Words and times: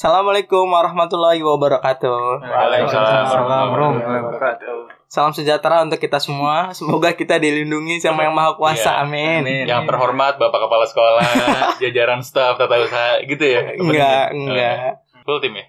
Assalamualaikum 0.00 0.64
warahmatullahi 0.64 1.44
wabarakatuh. 1.44 2.40
Waalaikumsalam 2.40 3.68
warahmatullahi 3.68 4.24
wabarakatuh. 4.32 5.04
Salam 5.04 5.36
sejahtera 5.36 5.84
untuk 5.84 6.00
kita 6.00 6.16
semua. 6.16 6.72
Semoga 6.72 7.12
kita 7.12 7.36
dilindungi 7.36 8.00
sama 8.00 8.24
Yang 8.24 8.32
Maha 8.32 8.50
Kuasa. 8.56 8.96
Iya. 8.96 9.04
Amin. 9.04 9.44
Yang 9.44 9.92
terhormat 9.92 10.40
Bapak 10.40 10.56
Kepala 10.56 10.88
Sekolah, 10.88 11.28
jajaran 11.84 12.24
staf 12.24 12.56
tata 12.56 12.80
usaha 12.80 13.20
gitu 13.28 13.44
ya. 13.44 13.76
Enggak, 13.76 14.24
enggak. 14.32 15.04
Full 15.28 15.38
tim 15.44 15.52
ya. 15.60 15.64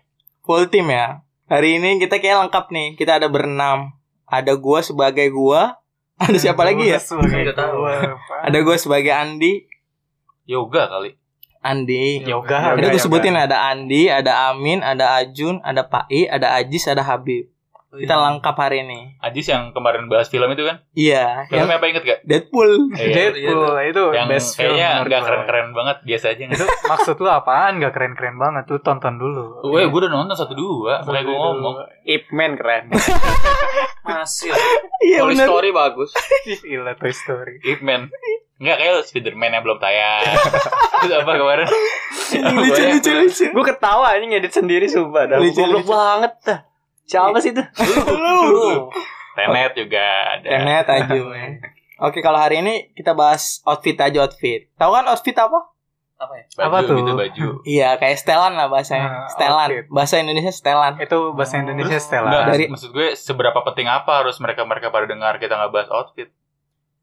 Full 0.48 0.64
tim 0.72 0.88
ya. 0.88 1.28
Hari 1.52 1.84
ini 1.84 2.00
kita 2.00 2.24
kayak 2.24 2.48
lengkap 2.48 2.72
nih. 2.72 2.88
Kita 2.96 3.20
ada 3.20 3.28
berenam. 3.28 4.00
Ada 4.32 4.56
gua 4.56 4.80
sebagai 4.80 5.28
gua. 5.28 5.76
Ada 6.16 6.40
siapa 6.40 6.64
lagi 6.64 6.88
ya? 6.88 7.04
Ada 8.48 8.58
gua 8.64 8.80
sebagai 8.80 9.12
Andi. 9.12 9.68
Yoga 10.48 10.88
kali. 10.88 11.20
Andi. 11.62 12.26
Yoga. 12.26 12.74
Ini 12.74 12.90
gue 12.90 13.02
sebutin 13.02 13.38
ada 13.38 13.70
Andi, 13.70 14.10
ada 14.10 14.50
Amin, 14.50 14.82
ada 14.82 15.22
Ajun, 15.22 15.62
ada 15.62 15.86
Pai, 15.86 16.26
ada 16.26 16.58
Ajis, 16.58 16.90
ada 16.90 17.06
Habib. 17.06 17.46
Kita 17.92 18.16
lengkap 18.16 18.56
hari 18.56 18.88
ini. 18.88 19.20
Ajis 19.20 19.52
yang 19.52 19.76
kemarin 19.76 20.08
bahas 20.08 20.32
film 20.32 20.48
itu 20.48 20.64
kan. 20.64 20.80
Iya, 20.92 21.44
yang 21.52 21.68
Filmnya 21.68 21.76
apa 21.76 21.86
inget 21.86 22.04
gak? 22.04 22.20
Deadpool. 22.24 22.72
Iya. 22.96 23.36
Deadpool 23.36 23.76
itu 23.84 24.04
Yang 24.16 24.28
best 24.32 24.48
film 24.56 24.72
kayaknya 24.72 25.04
gua. 25.04 25.20
keren-keren 25.22 25.68
banget, 25.72 25.98
biasa 26.02 26.26
aja 26.32 26.44
Itu 26.48 26.66
maksud 26.88 27.16
lu 27.18 27.28
apaan? 27.28 27.74
Gak 27.78 27.92
keren-keren 27.92 28.36
banget. 28.36 28.64
Lu 28.66 28.80
tonton 28.80 29.16
dulu. 29.16 29.60
Gue 29.62 29.84
gue 29.84 30.00
udah 30.00 30.10
nonton 30.10 30.32
satu 30.34 30.56
dua, 30.56 31.04
makanya 31.04 31.24
gue 31.26 31.36
ngomong. 31.36 31.76
Ip 32.08 32.26
Man 32.32 32.56
keren. 32.56 32.84
Masih. 34.08 34.56
Iya 35.02 35.20
Toy. 35.22 35.36
Story 35.36 35.70
bagus. 35.70 36.16
Gila 36.64 36.96
Toy 36.96 37.12
Story. 37.12 37.60
Ip 37.62 37.84
Man. 37.84 38.08
Enggak 38.56 38.78
kayak 38.78 38.94
Spiderman 39.04 39.52
yang 39.52 39.64
belum 39.66 39.82
tayang. 39.82 40.22
Terus 41.02 41.14
apa 41.18 41.32
kemarin? 41.34 41.68
Lucu 42.56 42.82
lucu 42.88 43.12
lucu. 43.12 43.46
Gue 43.52 43.66
ketawa 43.66 44.16
ini 44.16 44.32
ngedit 44.32 44.54
sendiri 44.54 44.86
sumpah 44.86 45.28
dah. 45.28 45.38
Lucu, 45.42 45.60
Goblok 45.60 45.82
lucu. 45.82 45.92
banget 45.92 46.34
dah. 46.46 46.60
Siapa 47.06 47.38
sih 47.38 47.52
itu? 47.52 47.64
Lu. 48.12 48.88
Tenet 49.32 49.72
juga 49.74 50.04
ada. 50.36 50.48
Tenet 50.48 50.86
aja. 50.86 51.14
Oke, 52.02 52.20
kalau 52.20 52.36
hari 52.36 52.60
ini 52.60 52.90
kita 52.92 53.14
bahas 53.14 53.62
outfit 53.62 53.94
aja 53.96 54.22
outfit. 54.22 54.68
Tahu 54.74 54.92
kan 54.92 55.06
outfit 55.06 55.38
apa? 55.38 55.70
Apa 56.18 56.34
ya? 56.36 56.44
Baju 56.52 56.66
Apa 56.66 56.78
tuh? 56.84 56.96
gitu 56.98 57.12
baju. 57.14 57.48
Iya, 57.64 57.90
kayak 57.98 58.18
setelan 58.18 58.54
lah 58.54 58.68
bahasanya. 58.68 59.06
Ah, 59.06 59.26
setelan. 59.26 59.68
outfit. 59.70 59.86
Bahasa 59.88 60.16
Indonesia 60.18 60.52
setelan. 60.52 60.94
Itu 60.98 61.34
bahasa 61.34 61.56
Indonesia 61.58 61.98
Stella. 61.98 62.30
Enggak, 62.30 62.46
Dari- 62.52 62.70
maksud 62.70 62.90
gue 62.92 63.08
seberapa 63.14 63.60
penting 63.64 63.86
apa 63.86 64.22
harus 64.22 64.38
mereka-mereka 64.38 64.90
pada 64.90 65.06
dengar 65.06 65.38
kita 65.38 65.54
nggak 65.56 65.72
bahas 65.72 65.90
outfit. 65.90 66.30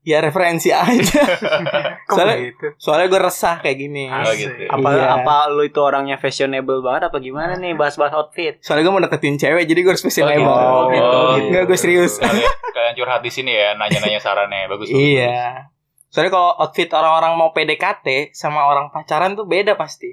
Ya 0.01 0.19
referensi 0.19 0.71
aja. 0.71 1.21
Soalnya- 2.09 2.39
begitu? 2.39 2.67
Soalnya 2.77 3.07
gue 3.07 3.21
resah 3.21 3.57
kayak 3.59 3.77
gini. 3.79 4.07
Oh 4.07 4.33
gitu. 4.33 4.65
Apa 4.67 4.89
Iya. 4.91 5.07
apa 5.21 5.35
lu 5.49 5.63
itu 5.63 5.77
orangnya 5.79 6.17
fashionable 6.17 6.81
banget 6.81 7.11
apa 7.11 7.19
gimana 7.19 7.55
nih 7.55 7.75
bahas-bahas 7.75 8.15
outfit? 8.15 8.57
Soalnya 8.59 8.85
gue 8.85 8.95
mau 8.95 9.03
deketin 9.03 9.37
cewek, 9.37 9.65
jadi 9.65 9.81
gue 9.81 9.93
harus 9.93 10.01
fashionable. 10.01 10.49
Oh, 10.49 10.89
gitu. 10.89 11.05
Oh, 11.05 11.29
gitu. 11.35 11.47
Enggak, 11.47 11.63
gue 11.67 11.77
serius. 11.77 12.17
Kalian, 12.17 12.49
kalian 12.71 12.95
curhat 12.95 13.21
di 13.21 13.29
sini 13.29 13.53
ya, 13.53 13.75
nanya-nanya 13.75 14.17
sarannya 14.19 14.65
bagus. 14.67 14.89
Iya. 14.89 15.69
Soalnya 16.09 16.33
kalau 16.33 16.57
outfit 16.57 16.89
orang-orang 16.89 17.37
mau 17.37 17.53
PDKT 17.53 18.33
sama 18.33 18.65
orang 18.65 18.89
pacaran 18.89 19.35
tuh 19.35 19.45
beda 19.45 19.77
pasti. 19.77 20.09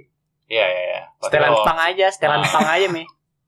Iya, 0.45 0.65
iya, 0.65 0.81
iya. 0.83 1.01
Setelan 1.17 1.55
pang 1.57 1.79
aja, 1.79 2.05
setelan 2.09 2.41
Ah. 2.41 2.51
pang 2.51 2.67
aja 2.67 2.87
mi. 2.91 3.07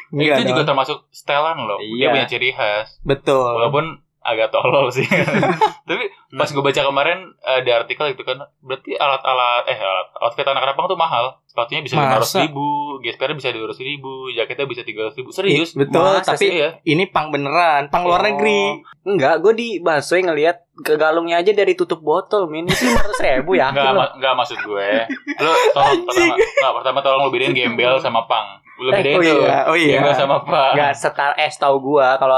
Itu 0.09 0.41
juga 0.47 0.63
termasuk 0.63 1.11
setelan 1.11 1.59
loh. 1.59 1.75
Dia 1.77 1.91
Iya. 1.99 2.08
punya 2.09 2.25
ciri 2.25 2.49
khas. 2.49 2.95
Betul. 3.03 3.52
Walaupun 3.59 3.99
agak 4.28 4.52
tolol 4.52 4.92
sih. 4.92 5.08
Tapi 5.88 6.03
pas 6.30 6.45
gue 6.45 6.59
baca 6.61 6.81
kemarin 6.83 7.17
eh, 7.39 7.61
di 7.61 7.72
artikel 7.72 8.11
itu 8.11 8.22
kan 8.22 8.36
berarti 8.59 8.92
alat-alat 8.94 9.64
eh 9.66 9.78
alat 9.78 10.08
outfit 10.20 10.44
anak-anak 10.44 10.75
pang 10.75 10.86
tuh 10.86 10.95
mahal. 10.95 11.39
Sepatunya 11.47 11.80
bisa 11.80 11.95
lima 11.95 12.14
ratus 12.14 12.38
ribu, 12.38 12.67
gespernya 13.00 13.33
bisa 13.33 13.50
dua 13.50 13.66
ratus 13.66 13.80
ribu, 13.80 14.14
jaketnya 14.30 14.66
bisa 14.66 14.83
tiga 14.83 15.00
ratus 15.02 15.16
ribu. 15.16 15.30
Serius? 15.31 15.72
Iya, 15.72 15.80
Betul, 15.80 16.11
Masa 16.14 16.30
tapi 16.30 16.45
Iya. 16.53 16.70
ini 16.83 17.08
pang 17.08 17.28
beneran, 17.28 17.88
pang 17.88 18.03
luar 18.03 18.20
Oh. 18.20 18.28
negeri. 18.28 18.83
Enggak, 19.03 19.39
gue 19.39 19.53
di 19.55 19.70
Basoy 19.80 20.22
ngelihat 20.22 20.58
ke 20.78 20.94
galungnya 20.94 21.39
aja 21.39 21.49
dari 21.52 21.73
tutup 21.73 21.98
botol, 21.99 22.45
min. 22.45 22.67
Itu 22.67 22.83
lima 22.86 22.99
ratus 22.99 23.20
ribu 23.21 23.55
ya. 23.55 23.71
Enggak, 23.71 23.89
ma- 23.92 24.14
enggak 24.14 24.33
maksud 24.36 24.60
gue. 24.60 24.87
Lu 25.36 25.52
tolong 25.71 26.04
pertama, 26.04 26.36
enggak, 26.36 26.73
pertama 26.76 26.98
tolong 27.02 27.21
lu 27.21 27.32
bedain 27.32 27.54
gembel 27.54 27.95
sama 27.98 28.21
pang. 28.23 28.60
Lu 28.77 28.92
Eh, 28.92 29.02
bedain 29.02 29.16
oh 29.16 29.21
tuh. 29.23 29.39
iya, 29.42 29.58
oh 29.66 29.73
iya. 29.76 29.93
Gembel 29.98 30.14
sama 30.14 30.37
pang. 30.43 30.73
Enggak 30.76 30.93
setar 30.93 31.32
eh 31.33 31.49
tahu 31.49 31.76
gua 31.80 32.20
kalau 32.20 32.37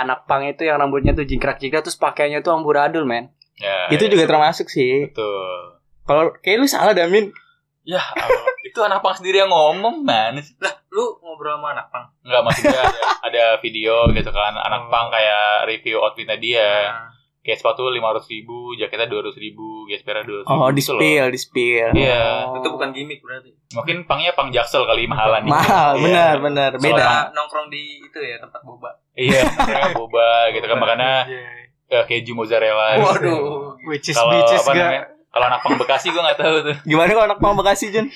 anak 0.00 0.24
pang 0.24 0.42
itu 0.42 0.62
yang 0.62 0.76
rambutnya 0.76 1.12
tuh 1.12 1.22
jingkrak-jingkrak 1.22 1.82
terus 1.82 1.96
pakaiannya 1.96 2.40
tuh 2.40 2.52
amburadul, 2.52 3.04
men. 3.04 3.30
Ya, 3.56 3.88
Itu 3.88 4.08
ya. 4.08 4.10
juga 4.10 4.24
termasuk 4.26 4.66
sih. 4.66 5.06
betul. 5.06 5.76
Kalau 6.02 6.32
kayak 6.38 6.56
lu 6.56 6.66
salah 6.66 6.90
Damin. 6.90 7.28
Ya, 7.82 8.00
itu 8.66 8.80
anak 8.80 9.00
pang 9.00 9.12
sendiri 9.12 9.38
yang 9.38 9.48
ngomong, 9.48 10.00
man. 10.00 10.40
Lu 10.88 11.04
ngobrol 11.20 11.54
sama 11.54 11.72
anak 11.72 11.86
pang. 11.88 12.06
Enggak, 12.20 12.40
maksudnya 12.42 12.80
ada, 12.82 13.00
ada 13.22 13.44
video 13.60 14.08
gitu 14.10 14.30
kan. 14.30 14.52
Anak 14.52 14.84
Oh. 14.84 14.90
pang 14.90 15.06
kayak 15.08 15.64
review 15.66 15.96
outfitnya 15.98 16.36
dia. 16.36 16.88
Nah, 16.88 17.08
Kayak 17.40 17.58
sepatu 17.58 17.88
lima 17.88 18.12
ratus 18.12 18.28
ribu, 18.28 18.76
jaketnya 18.76 19.06
dua 19.06 19.24
ratus 19.24 19.36
ribu, 19.36 19.88
gespernya 19.88 20.22
dua 20.22 20.36
ratus 20.38 20.46
ribu. 20.46 20.60
Oh, 20.60 20.68
di 20.68 20.76
gitu 20.76 20.92
loh. 20.92 21.00
spill, 21.00 21.26
di 21.26 21.38
spill. 21.38 21.88
Iya. 21.94 22.24
Itu 22.52 22.68
bukan 22.68 22.88
gimmick 22.90 23.20
berarti. 23.20 23.50
Mungkin 23.72 23.96
pangnya 24.04 24.32
pang 24.32 24.48
jaksel 24.48 24.84
kali 24.84 25.04
mahalan. 25.04 25.42
gitu. 25.42 25.52
Mahal, 25.52 25.90
Iya. 25.94 26.04
benar, 26.04 26.34
benar, 26.38 26.70
beda. 26.76 27.00
Soalnya 27.00 27.32
nongkrong 27.32 27.66
di 27.68 27.82
itu 27.98 28.18
ya 28.18 28.36
tempat 28.38 28.60
boba. 28.60 28.90
Iya, 29.12 29.40
boba 29.92 30.30
gitu 30.50 30.64
kan. 30.64 30.76
Makanya 30.76 31.12
Iya. 31.26 31.42
eh, 31.90 32.04
keju 32.04 32.32
mozzarella. 32.32 33.00
Waduh. 33.00 33.80
Which 33.82 34.06
is 34.06 34.14
Kalau 34.14 34.36
apa 34.36 34.44
gak? 34.66 34.76
namanya? 34.76 35.02
Kalau 35.30 35.46
anak 35.46 35.60
pang 35.62 35.76
Bekasi 35.76 36.06
gue 36.10 36.18
nggak 36.18 36.38
tahu 36.38 36.54
tuh. 36.60 36.76
Gimana 36.84 37.10
kalau 37.10 37.26
anak 37.26 37.38
pang 37.38 37.54
Bekasi, 37.54 37.88
Jun? 37.88 38.10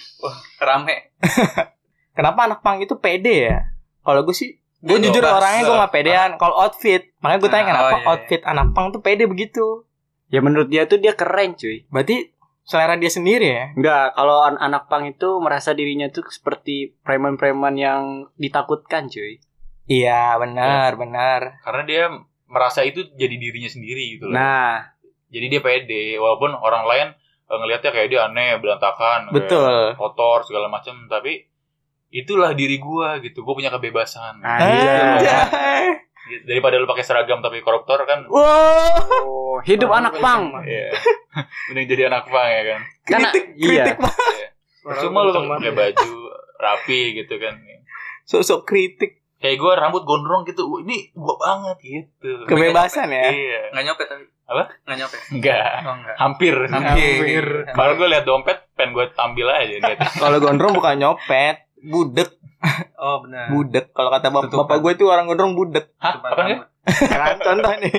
Rame. 0.59 1.15
Kenapa 2.13 2.41
anak 2.45 2.61
pang 2.61 2.79
itu 2.79 2.95
pede 2.95 3.49
ya? 3.49 3.59
Kalau 4.01 4.21
gue 4.23 4.33
sih 4.33 4.59
gue 4.85 4.99
jujur 5.01 5.19
bahasa- 5.19 5.39
orangnya 5.39 5.63
gue 5.63 5.77
gak 5.79 5.93
pedean 5.93 6.31
kalau 6.37 6.55
outfit 6.59 7.03
makanya 7.19 7.41
gue 7.41 7.51
tanya 7.51 7.63
Ah, 7.63 7.69
kenapa 7.71 7.85
oh, 7.85 7.91
iya, 7.91 7.99
iya. 7.99 8.09
outfit 8.11 8.43
anak 8.45 8.67
pang 8.71 8.87
tuh 8.91 9.01
pede 9.01 9.25
begitu 9.25 9.89
Ya 10.27 10.41
menurut 10.41 10.67
dia 10.67 10.85
tuh 10.85 10.99
dia 10.99 11.13
keren, 11.13 11.55
cuy. 11.55 11.87
berarti 11.87 12.33
selera 12.63 12.95
dia 12.95 13.09
sendiri 13.09 13.47
ya 13.47 13.65
Enggak, 13.73 14.13
kalau 14.13 14.43
an- 14.43 14.59
anak 14.59 14.87
pang 14.87 15.05
itu 15.05 15.39
merasa 15.39 15.73
dirinya 15.73 16.09
tuh 16.09 16.25
seperti 16.29 16.97
preman-preman 16.99 17.75
yang 17.75 18.03
ditakutkan, 18.35 19.07
cuy. 19.07 19.39
iya 19.85 20.35
benar 20.35 20.97
benar 20.97 21.41
Karena 21.61 21.83
dia 21.83 22.03
merasa 22.47 22.83
itu 22.83 23.05
jadi 23.13 23.35
dirinya 23.35 23.69
sendiri 23.69 24.15
gitu 24.15 24.27
loh. 24.27 24.35
Nah, 24.35 24.91
Jadi 25.27 25.47
dia 25.49 25.61
pede 25.61 26.15
walaupun 26.17 26.53
orang 26.53 26.85
lain 26.85 27.09
eh, 27.45 27.57
ngelihatnya 27.57 27.91
kayak 27.91 28.09
dia 28.09 28.21
aneh, 28.25 28.57
berantakan, 28.57 29.27
kayak 29.27 29.35
betul 29.37 29.77
kotor 29.95 30.43
segala 30.43 30.67
macam, 30.67 30.95
tapi 31.05 31.45
itulah 32.15 32.55
diri 32.55 32.79
gua 32.79 33.19
gitu. 33.19 33.43
Gua 33.43 33.59
punya 33.59 33.75
kebebasan. 33.75 34.39
Nah, 34.39 34.59
Gitu. 34.63 34.87
Anjay. 34.87 35.85
Daripada 36.49 36.81
lu 36.81 36.89
pakai 36.89 37.05
seragam 37.05 37.45
tapi 37.45 37.61
koruptor 37.61 38.01
kan 38.09 38.25
wow 38.33 38.97
oh, 38.97 39.57
hidup 39.67 39.93
anak 39.93 40.17
pang. 40.23 40.57
Iya. 40.65 40.97
Mending 41.69 41.87
jadi 41.91 42.03
anak 42.09 42.31
pang 42.31 42.49
ya 42.49 42.63
kan. 42.65 42.81
Karena 43.05 43.29
kritik 43.29 43.45
iya. 43.61 43.85
kritik 43.93 43.99
Pak. 44.01 44.15
Cuma 45.05 45.27
lu 45.29 45.37
pakai 45.37 45.73
baju 45.75 46.13
rapi 46.57 47.01
gitu 47.21 47.35
kan. 47.37 47.55
sosok 48.25 48.65
kritik 48.65 49.21
Kayak 49.45 49.61
gue 49.61 49.73
rambut 49.77 50.09
gondrong 50.09 50.49
gitu. 50.49 50.65
Ini 50.81 51.13
gua 51.13 51.37
banget 51.37 51.77
gitu. 51.85 52.49
kebebasan 52.49 53.13
ya 53.13 53.29
Iya. 53.29 53.61
Nggak 53.77 53.85
nyopet 53.93 54.07
tapi. 54.09 54.25
Apa? 54.49 54.63
Nggak 54.89 54.97
nyopet. 55.05 55.21
Enggak. 55.37 55.73
Oh, 55.85 55.95
enggak. 56.01 56.17
Hampir. 56.17 56.55
Hampir. 56.73 57.45
Kalau 57.77 57.93
gue 58.01 58.09
lihat 58.09 58.25
dompet, 58.25 58.65
pengen 58.75 58.91
gue 58.95 59.07
ambil 59.15 59.47
aja 59.55 59.77
kalau 60.19 60.39
gondrong 60.43 60.75
bukan 60.75 60.99
nyopet 60.99 61.63
budek 61.85 62.31
Oh, 62.97 63.21
benar. 63.21 63.49
budek 63.51 63.93
kalau 63.93 64.09
kata 64.09 64.29
bap 64.29 64.43
Tutupan. 64.47 64.65
bapak 64.65 64.77
gue 64.81 64.93
tuh 64.97 65.07
orang 65.07 65.25
gondrong 65.27 65.53
budek 65.53 65.93
Hah? 65.97 66.17
Apa 66.17 66.43
nih? 66.43 66.59
kan 67.07 67.37
contoh 67.39 67.75
nih 67.79 67.93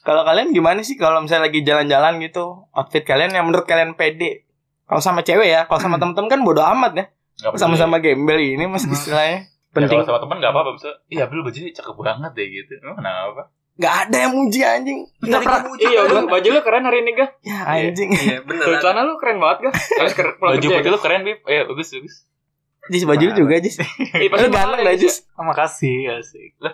kalau 0.00 0.22
kalian 0.22 0.50
gimana 0.50 0.80
sih 0.80 0.94
kalau 0.94 1.18
misalnya 1.18 1.46
lagi 1.46 1.60
jalan-jalan 1.60 2.18
gitu 2.20 2.66
outfit 2.70 3.02
kalian 3.02 3.30
yang 3.30 3.44
menurut 3.44 3.62
kalian 3.62 3.92
pede 3.92 4.46
kalau 4.84 4.98
sama 4.98 5.20
cewek 5.20 5.46
ya 5.48 5.60
kalau 5.64 5.78
sama 5.78 5.96
temen-temen 6.00 6.26
kan 6.28 6.40
bodo 6.40 6.62
amat 6.68 6.92
ya 6.94 7.06
Gak 7.34 7.56
sama-sama 7.56 7.98
gembel 7.98 8.38
ini 8.38 8.66
mas 8.66 8.82
istilahnya 8.82 9.46
Ya, 9.72 9.80
Penting. 9.80 9.96
kalau 9.96 10.06
sama 10.06 10.20
temen 10.20 10.36
gak 10.36 10.52
apa-apa 10.52 10.70
bisa. 10.76 10.90
Iya, 11.08 11.24
Abdul 11.24 11.40
bajunya 11.40 11.72
cakep 11.72 11.96
banget 11.96 12.32
deh 12.34 12.44
gitu. 12.46 12.72
Emang 12.78 12.92
kenapa? 12.94 13.48
nggak 13.72 13.94
ada 14.04 14.16
yang 14.20 14.32
muji 14.36 14.60
anjing 14.60 15.00
Nggak 15.18 15.40
pernah- 15.40 15.64
Iya, 15.80 16.00
lu 16.04 16.28
baju 16.28 16.44
lu 16.46 16.60
keren 16.60 16.84
hari 16.84 16.98
ini, 17.00 17.10
Gah. 17.14 17.30
ya 17.40 17.56
anjing 17.66 18.08
Iya, 18.12 18.44
bener. 18.44 18.68
Tuh, 18.68 18.76
celana 18.78 19.00
lu 19.02 19.16
keren 19.16 19.40
banget, 19.40 19.58
Gah. 19.64 19.74
Harus 19.96 20.12
keren. 20.12 20.36
Baju 20.36 20.66
Gah. 20.68 20.84
lu 20.84 20.98
keren, 21.00 21.20
Bib. 21.24 21.40
Eh, 21.42 21.64
bagus, 21.64 21.88
bagus. 21.90 22.14
Jis 22.84 23.04
baju 23.04 23.22
lu 23.22 23.34
juga 23.36 23.58
Jis 23.58 23.78
pasti 24.30 24.42
lu 24.42 24.50
ganteng 24.50 24.80
dah 24.80 24.90
ya, 24.90 24.98
Jis 24.98 25.22
Oh, 25.34 25.44
makasih, 25.44 26.10
asik. 26.12 26.58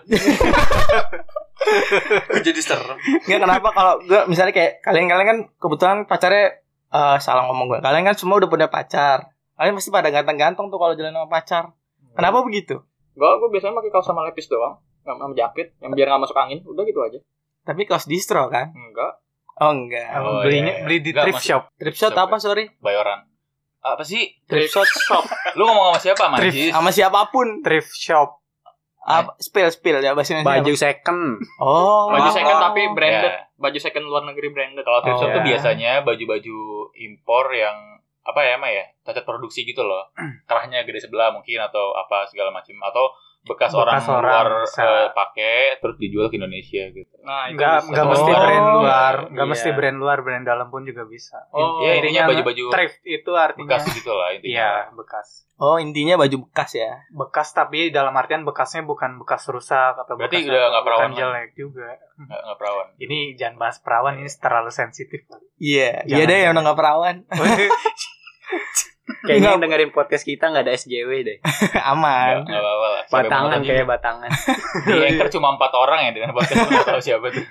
jadi 2.39 2.59
serem. 2.59 2.97
nggak 3.21 3.39
kenapa 3.39 3.69
kalau 3.69 3.93
gue 4.01 4.21
misalnya 4.25 4.49
kayak 4.51 4.81
kalian-kalian 4.81 5.27
kan 5.27 5.39
kebetulan 5.55 5.97
pacarnya 6.03 6.45
eh, 6.89 7.17
salah 7.19 7.45
ngomong 7.45 7.67
gue 7.67 7.79
kalian 7.79 8.03
kan 8.03 8.15
semua 8.15 8.37
udah 8.37 8.49
punya 8.49 8.67
pacar 8.67 9.29
kalian 9.53 9.75
pasti 9.75 9.89
pada 9.89 10.09
ganteng-ganteng 10.09 10.65
tuh 10.65 10.79
kalau 10.79 10.93
jalan 10.93 11.13
sama 11.13 11.29
pacar 11.29 11.63
kenapa 12.13 12.41
begitu 12.41 12.81
Gua 13.11 13.35
gua 13.35 13.51
biasanya 13.51 13.75
pakai 13.75 13.91
kaos 13.91 14.07
sama 14.07 14.23
lepis 14.23 14.47
doang. 14.47 14.79
Nggak 15.03 15.17
sama 15.19 15.33
jaket 15.35 15.67
yang 15.77 15.91
biar 15.91 16.07
nggak 16.07 16.23
masuk 16.23 16.39
angin. 16.39 16.63
Udah 16.63 16.87
gitu 16.87 17.03
aja. 17.03 17.19
tapi 17.61 17.83
kaos 17.83 18.07
distro 18.07 18.47
kan 18.47 18.71
Enggak. 18.71 19.19
oh 19.59 19.71
enggak 19.75 20.07
Oh, 20.15 20.39
Belinya 20.39 20.71
iya, 20.71 20.77
iya. 20.79 20.85
beli 20.87 20.97
di 21.03 21.11
Nggak, 21.11 21.23
thrift 21.27 21.43
shop. 21.43 21.63
Trip 21.75 21.91
shot 21.91 22.15
apa 22.15 22.39
sorry 22.39 22.71
Bayoran. 22.79 23.27
Apa 23.79 24.03
sih? 24.03 24.35
Thrift 24.45 24.75
shop. 24.75 24.87
shop. 25.07 25.25
Lu 25.55 25.63
ngomong 25.63 25.95
sama 25.95 25.99
siapa. 26.03 26.23
Mancis? 26.27 26.71
Sama 26.71 26.89
siapa 26.91 27.19
pun. 27.31 27.63
Thrift 27.63 27.95
shop. 27.95 28.39
Apa 28.99 29.33
spill 29.39 29.71
spill 29.71 30.03
ya 30.03 30.11
bahasa 30.11 30.35
Indonesia. 30.35 30.59
Baju 30.59 30.73
second. 30.75 31.21
Oh. 31.63 32.11
Baju 32.11 32.29
oh. 32.29 32.35
second 32.35 32.57
tapi 32.59 32.81
branded. 32.91 33.33
Ya. 33.33 33.41
Baju 33.55 33.79
second 33.79 34.03
luar 34.05 34.23
negeri 34.27 34.51
branded. 34.51 34.83
Kalau 34.83 34.99
thrift 35.01 35.17
Oh, 35.17 35.21
shop 35.23 35.31
tuh 35.33 35.41
ya. 35.41 35.47
biasanya 35.55 35.91
baju-baju 36.03 36.57
impor 36.93 37.45
yang 37.55 37.77
apa 38.19 38.39
ya, 38.45 38.51
emang 38.59 38.69
ya? 38.69 38.85
Cacat 39.07 39.23
produksi 39.23 39.63
gitu 39.63 39.81
loh. 39.81 40.11
Kerahnya 40.49 40.83
gede 40.83 41.07
sebelah 41.07 41.31
mungkin 41.31 41.57
atau 41.63 41.95
apa 41.95 42.27
segala 42.27 42.51
macam 42.51 42.75
atau 42.83 43.09
bekas, 43.41 43.71
orang, 43.71 43.95
Bekas 43.95 44.07
orang, 44.09 44.23
luar 44.25 44.47
bisa. 44.61 44.81
eh, 44.81 45.07
pakai 45.09 45.53
terus 45.77 45.95
dijual 45.95 46.27
ke 46.27 46.35
Indonesia 46.35 46.83
gitu. 46.87 47.15
Nah, 47.21 47.47
itu 47.47 47.55
Enggak 47.55 47.75
bisa. 47.77 47.87
enggak 47.87 48.03
Oh. 48.03 48.11
mesti 48.11 48.31
brand 48.31 48.67
luar, 48.73 49.13
enggak 49.25 49.39
Iya. 49.39 49.51
mesti 49.51 49.69
brand 49.71 49.97
luar, 49.97 50.17
brand 50.19 50.43
dalam 50.43 50.67
pun 50.67 50.81
juga 50.83 51.03
bisa. 51.03 51.37
Oh, 51.49 51.81
ya 51.81 51.91
intinya 51.95 52.27
baju-baju 52.27 52.63
thrift 52.69 52.99
itu 53.01 53.31
artinya 53.31 53.65
bekas 53.71 53.83
gitu 53.91 54.11
lah 54.11 54.29
intinya. 54.31 54.53
Iya, 54.53 54.71
bekas. 54.91 55.27
Oh, 55.55 55.75
intinya 55.75 56.15
baju 56.15 56.35
bekas 56.41 56.71
ya. 56.73 56.91
Bekas 57.09 57.51
tapi 57.51 57.89
dalam 57.89 58.13
artian 58.13 58.43
bekasnya 58.43 58.79
bukan 58.81 59.17
bekas 59.17 59.43
rusak 59.45 59.91
atau 59.93 60.15
Berarti 60.15 60.39
bekas 60.39 60.49
udah 60.49 60.61
nggak 60.69 60.83
perawan 60.85 61.11
jelek 61.13 61.49
juga. 61.53 61.89
Nggak, 62.17 62.39
nggak 62.41 62.57
perawan. 62.57 62.87
Ini 62.97 63.17
jangan 63.35 63.55
bahas 63.57 63.77
perawan 63.77 64.15
ini 64.15 64.29
terlalu 64.31 64.69
sensitif. 64.69 65.21
Iya, 65.57 66.05
iya 66.05 66.23
Jangan. 66.23 66.27
deh 66.27 66.39
yang 66.39 66.51
udah 66.53 66.63
gak 66.65 66.77
perawan. 66.77 67.15
Kayaknya 69.19 69.49
yang 69.51 69.61
dengerin 69.61 69.89
podcast 69.89 70.21
kita 70.21 70.47
nggak 70.47 70.63
ada 70.63 70.73
SJW 70.73 71.09
deh. 71.21 71.37
Aman. 71.91 72.41
Nggak, 72.41 72.47
nggak 72.47 72.61
apa-apa 72.61 72.87
lah. 72.87 73.03
Sampai 73.03 73.23
Batangan 73.25 73.59
kayak 73.61 73.85
batangan. 73.85 74.29
Di 74.87 74.99
Anchor 75.03 75.27
cuma 75.29 75.47
empat 75.53 75.71
orang 75.73 75.99
ya 76.05 76.11
dengan 76.11 76.29
podcast 76.31 76.61
nggak 76.63 76.87
tahu 76.87 77.01
siapa 77.01 77.25
tuh. 77.29 77.45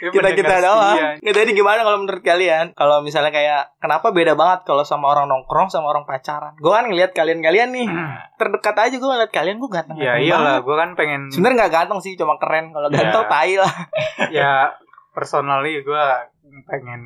Ya, 0.00 0.08
kita 0.14 0.28
kita 0.32 0.54
doang. 0.60 0.96
Nggak 1.20 1.34
tadi 1.36 1.50
gimana 1.52 1.80
kalau 1.82 1.98
menurut 2.00 2.22
kalian? 2.22 2.66
Kalau 2.72 2.96
misalnya 3.00 3.30
kayak 3.30 3.76
kenapa 3.76 4.08
beda 4.10 4.32
banget 4.34 4.60
kalau 4.64 4.82
sama 4.82 5.08
orang 5.08 5.26
nongkrong 5.26 5.68
sama 5.68 5.86
orang 5.86 6.04
pacaran? 6.04 6.56
Gue 6.56 6.72
kan 6.72 6.88
ngeliat 6.88 7.12
kalian-kalian 7.12 7.68
nih 7.70 7.86
terdekat 8.34 8.76
aja 8.78 8.96
gue 8.96 9.04
ngeliat 9.06 9.30
kalian 9.30 9.56
gue 9.56 9.70
ganteng. 9.70 9.96
Ya 9.96 10.16
iyalah, 10.16 10.60
gue 10.60 10.74
kan 10.74 10.96
pengen 10.96 11.28
Sebenarnya 11.28 11.56
nggak 11.60 11.72
ganteng 11.74 12.00
sih, 12.00 12.16
cuma 12.16 12.40
keren. 12.40 12.72
Kalau 12.72 12.88
Ya. 12.88 12.96
ganteng 12.96 13.24
tai 13.28 13.54
lah. 13.54 13.72
ya 14.30 14.52
personally 15.10 15.82
gue 15.82 16.04
pengen 16.62 17.02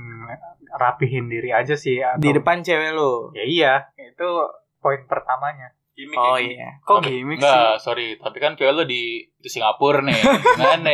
rapihin 0.70 1.26
diri 1.26 1.50
aja 1.50 1.74
sih 1.74 1.98
atau- 1.98 2.18
Di 2.18 2.30
depan 2.30 2.60
cewek 2.60 2.90
lu. 2.90 3.30
ya 3.32 3.44
iya 3.44 3.72
itu 3.96 4.28
poin 4.76 5.04
pertamanya 5.04 5.72
Gimik 5.94 6.18
Oh 6.18 6.34
ya, 6.34 6.42
iya. 6.42 6.68
kok 6.82 6.98
Tapi- 6.98 7.22
gimmick 7.22 7.38
sih 7.38 7.46
Enggak, 7.46 7.78
sorry. 7.78 8.08
Tapi 8.16 8.36
kan 8.36 8.58
cewek 8.58 8.72
lu 8.72 8.82
di, 8.82 9.02
di 9.30 9.46
Singapura 9.46 10.02
nih. 10.02 10.18
Gimana? 10.18 10.90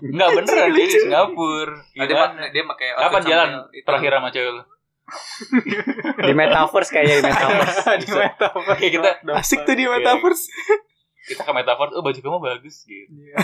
Enggak 0.00 0.30
beneran 0.30 0.68
dia 0.70 0.86
di 0.86 0.94
Singapura. 0.96 1.74
Nah, 1.74 2.04
dia, 2.06 2.14
dia 2.54 2.62
pakai 2.64 2.86
Kapan 2.92 3.02
outfit 3.10 3.26
jalan 3.26 3.48
itu. 3.66 3.82
terakhir 3.82 4.10
sama 4.14 4.28
cewek 4.30 4.50
lu? 4.52 4.62
Di 6.20 6.32
metaverse 6.32 6.90
kayaknya 6.92 7.14
di 7.16 7.24
metaverse. 7.24 7.78
di 8.02 8.08
metaverse 8.08 8.78
Kayak 8.78 8.92
kita 8.94 9.10
Asik 9.34 9.58
tuh 9.60 9.74
di 9.74 9.84
metaverse. 9.84 10.44
kita 11.26 11.42
ke 11.42 11.52
metaverse, 11.52 11.92
oh 11.92 12.02
baju 12.04 12.20
kamu 12.20 12.38
bagus 12.40 12.76
gitu. 12.84 13.10
Iya. 13.10 13.36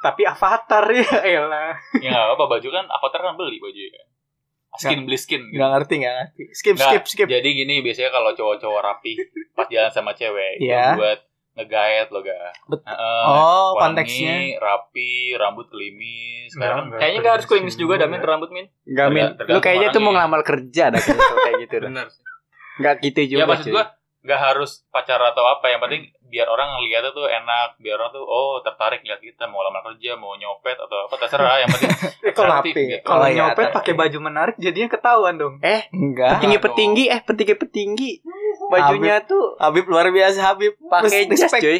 Tapi 0.00 0.24
avatar 0.24 0.84
ya 0.88 1.04
elah 1.36 1.76
Ya 1.96 2.10
enggak 2.10 2.34
apa 2.34 2.44
baju 2.48 2.68
kan 2.68 2.84
avatar 2.88 3.20
kan 3.22 3.34
beli 3.34 3.56
baju 3.56 3.76
ya. 3.78 4.02
Skin 4.72 5.02
beli 5.02 5.14
skin 5.14 5.42
gitu. 5.44 5.56
Nggak 5.56 5.70
ngerti, 5.74 5.94
nggak 5.98 6.14
ngerti. 6.14 6.42
Skip, 6.52 6.74
Nggak, 6.74 6.88
skip, 6.88 7.04
skip. 7.04 7.26
Jadi 7.28 7.48
gini 7.54 7.74
biasanya 7.80 8.10
kalau 8.10 8.30
cowok-cowok 8.32 8.80
rapi 8.80 9.12
pas 9.52 9.66
jalan 9.66 9.90
sama 9.90 10.12
cewek 10.12 10.62
itu 10.62 10.70
buat 10.94 11.20
ngegaet 11.52 12.08
lo 12.08 12.22
ga. 12.22 12.38
Bet- 12.64 12.86
Heeh, 12.86 13.24
Oh, 13.26 13.74
wangi, 13.74 13.82
konteksnya. 13.82 14.36
rapi, 14.56 15.10
rambut 15.34 15.66
klimis. 15.66 16.54
Sekarang 16.54 16.86
Enggak, 16.86 16.98
Kayaknya 16.98 17.18
gak 17.20 17.34
harus 17.34 17.46
klimis 17.46 17.74
juga 17.74 17.94
dah 17.96 18.06
min 18.06 18.22
rambut 18.22 18.50
min. 18.50 18.66
Enggak 18.84 19.08
min. 19.10 19.24
Lu 19.44 19.58
kayaknya 19.58 19.88
tuh 19.90 20.00
mau 20.00 20.12
ngelamar 20.12 20.40
kerja 20.40 20.84
dah 20.88 21.00
kayak 21.02 21.54
gitu 21.60 21.74
dah. 21.76 21.90
Bener. 21.90 22.06
Enggak 22.78 22.94
gitu 23.02 23.20
juga. 23.28 23.40
ya 23.42 23.46
maksud 23.46 23.66
cuy. 23.68 23.84
Nggak 24.20 24.36
harus 24.36 24.84
pacar 24.88 25.16
atau 25.16 25.44
apa 25.48 25.64
yang 25.66 25.80
penting 25.80 26.12
biar 26.28 26.46
orang 26.46 26.76
ngeliatnya 26.76 27.10
tuh 27.10 27.26
enak 27.26 27.80
biar 27.80 27.96
orang 27.96 28.12
tuh 28.12 28.22
oh 28.22 28.60
tertarik 28.60 29.00
lihat 29.00 29.18
kita 29.18 29.48
mau 29.48 29.64
lamar 29.64 29.82
kerja 29.82 30.14
mau 30.14 30.36
nyopet 30.36 30.76
atau 30.76 31.08
apa 31.08 31.14
terserah 31.16 31.56
yang 31.58 31.70
penting 31.72 31.90
Eh, 32.20 32.36
kalau 32.36 32.60
gitu. 32.60 33.00
kalau 33.00 33.24
Oh, 33.24 33.30
iya, 33.32 33.48
nyopet 33.50 33.72
pakai 33.72 33.96
baju 33.96 34.18
menarik 34.20 34.54
jadinya 34.60 34.92
ketahuan 34.92 35.40
dong 35.40 35.56
Enggak. 35.90 36.36
petinggi 36.36 36.58
petinggi 36.60 37.04
eh 37.08 37.20
petinggi 37.24 37.54
petinggi 37.56 38.10
bajunya 38.70 39.16
tuh 39.20 39.54
Habib 39.56 39.84
luar 39.84 40.08
biasa 40.08 40.38
Habib. 40.44 40.72
pakai 40.82 41.26
jas 41.28 41.42
respect. 41.44 41.60
cuy 41.60 41.78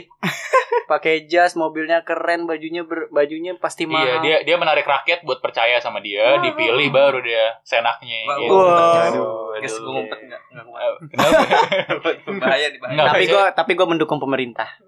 pakai 0.87 1.15
jas 1.25 1.55
mobilnya 1.55 2.03
keren 2.03 2.45
bajunya 2.45 2.83
ber- 2.83 3.07
bajunya 3.09 3.55
pasti 3.55 3.85
iya 3.85 3.93
mahal 3.93 4.19
dia 4.21 4.37
dia 4.43 4.57
menarik 4.57 4.83
rakyat 4.83 5.23
buat 5.23 5.39
percaya 5.39 5.79
sama 5.79 5.99
dia 5.99 6.37
dipilih 6.41 6.91
baru 6.91 7.19
dia 7.21 7.55
senaknya 7.63 8.19
Wah, 8.25 8.37
gitu. 8.37 8.55
Aduh, 9.15 9.29
Guys, 9.53 9.71
aduh. 9.71 9.79
gue 9.79 9.93
ngumpet 9.93 10.19
enggak? 10.21 10.41
Enggak 10.49 10.65
kuat. 10.67 10.93
Kenapa? 11.07 11.41
Bahaya 12.43 12.67
di 12.67 12.79
bahaya. 12.79 12.93
Enggak, 12.93 13.07
tapi 13.07 13.19
biasanya- 13.21 13.31
gua 13.33 13.45
tapi 13.53 13.71
gua 13.73 13.87
mendukung 13.87 14.19
pemerintah 14.19 14.69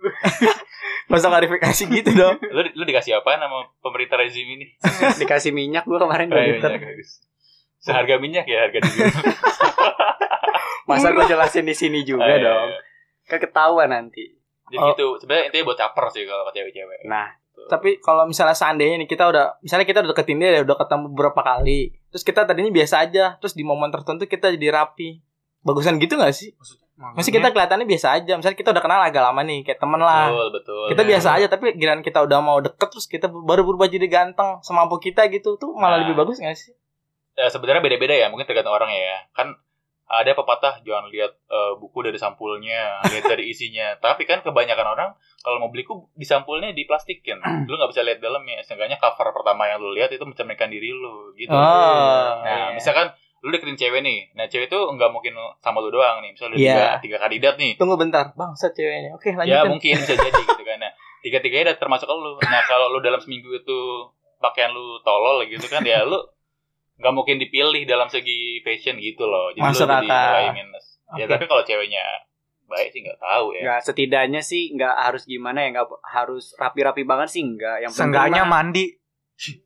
Gak 1.04 1.18
usah 1.18 1.30
klarifikasi 1.30 1.82
gitu 1.92 2.10
dong. 2.12 2.36
lu, 2.40 2.62
lu 2.72 2.84
dikasih 2.84 3.12
apa 3.14 3.36
nama 3.36 3.62
pemerintah 3.78 4.16
rezim 4.16 4.48
ini? 4.48 4.66
dikasih 5.20 5.50
minyak 5.50 5.84
gua 5.84 6.00
kemarin 6.00 6.26
Oh, 6.26 6.36
iya, 6.36 6.56
minyak. 6.56 6.82
Seharga 7.78 8.14
minyak 8.16 8.42
ya 8.44 8.64
harga 8.64 8.78
di 8.80 8.90
masa 10.84 11.10
gua 11.10 11.24
jelasin 11.24 11.62
di 11.62 11.72
sini 11.72 12.02
juga 12.02 12.24
iya, 12.24 12.38
dong 12.40 12.68
iya. 12.68 12.80
kan 13.26 13.38
ketahuan 13.38 13.88
nanti 13.88 14.34
Jadi 14.64 14.78
Oh. 14.78 14.88
gitu. 14.90 15.06
Sebenarnya 15.18 15.44
intinya 15.46 15.64
buat 15.66 15.76
caper 15.76 16.04
sih 16.08 16.24
kalau 16.24 16.48
ke 16.48 16.52
cewek-cewek. 16.54 17.04
nah 17.04 17.28
Tapi 17.62 18.00
kalau 18.00 18.24
misalnya 18.24 18.52
seandainya 18.52 18.96
nih 18.96 19.06
kita 19.06 19.28
udah 19.28 19.60
misalnya 19.60 19.84
kita 19.84 20.00
udah 20.00 20.10
deketin 20.10 20.40
dia 20.40 20.60
udah 20.60 20.74
ketemu 20.74 21.04
beberapa 21.08 21.40
kali. 21.40 21.92
Terus 22.08 22.24
kita 22.24 22.42
tadinya 22.42 22.72
biasa 22.72 22.94
aja, 23.00 23.36
terus 23.36 23.52
di 23.52 23.62
momen 23.62 23.88
tertentu 23.88 24.24
kita 24.24 24.48
jadi 24.50 24.72
rapi. 24.72 25.20
Bagusan 25.60 26.00
gitu 26.00 26.16
gak 26.16 26.32
sih? 26.32 26.56
Masih 26.96 27.30
kita 27.30 27.52
kelihatannya 27.52 27.84
biasa 27.84 28.16
aja. 28.16 28.32
Misalnya 28.34 28.56
kita 28.56 28.70
udah 28.70 28.80
kenal 28.80 28.98
agak 28.98 29.20
lama 29.20 29.40
nih, 29.42 29.60
kayak 29.60 29.76
temen 29.76 30.00
lah. 30.00 30.26
Betul, 30.26 30.48
betul. 30.54 30.82
Kita 30.88 31.02
Nah, 31.02 31.08
biasa 31.10 31.28
aja, 31.34 31.46
tapi 31.46 31.64
giliran 31.72 32.00
kita 32.00 32.18
udah 32.20 32.38
mau 32.40 32.58
deket 32.58 32.88
terus 32.88 33.04
kita 33.04 33.26
baru 33.28 33.62
berubah 33.62 33.86
jadi 33.86 34.06
ganteng 34.06 34.58
semampu 34.60 34.96
kita 34.96 35.28
gitu 35.28 35.54
tuh 35.54 35.70
malah 35.72 36.00
Nah. 36.00 36.08
lebih 36.08 36.16
bagus 36.16 36.40
gak 36.40 36.56
sih? 36.56 36.72
eh, 37.32 37.46
sebenarnya 37.46 37.80
beda-beda 37.80 38.12
ya, 38.14 38.26
mungkin 38.26 38.44
tergantung 38.44 38.72
orangnya 38.72 38.96
ya. 38.98 39.18
Kan 39.32 39.52
ada 40.12 40.36
pepatah 40.36 40.74
jangan 40.82 41.08
lihat 41.08 41.32
eh, 41.42 41.72
buku 41.74 42.04
dari 42.04 42.16
sampulnya, 42.16 43.00
lihat 43.02 43.24
dari 43.26 43.48
isinya. 43.48 43.96
Tapi 44.04 44.22
kan 44.22 44.40
kebanyakan 44.40 44.84
orang 44.86 45.10
kalau 45.40 45.56
mau 45.56 45.68
beli 45.68 45.82
buku 45.82 46.12
di 46.12 46.22
sampulnya 46.22 46.68
diplastikin. 46.70 47.40
lu 47.64 47.74
nggak 47.74 47.88
bisa 47.88 48.04
lihat 48.04 48.20
dalamnya. 48.20 48.60
Seenggaknya 48.60 48.96
cover 48.96 49.32
pertama 49.32 49.64
yang 49.64 49.80
lu 49.80 49.90
lihat 49.90 50.08
itu 50.08 50.20
mencerminkan 50.20 50.68
diri 50.68 50.92
lu 50.92 51.32
gitu. 51.34 51.48
Oh, 51.50 52.28
Nah, 52.38 52.68
iya. 52.68 52.76
misalkan 52.76 53.08
lu 53.40 53.50
deketin 53.50 53.74
cewek 53.74 54.00
nih. 54.00 54.30
Nah, 54.34 54.46
cewek 54.46 54.68
itu 54.68 54.78
nggak 54.78 55.10
mungkin 55.10 55.32
sama 55.58 55.80
lu 55.80 55.88
doang 55.88 56.20
nih. 56.20 56.30
Misalnya 56.30 56.54
Iya. 56.54 56.68
tiga, 56.68 56.86
tiga 57.00 57.16
kandidat 57.18 57.54
nih. 57.56 57.72
Tunggu 57.74 57.96
bentar, 57.96 58.30
bangsat 58.34 58.70
ceweknya. 58.70 59.16
Oke, 59.16 59.32
Ya 59.32 59.64
lanjutin. 59.64 59.70
mungkin 59.72 59.94
bisa 59.96 60.14
jadi 60.14 60.28
gitu 60.46 60.62
kan. 60.62 60.78
Nah, 60.78 60.92
tiga-tiganya 61.20 61.64
udah 61.66 61.78
termasuk 61.80 62.06
lu. 62.06 62.36
Nah, 62.38 62.62
kalau 62.62 62.92
lu 62.92 63.00
dalam 63.00 63.18
seminggu 63.18 63.50
itu 63.50 63.78
pakaian 64.38 64.70
lu 64.70 65.00
tolol 65.00 65.42
gitu 65.46 65.64
kan 65.64 65.80
ya 65.82 66.02
lu 66.02 66.18
nggak 67.02 67.12
mungkin 67.12 67.36
dipilih 67.36 67.82
dalam 67.82 68.06
segi 68.06 68.38
fashion 68.60 68.94
gitu 68.96 69.24
loh. 69.24 69.50
Jadi 69.50 69.66
Masuk 69.66 69.84
lu 69.84 69.92
jadi 69.92 70.06
nilai 70.06 70.46
minus. 70.54 70.86
Ya 71.12 71.24
Oke. 71.24 71.32
tapi 71.32 71.44
kalau 71.44 71.62
ceweknya 71.62 72.04
baik 72.64 72.88
sih 72.88 73.02
nggak 73.02 73.20
tahu 73.20 73.46
ya. 73.52 73.60
nggak 73.60 73.80
setidaknya 73.82 74.40
sih 74.40 74.72
nggak 74.72 74.94
harus 74.96 75.22
gimana 75.24 75.60
ya 75.60 75.74
nggak 75.74 75.88
harus 76.04 76.56
rapi-rapi 76.56 77.02
banget 77.02 77.28
sih 77.28 77.44
nggak 77.44 77.76
yang 77.80 77.92
Seenggaknya 77.92 78.42
mah- 78.42 78.64
mandi 78.64 78.96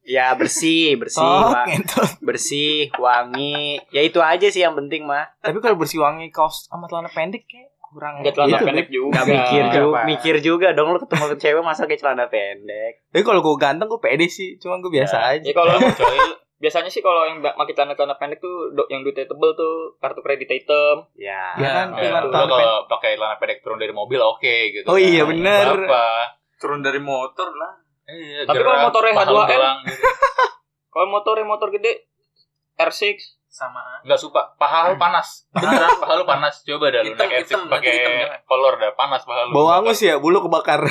ya 0.03 0.33
bersih 0.33 0.95
bersih 1.01 1.23
Oh, 1.23 1.55
Pak. 1.55 1.67
gitu. 1.71 2.03
bersih 2.21 2.91
wangi 2.97 3.79
ya 3.89 4.01
itu 4.01 4.19
aja 4.19 4.49
sih 4.49 4.59
yang 4.61 4.75
penting 4.75 5.05
mah 5.05 5.23
Tapi 5.39 5.61
kalau 5.61 5.77
bersih 5.77 6.01
wangi 6.01 6.29
kaos 6.29 6.67
sama 6.67 6.87
celana 6.87 7.07
pendek 7.07 7.45
kayak 7.45 7.79
kurang 7.85 8.19
Enggak 8.19 8.35
celana 8.35 8.51
gitu, 8.53 8.65
pendek 8.67 8.89
juga. 8.91 9.13
nggak 9.15 9.27
mikir 9.29 9.63
juga 9.71 9.99
mikir 10.05 10.35
juga 10.41 10.69
dong 10.73 10.89
lu 10.91 10.99
ketemu 10.99 11.25
cewek 11.37 11.63
masa 11.63 11.83
kayak 11.85 12.01
celana 12.01 12.27
pendek 12.27 13.07
Tapi 13.07 13.23
kalau 13.23 13.39
gue 13.41 13.55
ganteng 13.57 13.87
gue 13.87 14.01
pede 14.01 14.27
sih, 14.27 14.59
cuma 14.59 14.77
gue 14.77 14.91
biasa 14.91 15.15
Ya. 15.17 15.31
aja. 15.33 15.45
Ya 15.45 15.55
kalau 15.55 15.79
lu- 15.79 16.37
biasanya 16.57 16.89
sih 16.89 17.01
kalau 17.01 17.25
yang 17.25 17.39
pakai 17.39 17.73
celana-celana 17.73 18.17
pendek 18.17 18.39
tuh 18.39 18.73
do- 18.73 18.89
yang 18.89 19.01
duitnya 19.01 19.25
tebel 19.25 19.53
tuh 19.53 19.97
kartu 19.97 20.21
kredit 20.21 20.49
hitam. 20.49 21.05
ya 21.15 21.53
Ya 21.55 21.71
kan, 21.75 21.87
Ya, 21.95 22.09
ya, 22.09 22.21
kalau 22.25 22.87
pakai 22.87 23.15
celana 23.15 23.37
pendek 23.37 23.61
turun 23.61 23.77
dari 23.77 23.91
mobil 23.91 24.17
oke 24.17 24.55
gitu. 24.73 24.87
Oh 24.87 24.97
iya, 24.97 25.23
kan. 25.23 25.31
bener. 25.31 25.67
Nggak 25.79 25.87
Apa? 25.87 26.09
Turun 26.57 26.81
dari 26.81 26.97
motor 26.99 27.49
lah. 27.51 27.73
Iya, 28.07 28.45
Tapi 28.45 28.61
kalau 28.61 28.79
motornya 28.83 29.13
paha 29.13 29.27
lu 29.27 29.37
H2M? 29.37 29.51
gelang 29.51 29.79
gitu. 29.85 30.05
Kalau 30.95 31.07
motornya 31.11 31.45
motor 31.45 31.69
gede 31.69 31.93
R6 32.75 33.21
Sama. 33.47 34.01
Enggak 34.01 34.17
suka, 34.17 34.53
paha 34.55 34.89
lu 34.89 34.97
panas. 34.97 35.45
Beneran 35.53 35.97
paha 35.97 36.13
lu 36.15 36.25
panas. 36.25 36.61
Coba 36.63 36.89
dah 36.89 37.01
lu 37.01 37.13
naik 37.13 37.43
hitam, 37.43 37.65
R6 37.65 37.69
pakai 37.69 37.97
kolor 38.43 38.77
dah 38.77 38.93
panas 38.93 39.21
paha 39.23 39.45
lu. 39.45 39.53
Bau 39.53 39.69
angus 39.71 39.99
ya, 39.99 40.17
bulu 40.17 40.41
kebakar. 40.41 40.81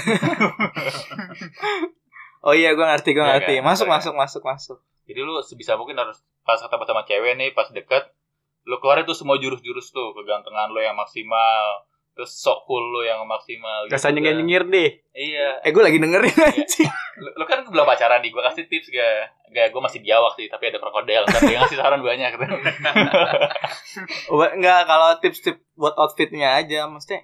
oh 2.41 2.53
iya, 2.53 2.73
gue 2.73 2.83
ngerti, 2.83 3.09
gue 3.11 3.19
Iya 3.19 3.29
ngerti. 3.33 3.53
kan? 3.55 3.63
Masuk, 3.63 3.85
Iya. 3.85 3.93
masuk, 3.95 4.13
masuk, 4.15 4.43
masuk. 4.43 4.77
Jadi 5.05 5.19
lu 5.21 5.37
sebisa 5.39 5.77
mungkin 5.77 5.95
harus 5.95 6.21
pas 6.41 6.57
ketemu 6.57 6.83
sama 6.83 7.01
cewek 7.05 7.33
nih 7.35 7.49
pas 7.53 7.69
deket 7.69 8.09
lu 8.65 8.81
keluarin 8.81 9.05
tuh 9.05 9.13
semua 9.13 9.37
jurus-jurus 9.37 9.93
tuh 9.93 10.13
kegantengan 10.13 10.73
lu 10.73 10.81
yang 10.81 10.97
maksimal 10.97 11.85
terus 12.15 12.31
sok 12.31 12.63
cool 12.65 12.81
lu 12.81 13.03
yang 13.03 13.21
maksimal 13.27 13.85
gitu 13.85 13.93
rasanya 13.93 14.23
kan. 14.23 14.39
nyengir 14.39 14.63
deh 14.65 14.89
iya 15.13 15.59
Eh, 15.61 15.69
gue 15.69 15.83
lagi 15.83 15.99
dengerin 15.99 16.31
anjing. 16.31 16.89
lu, 17.19 17.29
lu 17.35 17.45
kan 17.45 17.61
belum 17.65 17.83
pacaran 17.83 18.19
nih, 18.19 18.31
gue 18.31 18.43
kasih 18.43 18.65
tips 18.67 18.87
gak? 18.89 19.31
Gak, 19.51 19.71
gue 19.71 19.81
masih 19.81 19.99
biawak 20.03 20.35
sih, 20.35 20.51
tapi 20.51 20.67
ada 20.67 20.79
krokodil. 20.79 21.23
Ntar 21.23 21.41
dia 21.43 21.57
ngasih 21.63 21.77
saran 21.79 22.03
banyak. 22.03 22.31
Enggak, 24.55 24.81
kalau 24.83 25.09
tips-tips 25.19 25.61
buat 25.75 25.95
outfitnya 25.95 26.59
aja, 26.59 26.87
mesti. 26.87 27.23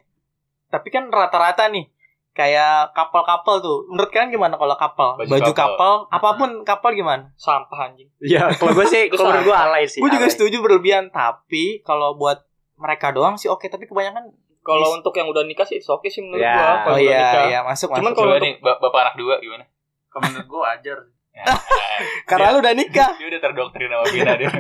Tapi 0.71 0.87
kan 0.87 1.11
rata-rata 1.11 1.67
nih, 1.67 1.91
kayak 2.31 2.91
couple-couple 2.91 3.57
tuh. 3.59 3.77
Menurut 3.87 4.09
kalian 4.09 4.29
gimana 4.29 4.55
kalau 4.55 4.73
couple? 4.73 5.11
Baju 5.17 5.29
Baju, 5.29 5.43
couple. 5.47 5.53
couple, 5.53 5.95
apa 6.09 6.29
pun 6.33 6.49
couple 6.61 6.93
gimana? 6.93 7.23
Sampah 7.35 7.79
anjing. 7.85 8.07
Iya, 8.17 8.51
kalau 8.53 8.71
gue 8.73 8.85
sih, 8.85 9.07
kalau 9.07 9.29
menurut 9.29 9.45
gue 9.45 9.57
alay 9.57 9.83
sih. 9.85 9.99
Gue 9.99 10.09
juga 10.09 10.25
alay. 10.25 10.33
setuju 10.33 10.57
berlebihan, 10.59 11.09
tapi 11.09 11.79
kalau 11.81 12.15
buat 12.15 12.41
mereka 12.75 13.09
doang 13.09 13.35
sih 13.35 13.45
oke, 13.45 13.65
tapi 13.65 13.85
kebanyakan 13.85 14.31
Kalau 14.59 14.93
Is- 14.93 14.95
untuk 14.95 15.13
yang 15.13 15.25
udah 15.25 15.41
nikah 15.41 15.65
sih 15.65 15.81
oke 15.81 16.05
sih 16.05 16.21
menurut 16.21 16.37
Ya. 16.39 16.53
gua. 16.53 16.65
Kalau 16.83 16.93
oh 16.93 16.95
udah 16.95 17.01
iya 17.03 17.17
nikah. 17.19 17.43
iya 17.47 17.59
masuk 17.61 17.87
Cuman 17.91 18.13
kalau 18.13 18.29
untuk- 18.31 18.43
nih, 18.43 18.53
ba- 18.57 18.77
bapak 18.79 18.99
anak 19.01 19.15
dua 19.15 19.35
gimana? 19.37 19.65
Kalau 20.07 20.21
menurut 20.23 20.45
gue 20.45 20.59
wajar. 20.61 20.97
Ya, 21.31 21.43
Karena 22.29 22.47
lu 22.49 22.59
udah 22.59 22.73
nikah. 22.75 23.09
dia 23.11 23.27
udah 23.27 23.41
terdoktrin 23.41 23.87
sama 23.87 24.05
Vina 24.05 24.33
dia. 24.35 24.51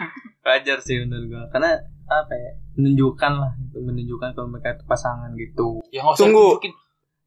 Wajar 0.46 0.78
sih 0.78 0.96
menurut 1.00 1.26
gue. 1.26 1.42
Karena 1.50 1.70
apa 2.06 2.32
ya? 2.32 2.50
Menunjukkan 2.74 3.32
lah 3.34 3.52
itu 3.58 3.78
menunjukkan 3.78 4.28
kalau 4.32 4.48
mereka 4.48 4.68
itu 4.72 4.84
pasangan 4.84 5.30
gitu. 5.34 5.82
Ya 5.90 6.06
Tunggu. 6.14 6.54
tunjukin. 6.54 6.72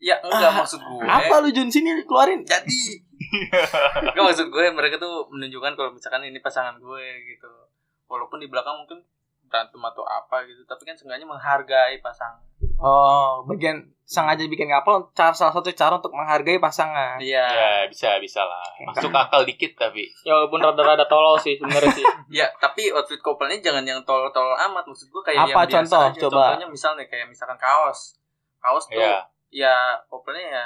Ya 0.02 0.18
enggak 0.18 0.58
maksud 0.58 0.82
gue. 0.82 1.06
Apa 1.06 1.46
lu 1.46 1.54
Jun 1.54 1.70
sini 1.70 2.02
keluarin? 2.04 2.42
Jadi 2.42 3.06
Enggak 4.02 4.24
maksud 4.26 4.50
gue 4.50 4.66
mereka 4.74 4.98
tuh 4.98 5.30
menunjukkan 5.30 5.78
kalau 5.78 5.94
misalkan 5.94 6.26
ini 6.26 6.42
pasangan 6.42 6.82
gue 6.82 7.06
gitu. 7.30 7.52
Walaupun 8.10 8.42
di 8.42 8.50
belakang 8.50 8.76
mungkin 8.76 9.06
berantem 9.46 9.84
atau 9.84 10.08
apa 10.08 10.48
gitu, 10.48 10.64
tapi 10.64 10.88
kan 10.88 10.96
seenggaknya 10.96 11.28
menghargai 11.28 12.00
pasangan. 12.00 12.40
Oh, 12.80 13.44
bagian 13.46 13.84
sengaja 14.02 14.48
bikin 14.48 14.72
kapal 14.72 15.12
cara 15.12 15.36
salah 15.36 15.52
satu 15.54 15.70
cara 15.72 16.00
untuk 16.00 16.16
menghargai 16.16 16.58
pasangan. 16.58 17.20
Iya. 17.20 17.46
Ya 17.46 17.72
bisa 17.86 18.16
bisa 18.18 18.42
lah. 18.42 18.64
Masuk 18.90 19.12
akal 19.12 19.44
dikit 19.44 19.76
tapi. 19.78 20.08
Ya 20.24 20.34
walaupun 20.34 20.60
rada-rada 20.60 21.06
tolol 21.06 21.38
sih 21.38 21.56
sebenarnya 21.56 21.94
sih. 21.94 22.06
Ya, 22.32 22.48
tapi 22.64 22.88
outfit 22.96 23.20
couple-nya 23.20 23.60
jangan 23.60 23.84
yang 23.84 24.00
tolol-tolol 24.08 24.56
amat. 24.72 24.88
Maksud 24.88 25.12
gue 25.12 25.20
kayak 25.20 25.52
Apa 25.52 25.68
yang 25.68 25.68
biasa 25.68 25.76
contoh? 25.84 26.04
aja. 26.08 26.20
Coba. 26.24 26.40
Contohnya 26.56 26.68
misalnya 26.72 27.04
kayak 27.12 27.28
misalkan 27.28 27.60
kaos. 27.60 28.16
Kaos 28.64 28.88
tuh 28.88 29.04
Ya. 29.04 29.28
Ya 29.52 29.76
couple-nya 30.06 30.48
ya 30.50 30.66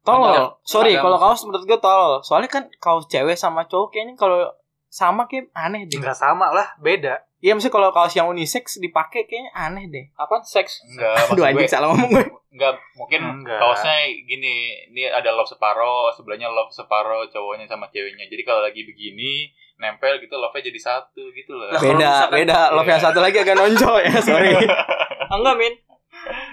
Tolol. 0.00 0.60
Sorry, 0.62 0.92
kalau 0.94 1.16
kaos 1.16 1.40
menurut 1.42 1.64
gue 1.64 1.78
tolol. 1.78 2.20
Soalnya 2.20 2.50
kan 2.50 2.68
kaos 2.76 3.04
cewek 3.06 3.32
sama 3.34 3.64
cowok 3.64 3.88
kayaknya 3.88 4.12
kalau 4.14 4.52
sama 4.86 5.24
kayak 5.24 5.48
aneh 5.54 5.84
deh. 5.84 5.96
Enggak 5.96 6.12
sama 6.14 6.48
lah, 6.50 6.76
beda. 6.78 7.24
Iya, 7.38 7.52
maksudnya 7.52 7.72
kalau 7.72 7.88
kaos 7.90 8.12
yang 8.12 8.24
unisex 8.26 8.76
dipakai 8.78 9.24
kayaknya 9.24 9.48
aneh 9.54 9.88
deh. 9.88 10.04
Apa? 10.14 10.40
Seks. 10.42 10.84
Enggak, 10.86 11.16
Aduh 11.26 11.40
maksud 11.40 11.44
anjing 11.46 11.64
gue. 11.64 11.72
salah 11.72 11.88
ngomong 11.88 12.10
gue. 12.10 12.24
Enggak, 12.52 12.74
mungkin 12.94 13.20
Enggak. 13.40 13.56
kaosnya 13.58 13.96
gini, 14.22 14.54
ini 14.86 15.08
ada 15.08 15.32
love 15.32 15.48
separoh, 15.48 16.12
sebelahnya 16.12 16.46
love 16.46 16.68
separoh 16.70 17.24
cowoknya 17.26 17.64
sama 17.64 17.88
ceweknya. 17.88 18.28
Jadi 18.28 18.42
kalau 18.42 18.60
lagi 18.60 18.84
begini, 18.84 19.48
nempel 19.74 20.20
gitu 20.20 20.36
love-nya 20.36 20.68
jadi 20.68 20.80
satu 20.84 21.32
gitu 21.32 21.50
loh. 21.50 21.66
Lah, 21.66 21.74
kalau 21.74 21.96
Beda, 21.96 22.04
misalkan- 22.06 22.36
beda. 22.38 22.60
Love 22.70 22.86
yang 22.86 23.00
Iya. 23.00 23.06
satu 23.08 23.18
lagi 23.18 23.36
agak 23.38 23.56
nonjol 23.56 23.96
ya, 23.98 24.16
sorry. 24.20 24.52
Enggak, 25.34 25.54
Min. 25.56 25.74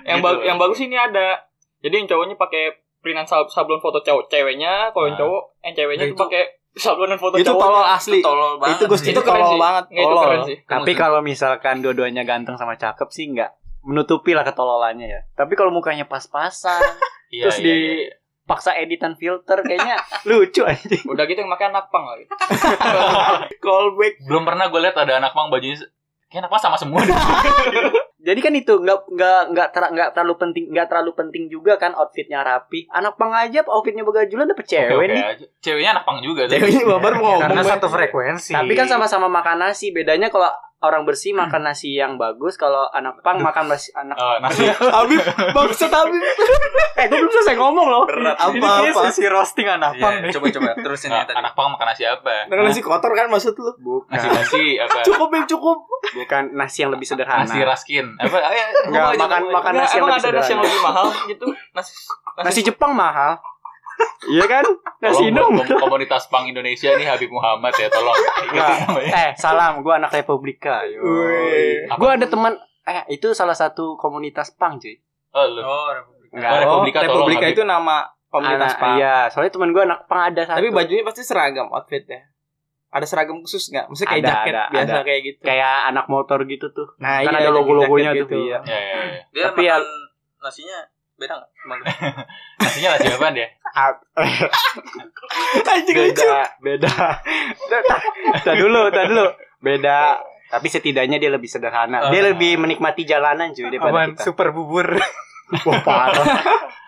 Yang 0.01 0.17
Gitu. 0.17 0.25
ba- 0.25 0.41
yang 0.41 0.57
bagus 0.57 0.79
ini 0.79 0.95
ada. 0.95 1.50
Jadi 1.81 1.93
yang 1.95 2.07
cowoknya 2.07 2.35
pakai 2.35 2.63
printan 2.97 3.25
sab- 3.25 3.47
sablon 3.47 3.77
foto 3.77 3.99
cowok 3.99 4.25
ceweknya, 4.27 4.89
kalau 4.89 5.05
yang 5.05 5.15
Ah. 5.15 5.21
cowok 5.21 5.41
yang 5.59 5.73
ceweknya 5.73 5.97
Ya, 5.99 6.07
tuh 6.07 6.13
itu- 6.13 6.23
pakai 6.23 6.43
sablonan 6.71 7.17
foto 7.17 7.35
itu 7.35 7.43
cowoknya. 7.45 7.63
tolol 7.63 7.85
asli. 7.85 8.15
Itu 8.15 8.25
tolol 8.25 8.53
banget. 8.55 8.71
Itu 8.71 8.83
gue 8.85 8.97
sih. 8.97 9.09
itu 9.09 9.21
tolol 9.21 9.49
sih. 9.49 9.59
banget, 9.59 9.85
Nggak, 9.87 9.97
itu 9.97 10.07
tolol. 10.07 10.23
keren 10.23 10.41
sih. 10.45 10.57
Tapi 10.63 10.91
kalau 10.93 11.19
misalkan 11.21 11.75
dua-duanya 11.79 12.23
ganteng 12.23 12.55
sama 12.55 12.73
cakep 12.75 13.09
sih 13.09 13.25
enggak 13.27 13.51
menutupi 13.81 14.31
lah 14.31 14.41
ketololannya 14.41 15.07
ya. 15.09 15.21
Tapi 15.33 15.53
kalau 15.53 15.69
mukanya 15.69 16.05
pas-pasan, 16.05 16.77
Iya, 17.29 17.43
terus 17.43 17.57
iya, 17.57 17.63
di 17.63 17.71
iya, 17.71 17.91
iya. 17.97 18.13
paksa 18.43 18.71
editan 18.73 19.15
filter 19.15 19.57
kayaknya 19.59 19.97
lucu 20.29 20.61
aja. 20.61 20.95
Udah 21.03 21.25
gitu 21.25 21.39
yang 21.39 21.49
makan 21.49 21.71
anak 21.71 21.89
pang 21.89 22.05
lagi. 22.05 22.29
Callback. 23.57 24.13
Belum 24.21 24.43
pernah 24.43 24.67
gue 24.67 24.79
lihat 24.79 24.95
ada 24.95 25.17
anak 25.17 25.31
mang 25.31 25.47
bajunya 25.47 25.79
kayak 26.27 26.45
anak 26.45 26.51
mang 26.51 26.61
sama 26.61 26.77
semua 26.77 27.01
deh. 27.01 27.11
Jadi 28.21 28.39
kan 28.39 28.53
itu 28.53 28.73
nggak 28.77 28.99
nggak 29.09 29.41
nggak 29.49 29.67
ter- 29.73 29.91
nggak 29.91 30.09
terlalu 30.13 30.33
penting 30.37 30.63
nggak 30.69 30.87
terlalu 30.87 31.11
penting 31.17 31.43
juga 31.49 31.75
kan 31.75 31.97
outfitnya 31.97 32.45
rapi. 32.45 32.85
Anak 32.93 33.17
pang 33.17 33.33
aja 33.33 33.65
outfitnya 33.65 34.05
begajulan 34.05 34.45
dapet 34.45 34.65
cewek 34.69 34.93
Oke-oke 34.93 35.09
nih. 35.09 35.21
aja. 35.25 35.45
Ceweknya 35.57 35.89
anak 35.97 36.05
pang 36.05 36.17
juga. 36.21 36.45
Ceweknya 36.45 36.85
babar 36.85 37.13
mau. 37.17 37.41
Karena 37.41 37.61
satu 37.65 37.89
frekuensi. 37.89 38.53
Tapi 38.53 38.73
kan 38.73 38.85
sama-sama 38.85 39.25
makan 39.25 39.65
nasi. 39.65 39.89
Bedanya 39.89 40.29
kalau 40.29 40.53
orang 40.81 41.01
bersih 41.03 41.31
makan 41.31 41.61
nasi 41.63 41.93
yang 41.93 42.15
bagus, 42.15 42.53
kalau 42.55 42.89
anak 42.89 43.21
pang 43.21 43.37
makan 43.37 43.65
nasi 43.67 43.89
anak. 43.91 44.17
Eh, 44.23 44.37
nasi 44.39 44.65
Habib, 44.67 45.21
bangsat 45.51 45.89
Habib. 45.89 46.21
Eh, 46.93 47.05
gue 47.05 47.17
belum 47.17 47.31
selesai 47.31 47.55
ngomong 47.55 47.87
loh. 47.87 48.03
Berat. 48.03 48.35
Ini 48.35 48.57
kayaknya 48.57 48.91
Apa-apa. 48.91 49.01
sesi 49.07 49.25
roasting 49.25 49.67
anak 49.67 49.91
Iya, 49.91 50.01
pang 50.01 50.15
nih. 50.19 50.31
coba 50.31 50.45
coba 50.51 50.69
terusin 50.75 51.09
ya 51.09 51.15
Nah, 51.15 51.23
tadi. 51.23 51.37
anak 51.37 51.53
pang 51.53 51.67
makan 51.69 51.85
nasi 51.87 52.03
apa? 52.03 52.33
Dengan 52.45 52.63
nasi 52.65 52.81
kotor 52.81 53.11
kan 53.11 53.25
maksud 53.27 53.53
lu? 53.55 53.71
Nasi 54.07 54.27
nasi 54.27 54.63
apa? 54.75 54.99
Cukup, 55.07 55.27
Bib, 55.29 55.45
cukup. 55.47 55.77
Bukan 56.13 56.43
nasi 56.51 56.81
yang 56.81 56.91
lebih 56.91 57.05
sederhana. 57.05 57.43
Nasi 57.43 57.61
raskin. 57.61 58.05
Apa? 58.15 58.37
Ayo, 58.39 58.63
Nggak, 58.83 58.89
ngomong 58.89 59.05
aja, 59.07 59.21
makan- 59.21 59.51
makan 59.51 59.73
nasi 59.75 59.93
yang 59.93 60.01
emang 60.01 60.11
lebih 60.11 60.23
ada 60.23 60.33
nasi 60.35 60.51
yang 60.51 60.59
sederhana. 60.59 60.65
lebih 60.65 60.81
mahal 60.83 61.05
gitu? 61.27 61.45
Nasi 61.71 61.91
Nasi 62.39 62.59
Jepang 62.63 62.91
mahal. 62.91 63.31
Iya 64.23 64.45
kan? 64.45 64.65
Nasi 64.99 65.27
Tolong 65.27 65.57
komunitas 65.75 66.29
pang 66.29 66.45
Indonesia 66.45 66.93
nih 66.93 67.05
Habib 67.05 67.29
Muhammad 67.29 67.73
ya 67.73 67.89
tolong. 67.89 68.13
Namanya. 68.53 69.09
Eh, 69.09 69.31
salam. 69.35 69.81
Gue 69.81 69.93
anak 69.93 70.11
Republika. 70.11 70.85
Gue 71.91 72.09
ada 72.09 72.25
teman. 72.25 72.53
Eh, 72.81 73.03
itu 73.11 73.31
salah 73.31 73.53
satu 73.53 73.93
komunitas 73.95 74.51
pang, 74.51 74.77
cuy. 74.77 74.97
Oh, 75.31 75.45
lu. 75.47 75.61
Oh, 75.61 75.89
Republik. 75.91 76.29
Enggak. 76.31 76.49
Oh, 76.49 76.53
Oh, 76.53 76.61
Republika, 76.61 76.97
tolong, 76.99 77.13
Republika 77.23 77.45
Habib. 77.45 77.55
itu 77.55 77.63
nama 77.63 77.95
komunitas 78.27 78.61
Anak- 78.67 78.79
Pak. 78.79 78.93
Iya, 78.93 79.15
soalnya 79.27 79.51
teman 79.51 79.69
gue 79.71 79.83
anak 79.83 79.99
pang 80.05 80.21
ada 80.23 80.41
satu. 80.43 80.57
Tapi 80.57 80.69
bajunya 80.69 81.03
pasti 81.03 81.21
seragam 81.21 81.67
outfitnya. 81.67 82.21
Ada 82.89 83.05
seragam 83.05 83.39
khusus 83.39 83.63
nggak? 83.67 83.87
Maksudnya 83.87 84.09
kayak 84.11 84.21
Ada, 84.21 84.29
jaket 84.29 84.51
ada, 84.51 84.63
biasa 84.67 84.91
ada. 84.91 85.01
kayak 85.01 85.21
gitu. 85.23 85.41
kayak 85.41 85.75
anak 85.87 86.05
motor 86.07 86.39
gitu 86.43 86.67
tuh. 86.69 86.87
Nah, 86.97 87.21
kan 87.21 87.31
iya, 87.31 87.39
ada 87.39 87.49
logo-logonya 87.49 88.11
tuh. 88.19 88.27
Iya. 88.29 88.59
Ya, 88.61 88.77
ya, 88.77 88.95
ya. 88.99 89.21
Dia 89.31 89.43
Tapi 89.47 89.61
ya- 89.63 89.81
nasinya 90.37 90.77
beda 91.21 91.37
enggak? 91.37 91.49
Nasinya 92.57 92.89
nasi 92.97 93.07
apaan 93.13 93.35
lucu. 93.37 93.45
beda, 95.93 96.41
beda. 96.65 96.93
Tadi 98.41 98.57
dulu, 98.59 98.81
tadi 98.89 99.07
dulu. 99.13 99.27
Beda. 99.61 100.19
Tapi 100.51 100.67
setidaknya 100.67 101.15
dia 101.15 101.31
lebih 101.31 101.47
sederhana. 101.47 102.11
Dia 102.11 102.33
lebih 102.33 102.59
menikmati 102.59 103.07
jalanan 103.07 103.55
cuy 103.55 103.71
daripada 103.71 104.11
kita. 104.11 104.21
Super 104.27 104.51
bubur. 104.51 104.99
Wah, 105.67 105.79
parah. 105.83 106.25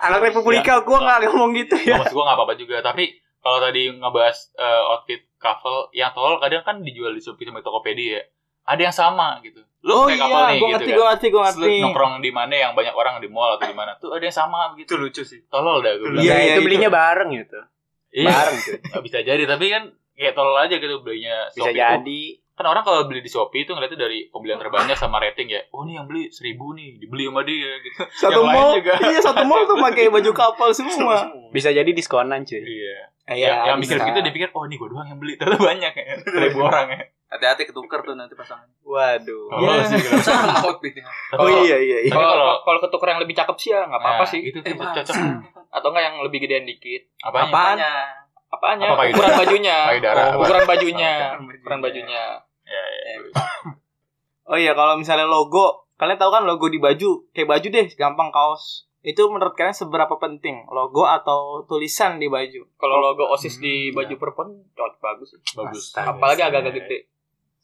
Anak 0.04 0.20
Republika 0.32 0.84
gua 0.84 1.00
nggak 1.00 1.32
ngomong 1.32 1.52
gitu 1.56 1.75
Ya. 1.84 1.96
ya. 1.96 1.98
Maksud 2.00 2.16
gue 2.16 2.24
gak 2.24 2.36
apa-apa 2.36 2.56
juga. 2.56 2.75
Tapi 2.84 3.12
kalau 3.40 3.60
tadi 3.60 3.92
ngebahas 3.92 4.38
eh, 4.56 4.84
outfit 4.92 5.22
couple 5.36 5.92
yang 5.92 6.12
tolol 6.12 6.40
kadang 6.40 6.63
kan 6.63 6.80
dijual 6.80 7.12
di 7.12 7.20
Shopee 7.20 7.44
sama 7.44 7.60
Tokopedia 7.60 8.20
ya. 8.20 8.24
Ada 8.65 8.82
yang 8.82 8.96
sama 8.96 9.39
gitu. 9.39 9.60
Oh 9.84 10.08
Lu 10.08 10.08
kayak 10.08 10.15
couple 10.17 10.32
iya, 10.32 10.48
nih 10.48 10.55
gue 10.55 10.55
gitu 10.55 10.72
ngerti, 10.72 10.84
kan. 10.86 10.96
gue 10.96 11.05
ngerti, 11.05 11.27
gue 11.27 11.41
Terus 11.41 11.53
lu 11.53 11.65
ngerti. 11.65 11.84
nongkrong 11.84 12.13
di 12.17 12.32
mana 12.32 12.53
yang 12.53 12.72
banyak 12.72 12.93
orang 12.93 13.13
di 13.17 13.27
mall 13.27 13.51
atau 13.53 13.67
di 13.67 13.75
mana 13.75 13.91
tuh 13.98 14.10
ada 14.10 14.24
yang 14.24 14.32
sama 14.34 14.72
gitu. 14.74 14.88
Itu 14.88 14.96
lucu 14.98 15.24
sih. 15.24 15.43
Tolol 15.46 15.79
dah 15.79 15.91
gue 15.93 16.08
bilang. 16.10 16.24
Iya, 16.24 16.32
Ya, 16.32 16.36
iya, 16.38 16.46
itu 16.50 16.55
itu. 16.55 16.65
belinya 16.65 16.89
bareng 16.89 17.29
gitu. 17.34 17.60
Iya. 18.13 18.29
Bareng. 18.29 18.58
Nggak 18.89 19.03
bisa 19.03 19.17
jadi 19.22 19.43
tapi 19.43 19.65
kan 19.67 19.84
kayak 20.13 20.34
tolol 20.34 20.55
aja 20.55 20.72
gitu 20.74 20.96
belinya 21.00 21.36
Bisa 21.50 21.67
Shopee. 21.67 21.75
jadi. 21.75 22.22
Kan 22.53 22.65
orang 22.65 22.86
kalau 22.86 23.03
beli 23.03 23.20
di 23.20 23.27
Shopee 23.27 23.65
itu 23.65 23.74
ngeliatnya 23.74 24.00
dari 24.00 24.29
pembelian 24.29 24.55
terbanyak 24.55 24.93
sama 24.93 25.17
rating 25.17 25.50
ya. 25.50 25.65
Oh 25.70 25.84
nih 25.84 25.98
yang 25.98 26.05
beli 26.05 26.29
seribu 26.29 26.72
nih, 26.72 26.96
dibeli 26.96 27.25
sama 27.25 27.41
dia 27.41 27.72
gitu. 27.82 27.98
Satu 28.22 28.39
Yang 28.39 28.53
mall, 28.53 28.72
juga. 28.77 28.93
iya 29.03 29.20
satu 29.20 29.43
mall 29.43 29.65
tuh 29.65 29.75
pakai 29.75 30.08
baju 30.08 30.32
kapal 30.32 30.70
semua. 30.77 31.27
Bisa 31.50 31.70
jadi 31.70 31.89
diskonan 31.89 32.46
cuy. 32.46 32.62
Iya. 32.62 32.98
Iya, 33.25 33.48
yang, 33.48 33.58
yang 33.65 33.77
mikir 33.79 33.96
gitu 33.98 34.20
dia 34.20 34.32
pikir, 34.32 34.50
oh 34.51 34.63
ini 34.63 34.75
gue 34.75 34.86
doang 34.86 35.08
yang 35.08 35.15
beli. 35.15 35.34
Ternyata 35.34 35.55
banyak 35.58 35.91
ya. 35.93 36.05
Seribu 36.22 36.60
orang 36.62 36.88
ya. 36.89 37.01
Hati-hati 37.34 37.66
ketuker 37.66 38.00
tuh 38.00 38.13
nanti 38.13 38.34
pasangan. 38.34 38.70
Waduh. 38.80 39.50
Tolol 39.50 39.74
Iya. 39.74 39.84
sih. 39.84 39.98
gitu. 40.06 40.22
Sama 40.22 40.54
outfitnya. 40.62 41.02
Oh 41.34 41.50
iya 41.50 41.78
iya 41.78 41.98
iya. 42.06 42.12
Tapi 42.12 42.22
kalau- 42.24 42.62
Kalau 42.62 42.80
ketuker 42.80 43.08
yang 43.10 43.20
lebih 43.20 43.34
cakep 43.34 43.56
sih 43.58 43.70
ya 43.70 43.82
nggak 43.84 43.98
apa-apa 43.98 44.22
Nah, 44.22 44.30
sih. 44.30 44.42
Itu 44.44 44.58
tuh 44.60 44.70
Eh, 44.70 44.78
cocok. 44.78 45.16
Atau 45.68 45.88
enggak 45.90 46.04
yang 46.06 46.16
lebih 46.22 46.38
gedean 46.40 46.63
dikit. 46.63 47.10
Apanya? 47.20 47.50
Apaan? 47.50 47.75
Apanya? 47.75 47.92
Apaannya? 48.54 48.86
Apa 48.86 48.96
payudara? 48.96 49.18
Ukuran 49.18 49.34
bajunya. 49.40 49.78
Payudara. 49.84 50.22
Oh, 50.30 50.40
ukuran 50.40 50.63
bajunya. 50.63 51.13
Ukuran 51.58 51.80
bajunya. 51.82 52.24
Ya, 52.63 52.84
ya. 52.86 53.13
Oh 54.46 54.56
iya, 54.56 54.72
kalau 54.72 54.94
misalnya 54.94 55.25
logo, 55.25 55.88
kalian 55.96 56.16
tahu 56.16 56.30
kan 56.30 56.44
logo 56.44 56.68
di 56.68 56.78
baju, 56.78 57.25
kayak 57.32 57.50
baju 57.50 57.68
deh, 57.68 57.88
gampang 57.94 58.30
kaos. 58.30 58.86
Itu 59.00 59.28
menurut 59.28 59.52
kalian 59.54 59.74
seberapa 59.74 60.16
penting 60.16 60.63
logo 60.70 61.04
atau 61.04 61.66
tulisan 61.66 62.16
di 62.18 62.28
baju? 62.28 62.63
Kalau 62.74 62.98
logo 63.02 63.28
OSIS 63.28 63.58
di 63.58 63.90
baju 63.90 64.16
perempuan 64.16 64.48
cocok 64.70 65.00
bagus. 65.02 65.30
Bagus. 65.54 65.92
Apalagi 65.94 66.40
agak-agak 66.42 66.75
gede. 66.78 66.98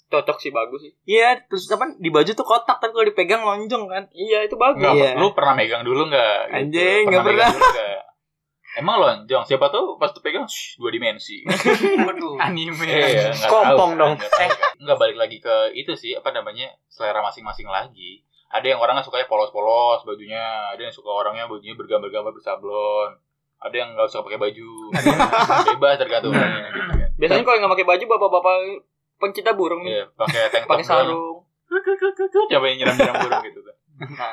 Cocok 0.09 0.37
sih 0.37 0.49
bagus 0.49 0.81
sih. 0.81 0.93
Iya, 1.05 1.45
terus 1.45 1.69
apa 1.69 1.93
di 1.93 2.09
baju 2.09 2.25
tuh 2.27 2.41
kotak 2.41 2.77
tapi 2.77 2.89
kalau 2.89 3.05
dipegang 3.05 3.41
lonjong 3.41 3.85
kan? 3.85 4.03
Iya, 4.09 4.41
itu 4.43 4.57
bagus. 4.57 4.81
Enggak, 4.81 4.97
Iya. 4.97 5.11
lu 5.15 5.27
pernah 5.31 5.53
megang 5.53 5.81
dulu 5.81 6.09
enggak? 6.09 6.49
Anjing, 6.49 7.01
nggak 7.05 7.21
pernah. 7.23 7.47
dulu 7.47 7.61
nggak? 7.63 7.99
Emang 8.71 8.95
lonjong, 8.97 9.43
siapa 9.43 9.69
tahu 9.69 9.97
pas 9.97 10.09
tuh 10.09 10.21
pegang 10.21 10.45
shh, 10.45 10.77
dua 10.77 10.89
dimensi. 10.89 11.41
Waduh. 12.07 12.37
Anime. 12.37 12.85
Iya, 12.85 13.33
nggak 13.33 13.49
Kompong 13.49 13.91
tahu, 13.93 14.01
dong. 14.01 14.13
Nggak 14.17 14.31
kan. 14.31 14.49
Nggak 14.77 14.97
balik 14.97 15.17
lagi 15.17 15.37
ke 15.37 15.55
itu 15.73 15.93
sih, 15.93 16.13
apa 16.13 16.29
namanya, 16.29 16.69
selera 16.85 17.21
masing-masing 17.21 17.65
lagi. 17.65 18.21
Ada 18.49 18.65
yang 18.65 18.79
orangnya 18.81 19.01
sukanya 19.01 19.29
polos-polos 19.29 20.01
bajunya, 20.03 20.41
ada 20.69 20.81
yang 20.81 20.89
suka 20.89 21.05
orangnya 21.07 21.45
bajunya 21.45 21.77
bergambar-gambar 21.77 22.33
bersablon. 22.33 23.13
ada 23.59 23.75
yang 23.75 23.91
nggak 23.91 24.07
usah 24.07 24.23
pakai 24.23 24.39
baju 24.39 24.71
bebas 25.75 25.99
tergantung 25.99 26.31
orangnya 26.31 26.71
gitu 26.71 26.79
kan 26.79 27.11
Biasanya 27.19 27.43
kalau 27.43 27.55
yang 27.59 27.63
nggak 27.67 27.75
pakai 27.75 27.87
baju 27.91 28.03
bapak-bapak 28.07 28.55
pencinta 29.19 29.51
burung 29.53 29.83
nih. 29.83 30.01
Iya, 30.01 30.03
pakai 30.15 30.49
tank 30.49 30.63
top 30.65 30.71
Pakai 30.79 30.85
sarung. 30.87 31.43
Coba 32.49 32.65
yang 32.65 32.77
nyiram-nyiram 32.81 33.15
burung 33.21 33.43
gitu 33.45 33.59
kan. 33.61 33.75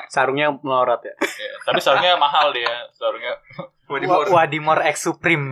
Sarungnya 0.09 0.49
melorot 0.63 1.03
ya. 1.03 1.15
Iya, 1.21 1.53
Tapi 1.67 1.81
sarungnya 1.83 2.15
mahal 2.17 2.55
dia, 2.55 2.87
sarungnya 2.95 3.35
Wa- 3.91 4.31
Wadimor 4.31 4.81
X 4.87 5.11
Supreme. 5.11 5.51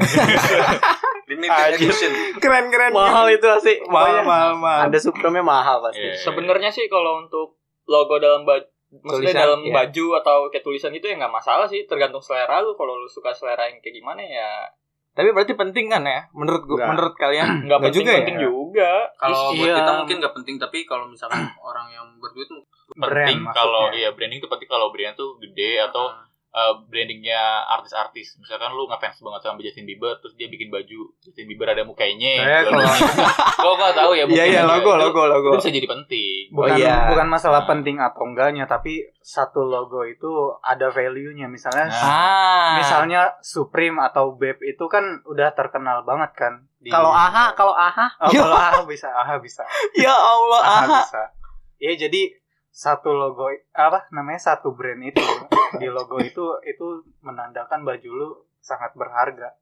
Limited 1.31 1.81
edition. 1.81 2.12
Keren 2.38 2.69
keren. 2.69 2.93
Mahal 2.93 3.33
itu 3.33 3.47
asli. 3.49 3.81
Mahal 3.88 4.23
mahal 4.23 4.53
mahal. 4.61 4.81
Ada 4.91 4.99
Supreme 5.03 5.41
mahal 5.41 5.81
pasti. 5.83 6.03
Iya. 6.03 6.14
Sebenarnya 6.21 6.71
sih 6.71 6.87
kalau 6.87 7.25
untuk 7.25 7.59
logo 7.85 8.17
dalam 8.17 8.47
baju 8.49 8.64
maksudnya 9.03 9.35
Tulisan, 9.35 9.43
dalam 9.43 9.61
iya. 9.67 9.75
baju 9.75 10.07
atau 10.23 10.37
kayak 10.55 10.62
tulisan 10.62 10.95
itu 10.95 11.11
ya 11.11 11.19
nggak 11.19 11.35
masalah 11.35 11.67
sih 11.67 11.83
tergantung 11.91 12.23
selera 12.23 12.62
lu 12.62 12.79
kalau 12.79 12.95
lu 12.95 13.11
suka 13.11 13.35
selera 13.35 13.67
yang 13.67 13.83
kayak 13.83 13.99
gimana 13.99 14.23
ya 14.23 14.71
Tapi 15.14 15.28
berarti 15.30 15.54
penting 15.54 15.87
kan 15.88 16.02
ya? 16.02 16.26
Menurut 16.30 16.62
gua, 16.66 16.75
Enggak. 16.76 16.88
menurut 16.90 17.14
kalian 17.14 17.47
nggak 17.47 17.64
Nggak 17.64 17.80
penting 17.80 17.94
juga 17.97 18.11
ya? 18.11 18.18
penting 18.18 18.38
juga 18.40 18.90
Kalau 19.14 19.42
buat 19.49 19.62
Iya. 19.64 19.75
kita 19.76 19.92
mungkin 19.97 20.16
nggak 20.18 20.35
penting, 20.35 20.56
tapi 20.59 20.78
kalau 20.83 21.04
misalkan 21.06 21.42
orang 21.56 21.87
yang 21.88 22.06
berduit 22.18 22.50
penting 22.90 23.38
Brand 23.40 23.42
kalau 23.50 23.90
iya 23.90 24.11
branding 24.11 24.38
itu 24.38 24.47
penting 24.47 24.68
kalau 24.68 24.90
brand 24.90 25.14
tuh 25.14 25.38
gede 25.38 25.80
atau 25.80 26.04
uh, 26.04 26.26
uh, 26.54 26.80
brandingnya 26.84 27.37
artis-artis. 27.68 28.38
Misalkan 28.38 28.70
lu 28.70 28.87
ngefans 28.87 29.18
banget 29.18 29.40
sama 29.42 29.58
Justin 29.58 29.84
Bieber 29.84 30.14
terus 30.16 30.32
dia 30.34 30.46
bikin 30.46 30.70
baju 30.70 31.11
Justin 31.18 31.44
Bieber 31.44 31.66
ada 31.68 31.82
mukanya. 31.82 32.32
Eh, 32.38 32.62
kalau- 32.64 32.87
Gua 33.56 33.75
gak 33.76 33.94
tahu 33.94 34.12
ya 34.14 34.25
Iya 34.30 34.44
iya 34.49 34.62
logo 34.62 34.94
Itu- 34.94 35.00
logo 35.00 35.23
logo. 35.25 35.49
Itu 35.52 35.58
bisa 35.61 35.73
jadi 35.73 35.88
penting. 35.88 36.40
Bukan 36.49 36.70
Oh, 36.70 36.78
iya. 36.78 37.11
bukan 37.11 37.26
masalah 37.26 37.61
Nah. 37.61 37.68
penting 37.68 37.96
atau 37.99 38.23
enggaknya, 38.25 38.64
tapi 38.64 39.02
satu 39.18 39.61
logo 39.61 40.04
itu 40.04 40.30
ada 40.61 40.88
value-nya. 40.88 41.46
Misalnya 41.46 41.90
Nah. 41.90 41.99
Ah. 41.99 42.70
misalnya 42.76 43.20
Supreme 43.40 43.99
atau 44.00 44.32
Babe 44.32 44.62
itu 44.62 44.87
kan 44.87 45.02
udah 45.25 45.50
terkenal 45.52 46.02
banget 46.02 46.30
kan. 46.34 46.54
Kalau 46.84 47.08
AHA, 47.08 47.56
kalau 47.56 47.73
AHA 47.73 48.06
Oh, 48.20 48.30
kalau 48.30 48.54
AHA 48.61 48.82
bisa, 48.84 49.08
AHA 49.11 49.40
bisa. 49.40 49.64
ya 49.96 50.12
Allah 50.12 50.61
AHA 50.61 50.78
aha. 50.78 50.96
bisa. 51.00 51.23
Iya, 51.76 51.92
jadi 51.99 52.23
satu 52.75 53.14
logo 53.14 53.47
apa 53.71 54.11
namanya 54.11 54.43
satu 54.43 54.75
brand 54.75 54.99
itu 54.99 55.23
di 55.81 55.87
logo 55.87 56.19
itu 56.19 56.59
itu 56.66 56.87
menandakan 57.23 57.87
baju 57.87 58.11
lu 58.11 58.28
sangat 58.59 58.90
berharga. 58.99 59.54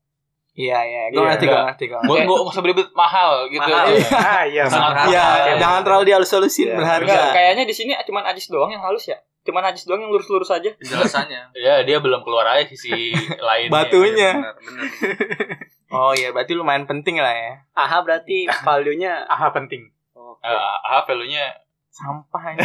Iya 0.53 0.81
iya, 0.85 1.03
gua 1.13 1.21
Iya. 1.21 1.29
ngerti 1.33 1.45
gua 1.49 1.61
ngerti. 1.69 1.85
Gua 1.89 2.01
gua 2.25 2.37
nggak 2.41 2.53
usah 2.57 2.63
beli 2.65 2.75
mahal 2.93 3.31
gitu. 3.49 3.69
Mahal. 3.69 3.89
ah 4.17 4.45
iya, 4.45 4.65
Sangat 4.65 4.93
mahal. 4.97 5.07
Iya, 5.09 5.27
jangan 5.57 5.81
terlalu 5.85 6.05
dihalus-halusin 6.09 6.73
Iya. 6.73 6.77
berharga. 6.77 7.21
Kayaknya 7.33 7.65
di 7.69 7.75
sini 7.77 7.93
cuman 8.01 8.25
Ajis 8.33 8.49
doang 8.49 8.73
yang 8.73 8.81
halus 8.81 9.09
ya 9.09 9.21
cuman 9.43 9.75
Ajis 9.75 9.91
doang 9.91 10.07
yang 10.07 10.13
lurus-lurus 10.15 10.49
aja 10.49 10.71
penjelasannya. 10.79 11.51
Ya, 11.67 11.83
dia 11.83 11.99
belum 11.99 12.23
keluar 12.23 12.47
aja 12.49 12.63
sisi 12.65 13.13
lainnya. 13.37 13.73
Batunya. 13.75 14.31
Benar, 14.41 14.55
benar. 14.57 14.85
Oh 15.93 16.17
iya, 16.17 16.33
berarti 16.33 16.57
lumayan 16.57 16.89
penting 16.89 17.21
lah 17.21 17.37
ya. 17.37 17.53
AHA 17.77 17.99
berarti 18.01 18.49
value-nya 18.67 19.29
AHA 19.29 19.53
penting. 19.53 19.93
Eh, 20.41 20.49
ah, 20.57 21.05
value-nya 21.05 21.53
Sampah 21.93 22.43
ini. 22.51 22.65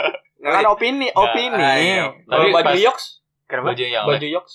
kan 0.48 0.64
opini, 0.64 1.10
Nggak, 1.10 1.18
opini. 1.18 1.58
ah, 1.60 1.76
iya. 1.76 2.04
Tapi 2.24 2.54
baju 2.54 2.78
yoks 2.78 3.18
Kenapa? 3.48 3.72
baju 3.72 3.80
yang 3.82 4.04
baju 4.04 4.26
yoks 4.28 4.54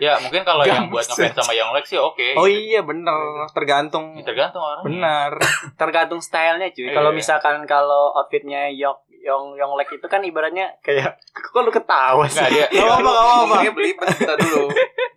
Ya, 0.00 0.16
mungkin 0.18 0.40
kalau 0.42 0.64
yang 0.64 0.88
buat 0.88 1.04
ngefans 1.04 1.36
sama 1.36 1.52
yang 1.52 1.68
Lex 1.70 1.92
sih 1.92 2.00
oke. 2.00 2.32
Oh 2.34 2.48
iya 2.48 2.80
bener, 2.80 3.44
tergantung. 3.52 4.16
Ya, 4.16 4.24
tergantung 4.24 4.64
orang. 4.64 4.82
Benar. 4.82 5.30
tergantung 5.80 6.18
stylenya 6.18 6.72
cuy. 6.72 6.88
Iya. 6.88 6.96
Kalau 6.96 7.10
misalkan 7.12 7.62
kalau 7.68 8.16
outfitnya 8.16 8.72
Yok 8.72 9.04
Yong 9.20 9.58
Yonglek 9.58 9.90
itu 9.92 10.06
kan 10.06 10.22
ibaratnya 10.22 10.78
kayak 10.80 11.18
kok 11.30 11.60
lu 11.60 11.68
ketawa 11.68 12.24
sih? 12.24 12.40
Enggak 12.40 12.50
dia. 12.50 12.66
Gak 12.78 12.86
apa-apa, 12.88 13.10
gak 13.10 13.24
apa-apa. 13.26 13.56
Belibet 13.74 14.06
kita 14.16 14.34
dulu. 14.38 14.64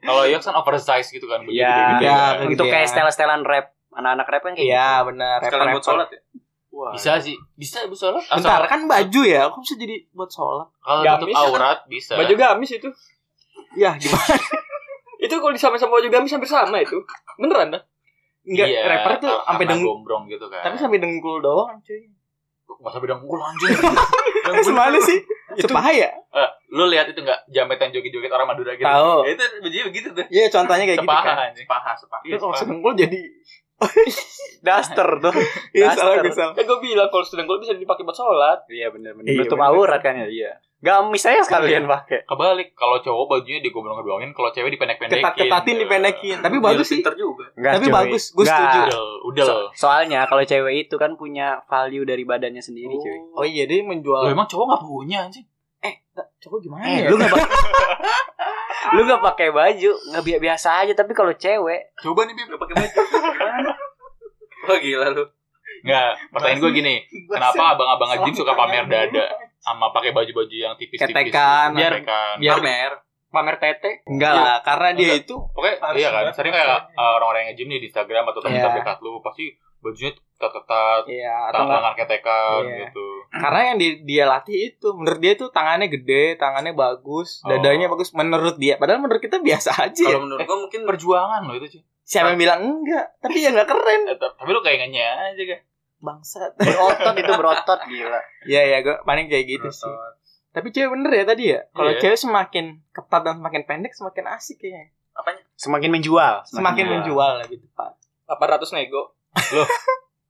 Kalau 0.02 0.24
Yox 0.26 0.42
kan 0.44 0.56
oversize 0.58 1.08
gitu 1.08 1.26
kan, 1.26 1.40
baju 1.46 1.54
Iya. 1.54 1.70
gede-gede. 1.72 2.04
Iya, 2.04 2.20
kan. 2.20 2.50
gitu. 2.52 2.64
Kayak 2.68 2.88
style-stylean 2.90 3.44
rap. 3.48 3.66
Anak-anak 3.90 4.28
rap 4.28 4.42
kan 4.44 4.54
kayak 4.54 4.68
Iya 4.68 4.90
benar. 5.02 5.38
Sekalian 5.40 5.72
buat 5.72 5.80
rapper-rapper. 5.80 5.88
sholat 5.88 6.10
ya. 6.12 6.22
Wah. 6.70 6.94
Bisa 6.94 7.18
sih, 7.18 7.34
bisa 7.54 7.82
bisa 7.86 8.10
sholat. 8.10 8.24
Bentar, 8.30 8.62
kan 8.66 8.86
baju 8.86 9.22
ya, 9.22 9.50
kok 9.50 9.60
bisa 9.60 9.74
jadi 9.76 10.06
buat 10.10 10.30
sholat? 10.30 10.70
kalau 10.80 11.18
tutup 11.18 11.36
aurat 11.36 11.80
bisa. 11.86 12.14
baju 12.14 12.34
gamis 12.34 12.72
itu 12.72 12.90
Ya 13.74 13.94
gimana? 13.94 14.38
itu 15.20 15.34
kalau 15.34 15.52
disamain 15.52 15.78
sama 15.78 15.98
baju 15.98 16.08
gamis 16.08 16.30
hampir 16.30 16.48
sama 16.48 16.78
itu 16.78 16.98
beneran 17.36 17.70
dah 17.70 17.84
Enggak, 18.42 18.66
Iya, 18.66 18.82
rapper 18.84 19.14
tuh 19.20 19.30
karena 19.30 19.46
sampai 19.46 19.66
dengkul. 19.68 19.90
gombrong 19.92 20.24
gitu 20.26 20.46
kan. 20.48 20.62
Tapi 20.64 20.76
sampai 20.76 20.98
dengkul 20.98 21.38
doang, 21.40 21.78
cuy. 21.80 22.02
masa 22.80 22.98
bidang 22.98 23.20
dengkul 23.20 23.38
anjing. 23.38 23.76
Semana 24.64 24.98
sih? 25.00 25.20
Sepahaya. 25.60 26.08
Eh, 26.10 26.50
lu 26.72 26.88
lihat 26.88 27.10
itu 27.10 27.20
enggak 27.20 27.46
jametan 27.48 27.92
joget-joget 27.92 28.32
orang 28.32 28.48
Madura 28.48 28.74
gitu. 28.74 28.86
Tahu. 28.86 29.22
Ya, 29.22 29.30
itu 29.36 29.44
begitu 29.84 30.08
tuh. 30.14 30.26
Iya, 30.30 30.48
contohnya 30.48 30.86
kayak 30.88 30.98
gitu 30.98 31.10
Sepaha 31.10 31.26
kan. 31.28 31.38
anjing. 31.52 31.68
Paha, 31.68 31.92
sepaha. 31.94 32.22
Iya, 32.24 32.32
Itu 32.32 32.38
kalau 32.40 32.50
sepaha. 32.50 32.62
sedengkul 32.64 32.94
jadi 32.96 33.20
Daster 34.60 35.08
tuh. 35.20 35.32
Iya, 35.72 35.96
salah 35.96 36.20
gue 36.20 36.30
salah. 36.30 36.52
kan 36.52 36.64
gue 36.64 36.80
bilang 36.82 37.08
kalau 37.08 37.24
sedang 37.24 37.48
gue 37.48 37.58
bisa 37.58 37.72
dipakai 37.72 38.04
buat 38.04 38.12
sholat 38.12 38.68
Iya 38.68 38.92
benar 38.92 39.16
benar. 39.16 39.32
Iya, 39.32 39.40
Nutup 39.40 39.56
bener. 39.56 39.72
aurat 39.72 40.02
kan 40.02 40.14
ya. 40.16 40.28
Iya. 40.28 40.52
Gamis 40.80 41.28
aja 41.28 41.44
sekalian 41.44 41.84
pakai. 41.86 42.24
Kebalik, 42.24 42.72
kalau 42.72 43.04
cowok 43.04 43.26
bajunya 43.28 43.60
digombrong-gombrongin, 43.60 44.32
kalau 44.32 44.48
cewek 44.48 44.72
dipendek-pendekin. 44.72 45.20
Ketat-ketatin 45.20 45.76
dipendekin. 45.76 46.38
Tapi 46.40 46.56
bagus 46.58 46.88
sih. 46.88 47.04
Pinter 47.04 47.20
juga. 47.20 47.52
Enggak, 47.52 47.72
Tapi 47.76 47.86
cuy. 47.86 47.96
bagus, 48.00 48.24
gue 48.32 48.46
setuju. 48.48 48.80
Udel. 49.28 49.44
So- 49.44 49.68
soalnya 49.76 50.24
kalau 50.24 50.40
cewek 50.40 50.88
itu 50.88 50.96
kan 50.96 51.20
punya 51.20 51.60
value 51.68 52.08
dari 52.08 52.24
badannya 52.24 52.64
sendiri 52.64 52.96
cuy. 52.96 53.18
Oh 53.36 53.44
iya, 53.44 53.68
dia 53.68 53.84
menjual. 53.84 54.24
Lu 54.24 54.32
emang 54.32 54.48
cowok 54.48 54.66
nggak 54.72 54.84
punya 54.84 55.18
anjing? 55.28 55.44
Cowok 56.40 56.60
gimana 56.62 56.84
Eh, 56.86 56.98
ya? 57.02 57.08
lu 57.08 57.16
nggak 57.16 57.32
lu 58.96 59.02
nggak 59.04 59.22
pakai 59.22 59.50
baju 59.50 59.92
nggak 59.92 60.24
bi- 60.24 60.40
biasa 60.42 60.70
aja 60.80 60.94
tapi 60.94 61.12
kalau 61.12 61.32
cewek 61.34 61.92
Coba 61.98 62.24
nih, 62.24 62.34
Bim. 62.34 62.48
Gak 62.48 62.60
pakai 62.60 62.76
baju. 62.78 63.00
Gimana? 63.04 63.72
Wah 64.62 64.78
gila 64.78 65.08
lu. 65.12 65.24
Enggak, 65.80 66.12
pertanyaan 66.30 66.60
gue 66.60 66.72
gini. 66.74 66.96
Kenapa 67.26 67.64
abang-abang 67.74 68.10
gym 68.22 68.34
suka 68.34 68.52
pamer 68.54 68.84
dada 68.86 69.26
sama 69.58 69.90
pakai 69.90 70.12
baju-baju 70.12 70.52
yang 70.52 70.74
tipis-tipis? 70.76 71.12
Ketekan. 71.12 71.72
Biar, 71.74 71.94
ketekan. 71.98 72.36
biar- 72.38 72.60
Pamer. 72.60 72.92
pamer 73.30 73.56
tete 73.58 74.02
Enggak 74.06 74.34
lah, 74.34 74.58
karena 74.60 74.90
dia 74.92 75.14
itu 75.14 75.38
Pokoknya 75.54 75.78
iya 75.94 76.10
kan, 76.10 76.34
sering 76.34 76.50
kayak 76.50 76.66
uh, 76.90 77.14
orang-orang 77.14 77.46
yang 77.46 77.54
nge-gym 77.54 77.70
nih 77.70 77.80
di 77.80 77.88
Instagram 77.88 78.26
atau 78.26 78.42
teman 78.42 78.58
Iya. 78.58 78.74
dekat 78.74 78.98
lu 79.00 79.22
pasti 79.22 79.54
bajunya 79.80 80.12
ketat-ketat, 80.12 81.04
Iya, 81.06 81.52
tangan 81.52 81.94
ketekan 81.96 82.62
Iya. 82.64 82.78
gitu. 82.86 83.08
karena 83.30 83.62
yang 83.66 83.78
di- 83.78 84.02
dia 84.04 84.24
latih 84.24 84.58
itu 84.70 84.88
menurut 84.92 85.20
dia 85.20 85.34
tuh 85.34 85.50
tangannya 85.50 85.88
gede, 85.88 86.36
tangannya 86.36 86.72
bagus, 86.72 87.40
Oh. 87.42 87.50
dadanya 87.50 87.88
bagus 87.88 88.12
menurut 88.12 88.56
dia. 88.56 88.76
Padahal 88.76 89.00
menurut 89.00 89.20
kita 89.20 89.40
biasa 89.40 89.76
aja. 89.80 90.00
ya. 90.00 90.12
Kalau 90.12 90.26
menurut 90.26 90.44
gua 90.44 90.58
mungkin 90.60 90.82
Perjuangan 90.86 91.42
lo 91.44 91.54
itu 91.56 91.68
sih. 91.70 91.82
Siapa 92.02 92.34
yang 92.34 92.40
bilang 92.40 92.60
enggak? 92.64 93.06
Tapi 93.20 93.38
ya 93.38 93.52
enggak 93.52 93.70
keren. 93.70 94.02
Eh, 94.08 94.18
Tapi 94.18 94.50
lu 94.50 94.60
kayak 94.60 94.90
aja 94.90 95.44
kan. 95.46 95.60
Bangsat. 96.00 96.52
berotot 96.56 97.12
itu 97.14 97.32
berotot 97.36 97.80
gila 97.86 98.22
Iya 98.48 98.62
ya, 98.66 98.78
gue 98.80 98.96
paling 99.04 99.28
kayak 99.28 99.46
gitu 99.46 99.68
sih. 99.70 99.92
Tapi 100.50 100.72
cewek 100.72 100.90
bener 100.90 101.12
ya 101.12 101.24
tadi 101.24 101.44
ya. 101.52 101.60
Kalau 101.70 101.92
Iya. 101.92 102.00
cewek 102.00 102.18
semakin 102.18 102.66
ketat 102.90 103.22
dan 103.22 103.36
semakin 103.38 103.62
pendek 103.64 103.92
semakin 103.92 104.26
asik 104.32 104.58
kayaknya. 104.58 104.96
semakin 105.54 105.92
menjual 105.92 106.48
Semakin 106.48 106.88
menjual. 106.88 106.96
menjual 107.04 107.32
lah 107.36 107.46
gitu, 107.46 107.68
Pak. 107.76 107.92
800 108.26 108.72
nego 108.72 109.12
lu 109.52 109.64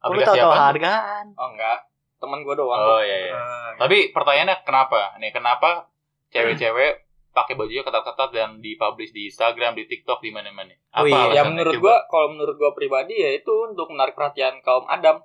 Aplikasi 0.05 0.27
tahu 0.31 0.37
tahu 0.41 0.51
apa? 0.51 0.63
hargaan 0.69 1.25
oh 1.33 1.47
enggak 1.49 1.79
teman 2.17 2.39
gue 2.41 2.51
doang 2.53 2.79
Oh 2.79 2.99
iya 2.99 3.17
iya. 3.25 3.35
Tapi 3.75 4.11
pertanyaannya 4.11 4.59
kenapa? 4.61 5.15
Nih, 5.17 5.31
kenapa 5.31 5.87
cewek-cewek 6.29 6.91
pakai 7.37 7.53
bajunya 7.53 7.79
ketat-ketat 7.79 8.29
dan 8.29 8.49
dipublish 8.57 9.09
di 9.09 9.25
Instagram, 9.25 9.71
di 9.73 9.85
TikTok, 9.85 10.19
di 10.19 10.27
mana-mana? 10.29 10.75
Oh 10.93 11.03
iya. 11.03 11.31
ya 11.31 11.41
menurut 11.43 11.71
gua 11.77 12.03
kalau 12.05 12.27
menurut 12.29 12.55
gua 12.55 12.71
pribadi 12.71 13.15
ya 13.15 13.31
itu 13.33 13.47
untuk 13.65 13.87
menarik 13.87 14.13
perhatian 14.13 14.59
kaum 14.59 14.83
Adam 14.85 15.23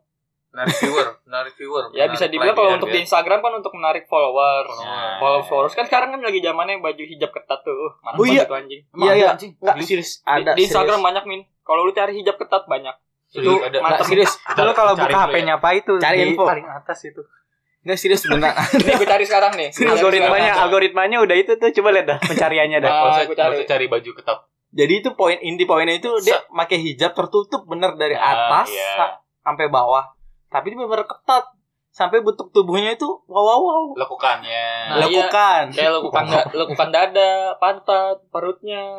narik 0.52 0.70
viewer, 0.76 1.18
narik 1.26 1.54
viewer. 1.56 1.90
ya 1.90 2.06
bisa 2.06 2.26
dibilang 2.26 2.54
kalau 2.54 2.78
untuk 2.78 2.86
biar- 2.86 2.94
di 2.94 3.02
Instagram 3.02 3.42
kan 3.42 3.52
untuk 3.56 3.74
menarik 3.74 4.06
followers 4.06 4.70
Nah, 4.70 5.18
followers 5.18 5.42
iya, 5.42 5.50
followers 5.50 5.72
iya. 5.72 5.78
kan 5.82 5.84
sekarang 5.84 6.08
kan 6.08 6.20
lagi 6.20 6.38
zamannya 6.40 6.78
baju 6.78 7.02
hijab 7.04 7.30
ketat 7.32 7.60
tuh 7.60 7.74
Uh, 7.74 7.90
mantap 8.00 8.14
Oh 8.14 8.24
iya. 8.24 8.42
itu 8.44 8.54
anjing 8.54 8.80
Iya, 8.86 9.02
ada, 9.04 9.14
iya. 9.16 9.28
anjing? 9.32 9.52
Enggak 9.56 9.76
Serius? 9.82 10.10
di, 10.14 10.22
ada 10.24 10.50
di 10.54 10.62
Instagram 10.62 10.94
serius. 10.94 11.08
banyak 11.10 11.24
min 11.26 11.40
kalau 11.60 11.82
lu 11.82 11.90
cari 11.90 12.12
hijab 12.14 12.36
ketat 12.36 12.62
banyak 12.64 12.94
itu 13.36 13.52
ada. 13.58 13.78
mantap 13.78 13.98
Nggak, 13.98 14.08
serius. 14.08 14.32
Lu 14.54 14.72
kalau 14.72 14.92
buka 14.92 15.04
dulu 15.04 15.12
ya. 15.12 15.26
HP-nya 15.26 15.54
apa 15.56 15.68
itu 15.72 15.92
Cari 15.96 16.18
info. 16.24 16.44
paling 16.44 16.66
atas 16.66 16.98
itu. 17.02 17.22
Enggak 17.80 17.98
serius 17.98 18.22
beneran. 18.24 18.54
ini 18.80 18.92
gue 18.94 19.04
cari 19.06 19.24
sekarang 19.24 19.52
nih 19.54 19.68
algoritmanya 19.70 20.52
algoritmanya 20.58 21.18
udah 21.20 21.36
itu 21.36 21.52
tuh 21.54 21.68
coba 21.72 21.88
lihat 21.92 22.06
dah 22.06 22.18
pencariannya 22.18 22.78
dah 22.78 22.88
Ah, 22.88 23.00
usah- 23.04 23.22
aku 23.22 23.32
nggak 23.32 23.44
cari. 23.52 23.66
cari 23.66 23.86
baju 23.86 24.10
ketat. 24.14 24.38
Jadi 24.70 24.92
itu 24.96 25.10
poin 25.12 25.38
inti 25.38 25.64
poinnya 25.64 25.94
itu 25.94 26.10
dia 26.20 26.40
pakai 26.48 26.78
hijab 26.78 27.12
tertutup 27.12 27.62
bener 27.64 27.94
dari 27.94 28.14
Ah, 28.14 28.32
atas 28.54 28.68
iya. 28.68 28.90
sa- 28.96 29.16
sampai 29.42 29.68
bawah. 29.68 30.16
Tapi 30.48 30.70
dia 30.70 30.80
bener 30.80 31.04
ketat 31.04 31.44
sampai 31.90 32.18
bentuk 32.20 32.50
tubuhnya 32.50 32.90
itu 32.90 33.06
wow 33.24 33.44
wow 33.44 33.60
wow. 33.60 33.84
Lekukannya. 33.94 34.66
Nah, 34.90 34.96
iya. 34.96 35.20
Lakukan. 35.20 35.62
kayak 35.70 35.92
lekukan 35.94 36.24
lekukan 36.52 36.88
dada 36.88 37.32
pantat 37.54 38.18
perutnya 38.28 38.96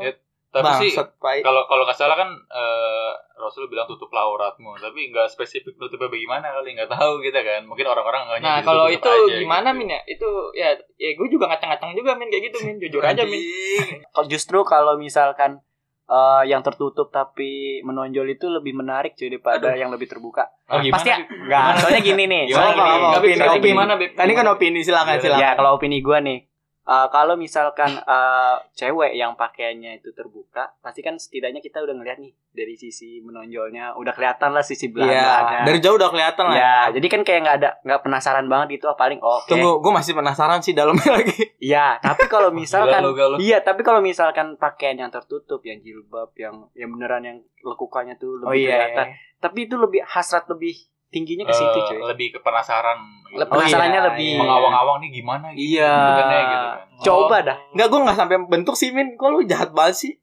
Ya, 0.55 0.63
Tapi 0.63 0.71
sih 0.81 0.91
Bangsat, 0.95 1.19
Pak. 1.19 1.43
kalau 1.43 1.67
kalau 1.67 1.83
nggak 1.83 1.99
salah 1.99 2.15
kan 2.15 2.31
eh, 2.31 3.11
Rasul 3.35 3.67
bilang 3.67 3.83
tutuplah 3.85 4.23
auratmu, 4.23 4.71
tapi 4.77 5.11
nggak 5.11 5.27
spesifik 5.27 5.75
tutupnya 5.75 6.07
bagaimana 6.07 6.47
kali 6.49 6.71
nggak 6.71 6.87
tahu 6.87 7.19
kita 7.19 7.43
kan. 7.43 7.61
Mungkin 7.61 7.83
orang-orang 7.83 8.21
nggak 8.25 8.39
Nah 8.39 8.57
kalau 8.61 8.87
itu 8.87 9.03
gimana 9.35 9.69
Min 9.69 9.91
ya? 9.91 9.99
Itu 10.05 10.23
ya 10.51 10.71
ya 10.95 11.09
gue 11.11 11.27
juga 11.27 11.51
ngacang-ngacang 11.51 11.91
juga 11.91 12.15
Min 12.15 12.31
kayak 12.31 12.43
gitu 12.47 12.57
Min. 12.63 12.79
Jujur 12.79 13.03
aja 13.03 13.21
Min. 13.21 13.43
Kalau 14.15 14.25
justru 14.25 14.63
kalau 14.63 14.95
misalkan 14.95 15.59
eh, 16.05 16.43
yang 16.47 16.61
tertutup 16.61 17.11
tapi 17.11 17.81
menonjol 17.81 18.23
itu 18.29 18.47
lebih 18.47 18.71
menarik 18.73 19.11
cuy 19.13 19.27
daripada 19.27 19.75
yang 19.75 19.91
lebih 19.91 20.07
terbuka. 20.07 20.47
Oh, 20.65 20.79
gimana? 20.79 20.95
Pasti 20.95 21.11
enggak. 21.11 21.83
Soalnya 21.83 21.99
gini 21.99 22.23
nih, 22.25 22.41
Gimana, 22.47 22.63
soalnya 22.63 22.71
gini. 22.71 22.79
gimana? 22.79 22.95
Nggak, 22.95 23.19
Opini, 23.19 23.35
opini. 23.51 23.67
gimana, 23.67 23.93
Bib? 23.97 24.09
Kan 24.13 24.23
ini 24.23 24.33
kan 24.33 24.47
opini 24.47 24.79
silakan 24.81 25.19
silakan. 25.19 25.43
Ya 25.43 25.49
kalau 25.53 25.75
opini 25.75 25.99
gua 25.99 26.23
nih, 26.23 26.47
eh, 26.85 27.07
kalau 27.09 27.33
misalkan 27.35 27.91
eh, 27.91 28.55
cewek 28.73 29.13
yang 29.13 29.33
pakaiannya 29.33 29.97
itu 29.97 30.09
terbuka, 30.11 30.73
pasti 30.79 30.99
kan 30.99 31.15
setidaknya 31.15 31.59
kita 31.59 31.79
udah 31.79 31.91
ngeliat 31.91 32.17
nih 32.17 32.33
dari 32.47 32.73
sisi 32.73 33.19
menonjolnya, 33.19 33.93
udah 33.93 34.11
kelihatan 34.11 34.49
lah 34.49 34.61
sisi 34.61 34.87
Iya, 34.87 34.93
belakangnya. 34.95 35.59
dari 35.65 35.79
jauh 35.79 35.95
udah 35.95 36.07
kelihatan 36.07 36.43
lah. 36.45 36.55
Ya, 36.55 36.77
jadi 36.93 37.07
kan 37.09 37.21
kayak 37.21 37.39
nggak 37.41 37.57
ada 37.59 37.69
nggak 37.81 38.01
penasaran 38.01 38.45
banget 38.45 38.67
gitu, 38.75 38.85
ah, 38.85 38.95
paling 38.95 39.19
oke. 39.19 39.45
Tunggu, 39.45 39.81
gue 39.81 39.91
masih 39.91 40.13
penasaran 40.13 40.59
sih 40.59 40.71
dalamnya 40.71 41.09
lagi. 41.19 41.35
Iya, 41.59 41.99
tapi 41.99 42.25
kalau 42.25 42.49
misalkan 42.61 43.01
iya, 43.37 43.59
tapi 43.59 43.81
kalau 43.81 43.99
misalkan 43.99 44.55
pakaian 44.55 44.95
yang 44.95 45.11
tertutup, 45.11 45.59
yang 45.61 45.81
jilbab, 45.81 46.31
yang 46.35 46.69
yang 46.71 46.89
beneran 46.89 47.21
yang 47.21 47.37
lekukannya 47.59 48.15
tuh 48.15 48.39
lebih 48.39 48.47
Oh 48.47 48.55
iya. 48.55 48.71
kelihatan. 48.87 49.07
Tapi 49.35 49.59
itu 49.67 49.75
lebih 49.75 50.01
hasrat 50.01 50.47
lebih 50.47 50.73
tingginya 51.07 51.45
ke 51.45 51.53
situ, 51.53 51.77
Eh, 51.77 51.83
cuy. 51.87 51.99
lebih 52.05 52.27
ke 52.33 52.39
penasaran 52.39 52.97
gitu. 53.27 53.41
Penasarannya 53.41 53.99
iya, 53.99 54.07
lebih 54.09 54.29
iya. 54.31 54.39
mengawang-awang 54.39 54.97
nih 54.99 55.09
gimana 55.13 55.45
gitu 55.51 55.77
Iya. 55.77 55.93
gitu 55.95 56.21
kan 56.21 56.27
ya, 56.29 56.43
gitu 56.43 56.67
kan. 56.67 56.79
Coba 57.01 57.37
dah. 57.41 57.57
Enggak, 57.71 57.87
gue 57.87 57.99
nggak 58.01 58.17
sampai 58.17 58.37
bentuk 58.45 58.75
sih, 58.75 58.89
Min. 58.89 59.15
Kok 59.15 59.29
lu 59.29 59.39
jahat 59.43 59.69
banget 59.71 59.95
sih? 59.97 60.13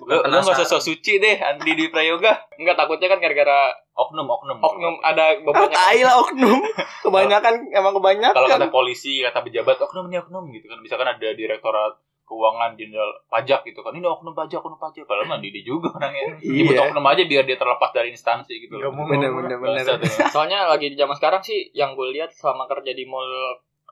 Lu 0.00 0.16
lu 0.16 0.32
enggak 0.32 0.56
usah 0.56 0.66
sok 0.66 0.82
suci 0.82 1.16
deh 1.16 1.36
Andi 1.36 1.72
di 1.72 1.86
Prayoga. 1.86 2.32
Enggak 2.56 2.74
takutnya 2.74 3.06
kan 3.06 3.20
gara-gara 3.20 3.70
Oknum, 3.92 4.24
oknum. 4.24 4.56
oknum 4.58 4.94
ada 5.04 5.28
Ah, 5.28 5.44
bebannya. 5.44 5.76
tai 5.76 6.00
lah 6.00 6.16
oknum. 6.18 6.56
Kebanyakan 7.04 7.68
emang 7.68 7.92
kebanyakan. 7.92 8.32
Kalau 8.32 8.48
kata 8.48 8.66
polisi, 8.68 9.20
kata 9.20 9.44
pejabat, 9.44 9.76
oknum 9.76 10.08
ini 10.08 10.16
oknum 10.18 10.48
gitu 10.50 10.66
kan. 10.66 10.80
Misalkan 10.80 11.04
ada 11.06 11.28
direktorat 11.30 12.00
keuangan 12.30 12.78
jenderal 12.78 13.10
pajak 13.26 13.66
gitu 13.66 13.82
kan. 13.82 13.90
Ini 13.90 14.06
oknum 14.06 14.30
pajak, 14.38 14.62
oknum 14.62 14.78
pajak. 14.78 15.02
Kalau 15.02 15.26
mah 15.26 15.42
dia 15.42 15.50
juga 15.66 15.90
orangnya. 15.90 16.38
Nyebut 16.38 16.78
Iya. 16.78 16.86
oknum 16.86 17.02
aja 17.10 17.22
biar 17.26 17.42
dia 17.42 17.58
terlepas 17.58 17.90
dari 17.90 18.14
instansi 18.14 18.54
gitu 18.62 18.78
loh. 18.78 18.94
mau 18.94 19.10
Bener 19.10 19.34
bener 19.34 19.58
bener. 19.58 19.82
Ya. 19.98 20.30
Soalnya 20.30 20.70
lagi 20.70 20.94
di 20.94 20.96
zaman 20.96 21.18
sekarang 21.18 21.42
sih 21.42 21.74
yang 21.74 21.98
gue 21.98 22.14
lihat 22.14 22.30
selama 22.30 22.70
kerja 22.70 22.94
di 22.94 23.02
mall 23.02 23.26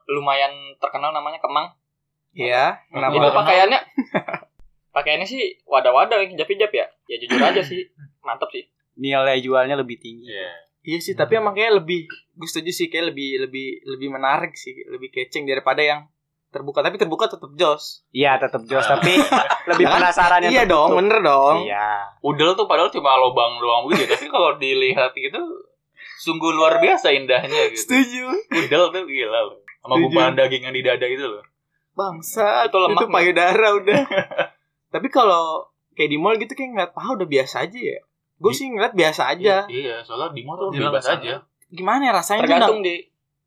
lumayan 0.07 0.55
terkenal 0.79 1.11
namanya 1.11 1.43
Kemang. 1.43 1.75
Iya, 2.31 2.79
kenapa? 2.87 3.19
Itu 3.19 3.29
pakaiannya 3.35 3.79
pakaiannya 4.95 5.27
sih 5.27 5.59
wadah-wadah 5.67 6.23
yang 6.23 6.39
hijab-hijab 6.39 6.71
ya. 6.71 6.87
Ya 7.11 7.15
jujur 7.19 7.43
aja 7.43 7.59
sih. 7.59 7.91
Mantap 8.23 8.47
sih. 8.55 8.71
Nilai 8.95 9.43
jualnya 9.43 9.75
lebih 9.75 9.99
tinggi. 9.99 10.31
Iya. 10.31 10.71
Iya 10.79 10.99
sih, 11.03 11.11
tapi 11.11 11.35
emang 11.35 11.51
kayak 11.51 11.83
lebih 11.83 12.07
gue 12.07 12.47
setuju 12.47 12.71
sih 12.71 12.87
kayak 12.87 13.11
lebih 13.11 13.43
lebih 13.43 13.83
lebih 13.83 14.15
menarik 14.15 14.55
sih, 14.55 14.71
lebih 14.87 15.11
keceng 15.11 15.43
daripada 15.43 15.83
yang 15.83 16.07
terbuka. 16.49 16.81
Tapi 16.81 16.97
terbuka 16.97 17.25
tetap 17.25 17.49
jos. 17.53 18.03
Iya, 18.09 18.37
tetap 18.37 18.61
jos, 18.63 18.81
Ah. 18.81 18.97
tapi 18.97 19.13
lebih 19.67 19.85
penasaran 19.85 20.41
yang 20.43 20.51
Iya 20.51 20.63
dong, 20.65 20.89
tertutup. 20.89 20.99
bener 20.99 21.19
dong. 21.21 21.57
Iya. 21.63 21.89
Udel 22.19 22.51
tuh 22.53 22.65
padahal 22.65 22.89
cuma 22.89 23.13
lubang 23.15 23.57
doang 23.57 23.85
begitu, 23.85 24.09
tapi 24.09 24.27
kalau 24.27 24.57
dilihat 24.57 25.13
gitu 25.13 25.39
sungguh 26.19 26.51
luar 26.51 26.77
biasa 26.77 27.09
indahnya 27.09 27.71
gitu. 27.71 27.85
Setuju. 27.85 28.23
Udel 28.51 28.83
tuh 28.89 29.03
gila 29.03 29.39
loh. 29.45 29.57
Sama 29.79 29.95
gumpalan 29.97 30.35
daging 30.35 30.63
yang 30.63 30.75
di 30.75 30.83
dada 30.83 31.05
itu 31.05 31.23
loh. 31.23 31.43
Bangsa, 31.91 32.65
Itu 32.65 32.77
lemak 32.77 33.01
itu 33.01 33.05
payudara 33.09 33.67
udah. 33.75 34.01
tapi 34.93 35.07
kalau 35.07 35.67
kayak 35.93 36.09
di 36.09 36.17
mall 36.17 36.35
gitu 36.35 36.51
kayak 36.51 36.69
ngeliat 36.71 36.91
paha 36.91 37.13
udah 37.13 37.27
biasa 37.27 37.63
aja 37.63 37.79
ya. 37.79 37.99
Gue 38.35 38.51
sih 38.51 38.67
ngeliat 38.67 38.95
biasa 38.95 39.21
aja. 39.29 39.67
Iya, 39.67 39.99
soalnya 40.01 40.31
di 40.31 40.43
mall 40.43 40.55
tuh 40.57 40.71
bebas 40.71 41.03
aja. 41.05 41.43
Gimana 41.67 42.01
ya 42.01 42.13
rasanya 42.15 42.41
Tergantung 42.43 42.79
di 42.81 43.03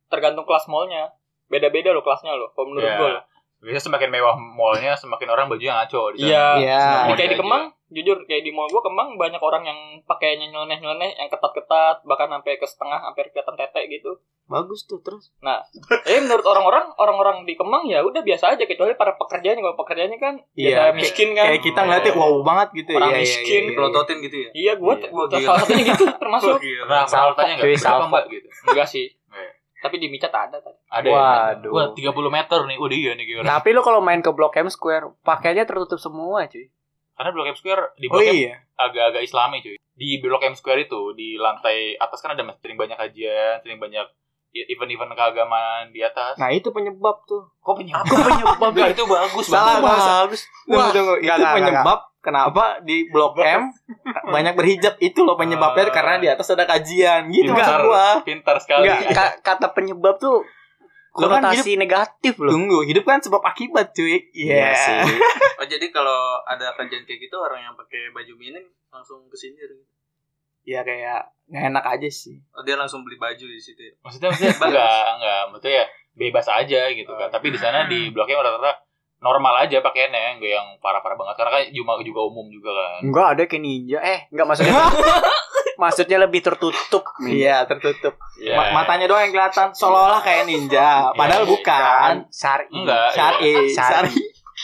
tergantung 0.06 0.44
kelas 0.44 0.68
mallnya. 0.68 1.08
Beda-beda 1.52 1.92
loh 1.92 2.00
kelasnya 2.00 2.32
loh. 2.32 2.48
Kalau 2.50 2.66
menurut 2.66 2.88
Iya. 2.88 2.96
gue. 2.96 3.10
loh. 3.12 3.24
Semakin 3.78 4.10
mewah 4.10 4.34
mallnya, 4.34 4.96
semakin 4.96 5.28
orang 5.28 5.46
bajunya 5.46 5.76
ngaco 5.76 6.10
di 6.10 6.18
sana. 6.18 6.26
Iya. 6.26 6.46
Iya. 6.58 6.82
Di 6.82 6.96
Mau 7.04 7.14
kayak 7.14 7.30
di 7.30 7.36
aja. 7.36 7.38
Kemang, 7.38 7.62
jujur 7.88 8.16
kayak 8.24 8.42
di 8.42 8.50
mall 8.50 8.66
gua 8.66 8.82
Kemang 8.82 9.14
banyak 9.14 9.38
orang 9.38 9.62
yang 9.62 9.78
pakaiannya 10.02 10.50
nyeleneh-nyeleneh, 10.50 11.14
yang 11.14 11.28
ketat-ketat, 11.28 12.02
bahkan 12.02 12.26
sampai 12.28 12.56
ke 12.56 12.66
setengah, 12.66 12.98
hampir 12.98 13.30
kelihatan 13.30 13.54
tete 13.54 13.80
gitu. 13.86 14.18
Bagus 14.44 14.82
tuh 14.82 14.98
terus. 14.98 15.30
Eh 16.02 16.18
menurut 16.18 16.42
orang-orang, 16.42 16.90
orang-orang 16.96 17.46
di 17.46 17.54
Kemang 17.54 17.86
ya 17.86 18.02
udah 18.02 18.18
biasa 18.20 18.50
aja 18.50 18.66
kecuali 18.66 18.98
para 18.98 19.14
pekerjanya 19.14 19.62
kalau 19.62 19.78
pekerjaannya 19.78 20.18
kan 20.18 20.34
Iya, 20.52 20.90
biasa 20.90 20.98
miskin 20.98 21.28
kan. 21.32 21.46
Kayak 21.46 21.62
kita 21.62 21.80
ngeliatnya 21.80 22.12
wow 22.12 22.34
banget 22.42 22.68
gitu 22.74 22.90
Orang 22.92 23.08
Iya, 23.08 23.14
iya, 23.14 23.22
miskin, 23.22 23.62
iya, 23.62 23.70
iya. 23.70 24.18
Gitu 24.18 24.36
ya. 24.36 24.48
Iya, 24.52 24.72
gua 24.74 24.94
Iya. 24.98 25.38
Salah 25.40 25.60
satunya 25.62 25.84
gitu 25.86 26.04
termasuk. 26.10 26.56
Pernah 26.58 27.02
pernah 27.06 27.24
lu 27.24 27.34
tanya 27.38 27.52
nggak? 27.54 27.62
cuy, 27.62 27.72
Berapa 27.72 27.86
salvo. 27.86 28.10
mbak 28.10 28.24
gitu? 28.26 28.48
Enggak 28.66 28.88
sih. 28.90 29.06
Tapi 29.82 29.98
di 29.98 30.06
Micat 30.06 30.30
ada 30.30 30.62
tadi. 30.62 30.78
Ada 30.86 31.08
ya? 31.10 31.18
Waduh. 31.18 31.70
Wah, 31.74 31.86
30 31.90 32.14
meter 32.30 32.60
nih. 32.70 32.76
Udah 32.78 32.96
iya 32.96 33.12
nih 33.18 33.24
gimana? 33.26 33.46
Tapi 33.58 33.68
lu 33.74 33.82
kalau 33.82 33.98
main 33.98 34.22
ke 34.22 34.30
Blok 34.30 34.54
M 34.54 34.70
Square, 34.70 35.18
pakaiannya 35.26 35.66
tertutup 35.66 35.98
semua, 35.98 36.46
cuy. 36.46 36.70
Karena 37.18 37.30
Blok 37.34 37.50
M 37.50 37.56
Square 37.58 37.98
di 37.98 38.06
Oh 38.06 38.14
Blok 38.14 38.30
M 38.30 38.34
iya. 38.38 38.62
agak-agak 38.78 39.26
islami 39.26 39.58
cuy. 39.58 39.74
Di 39.74 40.22
Blok 40.22 40.46
M 40.46 40.54
Square 40.54 40.86
itu, 40.86 41.10
di 41.18 41.34
lantai 41.34 41.98
atas 41.98 42.22
kan 42.22 42.38
ada 42.38 42.46
sering 42.62 42.78
banyak 42.78 42.94
kajian, 42.94 43.58
sering 43.66 43.82
banyak 43.82 44.06
event-event 44.52 45.16
keagamaan 45.16 45.90
di 45.90 46.04
atas. 46.04 46.36
Nah, 46.36 46.52
itu 46.52 46.68
penyebab 46.70 47.24
tuh. 47.24 47.50
Kok 47.64 47.82
penyebab? 47.82 48.04
Aku 48.04 48.14
penyebab 48.20 48.70
Enggak, 48.70 48.92
itu 48.94 49.04
bagus 49.08 49.46
Salah, 49.48 49.80
banget. 49.80 50.04
bagus. 50.28 50.40
Tunggu, 50.68 50.88
tunggu. 50.92 51.14
Enggak, 51.18 51.36
Itu 51.36 51.42
enggak, 51.42 51.56
penyebab 51.56 52.00
kenapa 52.22 52.78
di 52.80 53.04
Blok 53.06 53.34
M 53.36 53.68
banyak 54.34 54.54
berhijab 54.54 54.94
itu 54.96 55.20
loh 55.20 55.34
penyebabnya 55.34 55.84
Ah. 55.84 55.92
karena 55.92 56.14
di 56.16 56.28
atas 56.28 56.48
ada 56.48 56.64
kajian 56.64 57.26
gitu 57.28 57.50
Pintar. 57.50 57.58
maksud 57.58 57.78
gua. 57.84 58.06
Pintar 58.22 58.56
sekali. 58.56 58.86
Enggak, 58.86 59.00
ka- 59.10 59.36
kata 59.44 59.66
penyebab 59.70 60.16
tuh 60.16 60.46
Lo 61.12 61.28
kan 61.28 61.44
konotasi 61.44 61.76
negatif 61.76 62.38
loh. 62.38 62.48
Tunggu, 62.48 62.80
hidup 62.82 63.04
kan 63.04 63.18
sebab 63.18 63.42
akibat 63.42 63.92
cuy. 63.92 64.16
Iya 64.30 64.48
Iya 64.48 64.68
sih. 64.72 64.98
Oh 65.60 65.66
jadi 65.68 65.86
kalau 65.90 66.18
ada 66.42 66.72
kajian 66.72 67.02
kayak 67.02 67.20
gitu 67.20 67.36
orang 67.36 67.60
yang 67.60 67.74
pakai 67.74 68.10
baju 68.10 68.32
minim 68.34 68.64
langsung 68.88 69.22
kesindir. 69.26 69.68
gitu. 69.68 69.84
Ya 70.64 70.80
kayak 70.80 71.26
nggak 71.46 71.64
enak 71.68 71.84
aja 71.88 72.08
sih. 72.08 72.38
Oh, 72.50 72.62
dia 72.62 72.74
langsung 72.74 73.02
beli 73.02 73.14
baju 73.14 73.44
di 73.44 73.58
situ. 73.58 73.78
ya? 73.78 73.92
Maksudnya, 74.00 74.30
maksudnya 74.30 74.54
enggak, 74.56 75.06
enggak. 75.12 75.42
Maksudnya 75.48 75.74
ya 75.76 75.86
bebas 76.14 76.46
aja 76.48 76.80
gitu 76.88 77.12
kan. 77.12 77.28
Tapi 77.28 77.46
di 77.48 77.58
sana 77.58 77.84
di 77.84 78.08
Blok 78.08 78.26
M 78.26 78.38
rata-rata 78.38 78.72
normal 79.22 79.54
aja 79.62 79.78
pakaiannya, 79.78 80.36
enggak 80.36 80.50
yang 80.50 80.66
parah-parah 80.82 81.14
banget. 81.14 81.34
Karena 81.38 81.50
kan 81.54 81.62
cuma 81.70 81.92
juga 82.02 82.20
umum 82.26 82.46
juga 82.50 82.70
kan. 82.74 83.00
Enggak 83.06 83.26
ada 83.38 83.42
kayak 83.46 83.62
ninja. 83.62 83.98
Eh, 84.02 84.20
enggak 84.28 84.46
maksudnya. 84.50 84.74
maksudnya 85.82 86.18
lebih 86.22 86.40
tertutup. 86.42 87.02
Iya, 87.22 87.66
tertutup. 87.66 88.14
Iya. 88.38 88.54
Ma- 88.54 88.82
matanya 88.82 89.10
doang 89.10 89.26
yang 89.26 89.34
kelihatan 89.34 89.74
seolah-olah 89.74 90.22
kayak 90.22 90.46
ninja, 90.46 91.10
padahal 91.14 91.42
Iya, 91.42 91.50
bukan. 91.50 92.12
Sari. 92.30 92.66
Enggak. 92.70 93.08
Syari, 93.14 93.52
Syari. 93.72 94.14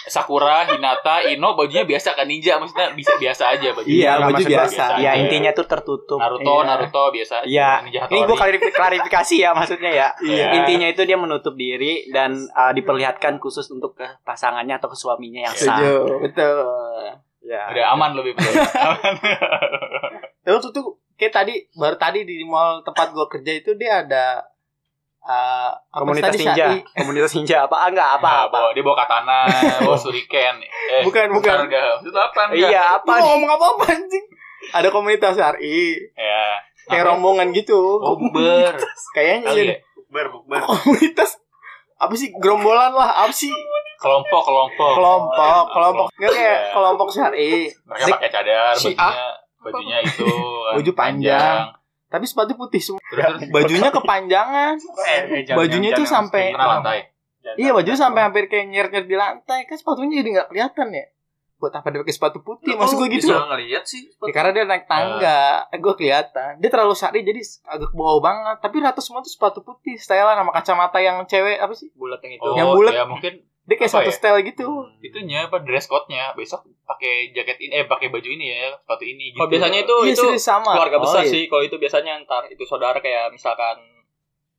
Sakura, 0.09 0.65
Hinata, 0.67 1.23
Ino 1.29 1.53
bajunya 1.55 1.85
biasa 1.85 2.17
kan 2.17 2.27
ninja 2.27 2.57
maksudnya 2.57 2.91
bisa 2.93 3.15
biasa 3.17 3.55
aja 3.55 3.71
bajunya. 3.77 3.95
Iya, 3.95 4.11
Enggak, 4.17 4.29
baju 4.29 4.43
gua, 4.43 4.51
biasa. 4.51 4.85
Ya 4.99 5.11
aja. 5.13 5.21
intinya 5.21 5.51
tuh 5.55 5.67
tertutup. 5.69 6.19
Naruto, 6.19 6.43
Iya. 6.45 6.67
Naruto 6.67 7.03
biasa. 7.13 7.37
Iya. 7.45 7.71
Ini 8.09 8.21
gue 8.25 8.37
klarifikasi 8.73 9.35
ya 9.39 9.51
maksudnya 9.53 9.91
ya. 9.93 10.09
Iya. 10.19 10.47
Intinya 10.65 10.87
itu 10.89 11.03
dia 11.05 11.17
menutup 11.21 11.55
diri 11.55 12.09
dan 12.11 12.35
uh, 12.53 12.73
diperlihatkan 12.73 13.39
khusus 13.39 13.69
untuk 13.69 13.95
ke 13.95 14.07
pasangannya 14.25 14.77
atau 14.77 14.89
ke 14.91 14.97
suaminya 14.97 15.47
yang 15.47 15.55
sah. 15.55 15.77
Setuju, 15.79 15.95
betul. 16.25 16.59
Ya. 17.45 17.63
Udah 17.71 17.85
aman 17.97 18.11
lebih 18.17 18.37
betul. 18.37 18.53
aman. 18.59 19.15
Terus 20.45 20.65
tuh 20.73 20.87
kayak 21.19 21.33
tadi 21.35 21.55
baru 21.75 21.97
tadi 21.99 22.25
di 22.25 22.45
mall 22.45 22.81
tempat 22.81 23.13
gua 23.13 23.29
kerja 23.29 23.53
itu 23.57 23.75
dia 23.75 24.05
ada 24.07 24.45
uh, 25.29 25.71
Komunitas 25.93 26.33
tadi, 26.33 26.41
ninja. 26.43 26.67
Syari? 26.67 26.79
Komunitas 26.97 27.33
ninja 27.35 27.57
apa? 27.63 27.77
Ah, 27.77 27.89
enggak 27.89 28.09
apa 28.17 28.27
Nah, 28.27 28.41
apa. 28.43 28.57
bawa, 28.59 28.71
dia 28.73 28.83
bawa 28.83 28.97
katana, 28.97 29.39
bawa 29.85 29.95
shuriken. 29.95 30.55
Eh, 30.65 31.03
Bukan, 31.05 31.27
bukan. 31.31 31.57
Itu 32.01 32.17
apa? 32.17 32.41
Enggak. 32.49 32.71
Iya, 32.71 32.83
Lu 32.83 32.97
apa 32.99 33.13
nih? 33.15 33.25
ngomong 33.27 33.51
apa 33.51 33.65
apa 33.69 33.85
anjing? 33.91 34.25
Ada 34.71 34.89
komunitas 34.89 35.35
RI, 35.37 35.95
Ya. 36.13 36.45
kayak 36.87 37.03
Apa? 37.03 37.11
rombongan 37.15 37.53
gitu. 37.53 37.79
Oh, 37.95 38.17
buber. 38.17 38.75
Kayaknya 39.13 39.53
jadi 39.55 39.63
ya? 39.63 39.77
Bukber, 39.95 40.27
bukber. 40.31 40.59
komunitas 40.65 41.37
apa 41.95 42.15
sih 42.15 42.33
gerombolan 42.33 42.89
lah 42.91 43.11
apa 43.19 43.29
sih 43.29 43.51
Kelompok, 43.99 44.41
kelompok. 44.41 44.95
kelompok 44.95 45.63
kelompok 45.69 46.07
nggak 46.15 46.31
kayak 46.31 46.47
Iya. 46.55 46.71
kelompok 46.71 47.09
syari 47.11 47.67
Mereka 47.83 48.05
pakai 48.09 48.31
cadar, 48.31 48.71
Si 48.73 48.95
bajunya 48.95 49.27
bajunya 49.61 49.99
itu 50.01 50.31
Baju 50.73 50.93
panjang. 50.95 51.59
Tapi 52.09 52.25
sepatu 52.25 52.57
putih 52.57 52.81
semua 52.81 53.01
bajunya 53.53 53.93
kepanjangan 53.93 54.75
bajunya 55.55 55.89
itu 55.93 56.05
sampai 56.05 56.53
lantai. 56.53 57.13
iya 57.57 57.73
bajunya 57.73 57.97
sampai 57.97 58.21
hampir 58.25 58.49
kayak 58.49 58.67
nyer 58.69 58.87
nyer 58.89 59.05
di 59.05 59.17
lantai 59.17 59.65
kan 59.65 59.77
sepatunya 59.77 60.21
jadi 60.21 60.29
nggak 60.41 60.49
kelihatan 60.53 60.89
ya 60.93 61.07
buat 61.59 61.75
apa 61.75 61.91
dia 61.91 61.99
pakai 62.07 62.15
sepatu 62.15 62.39
putih 62.39 62.79
maksud 62.79 63.03
gue 63.03 63.19
gitu 63.19 63.35
Bisa 63.35 63.51
ngeliat 63.51 63.83
sih. 63.83 64.07
Ya, 64.07 64.31
karena 64.31 64.55
dia 64.55 64.63
naik 64.63 64.87
tangga, 64.87 65.67
eh, 65.75 65.79
gue 65.83 65.95
kelihatan. 65.99 66.63
Dia 66.63 66.71
terlalu 66.71 66.95
syari 66.95 67.27
jadi 67.27 67.43
agak 67.67 67.91
bau 67.99 68.23
banget. 68.23 68.63
Tapi 68.63 68.79
rata 68.79 69.03
semua 69.03 69.27
tuh 69.27 69.33
sepatu 69.35 69.67
putih, 69.67 69.99
stylean 69.99 70.39
sama 70.39 70.55
kacamata 70.55 71.03
yang 71.03 71.19
cewek 71.27 71.59
apa 71.59 71.75
sih? 71.75 71.91
Bulat 71.99 72.23
yang 72.23 72.39
itu. 72.39 72.47
Oh, 72.47 72.55
Yang 72.55 72.69
bulat. 72.79 72.93
ya 72.95 73.05
mungkin 73.11 73.43
Dia 73.69 73.77
kayak 73.77 73.91
Apa 73.91 74.01
satu 74.01 74.09
ya? 74.09 74.17
style 74.17 74.41
gitu. 74.43 74.67
itunya 74.99 75.45
apa 75.45 75.61
dress 75.61 75.85
code-nya 75.85 76.33
besok 76.33 76.65
pakai 76.83 77.31
jaket 77.31 77.61
ini 77.61 77.73
eh 77.75 77.85
pakai 77.85 78.09
baju 78.09 78.25
ini 78.27 78.49
ya 78.49 78.73
sepatu 78.75 79.05
ini 79.05 79.31
gitu. 79.31 79.39
Kalau 79.39 79.51
biasanya 79.51 79.79
itu 79.79 79.97
Iya, 80.03 80.13
itu 80.15 80.27
sama. 80.39 80.73
keluarga 80.73 80.97
Oh, 80.97 81.05
besar 81.05 81.21
iya. 81.21 81.31
sih. 81.31 81.43
Kalau 81.47 81.63
itu 81.63 81.77
biasanya 81.77 82.17
ntar 82.25 82.49
itu 82.49 82.65
saudara 82.65 82.97
kayak 82.97 83.29
misalkan 83.29 83.77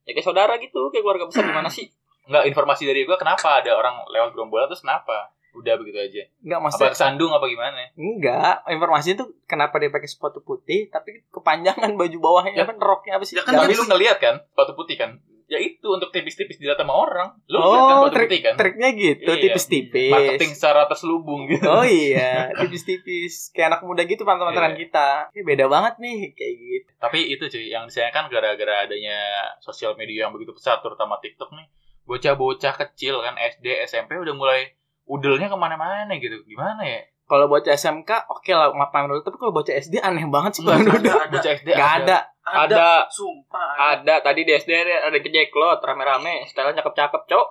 ya 0.02 0.12
kayak 0.12 0.22
saudara 0.24 0.54
gitu, 0.56 0.88
kayak 0.88 1.02
keluarga 1.02 1.26
besar 1.26 1.42
gimana 1.44 1.66
sih? 1.68 1.90
nggak 2.22 2.46
informasi 2.46 2.86
dari 2.86 3.02
gua 3.02 3.18
kenapa 3.18 3.58
ada 3.58 3.74
orang 3.74 4.06
lewat 4.06 4.30
gerombolan 4.30 4.64
terus 4.64 4.80
kenapa 4.80 5.34
Udah 5.50 5.74
begitu 5.74 5.98
aja. 5.98 6.22
Enggak 6.38 6.54
Apa 6.54 6.64
maksudnya 6.64 6.90
kesandung 6.94 7.32
apa 7.34 7.42
gimana? 7.44 7.74
enggak 7.92 8.62
informasi 8.70 9.18
itu 9.18 9.26
kenapa 9.44 9.74
dia 9.76 9.90
pakai 9.90 10.06
sepatu 10.06 10.38
putih 10.38 10.86
tapi 10.86 11.26
kepanjangan 11.26 11.90
baju 11.92 12.16
bawahnya 12.16 12.54
Ya. 12.54 12.62
apa 12.62 12.78
roknya 12.78 13.18
apa 13.18 13.26
sih? 13.26 13.34
Ya 13.34 13.42
kan 13.42 13.58
Nggak 13.58 13.66
tapi 13.66 13.74
lu 13.74 13.84
ngeliat 13.84 14.16
kan 14.16 14.34
sepatu 14.46 14.72
putih 14.72 14.94
kan? 14.94 15.18
Ya 15.50 15.58
itu 15.58 15.82
untuk 15.82 16.14
tipis-tipis 16.14 16.56
dilihat 16.56 16.78
sama 16.78 16.94
orang. 16.94 17.34
Lu 17.44 17.58
kan 17.58 17.66
Oh, 17.66 18.06
sepatu 18.06 18.22
trik, 18.22 18.38
kan? 18.38 18.54
triknya 18.54 18.88
gitu, 18.94 19.26
Iya. 19.28 19.42
tipis-tipis. 19.42 20.08
Marketing 20.08 20.50
secara 20.54 20.86
terselubung 20.86 21.50
gitu. 21.50 21.66
Oh 21.66 21.82
iya, 22.06 22.54
tipis-tipis. 22.54 23.50
Kayak 23.50 23.74
anak 23.74 23.80
muda 23.82 24.02
gitu 24.04 24.22
pantaran 24.22 24.72
Iya. 24.72 24.78
kita. 24.78 25.08
Ini 25.34 25.42
beda 25.42 25.66
banget 25.66 25.98
nih 25.98 26.18
kayak 26.32 26.54
gitu. 26.54 26.90
Tapi 26.96 27.18
itu 27.28 27.44
cuy, 27.44 27.66
yang 27.66 27.84
disayangkan 27.84 28.30
gara-gara 28.30 28.86
adanya 28.86 29.18
sosial 29.58 29.92
media 29.94 30.24
yang 30.24 30.32
begitu 30.32 30.54
pesat, 30.54 30.78
terutama 30.78 31.18
TikTok 31.18 31.50
nih. 31.50 31.66
Bocah-bocah 32.06 32.74
kecil 32.80 33.18
kan 33.18 33.34
SD, 33.34 33.66
SMP 33.84 34.14
udah 34.16 34.32
mulai 34.32 34.70
udelnya 35.04 35.46
ke 35.46 35.56
mana-mana 35.56 36.14
gitu. 36.14 36.42
Gimana 36.44 36.82
ya? 36.82 37.02
Kalau 37.30 37.46
bocah 37.46 37.78
SMK 37.78 38.10
oke 38.26 38.50
lah 38.50 38.74
mapan 38.74 39.06
dulu, 39.06 39.22
tapi 39.22 39.38
kalau 39.38 39.54
bocah 39.54 39.70
SD 39.70 40.02
aneh 40.02 40.26
banget 40.26 40.58
sih 40.58 40.62
pamer 40.66 40.98
dulu. 40.98 41.14
Bocah 41.30 41.52
SD 41.62 41.68
Gak 41.70 41.92
ada. 42.02 42.26
Ada 42.42 43.06
Sumpah. 43.06 44.02
Ada. 44.02 44.18
ada 44.18 44.26
tadi 44.26 44.42
di 44.42 44.50
SD 44.50 44.66
ada 44.74 45.06
ada 45.06 45.18
kejeklot 45.22 45.78
rame-rame, 45.78 46.42
style 46.50 46.74
cakep-cakep, 46.74 47.22
Cok. 47.30 47.46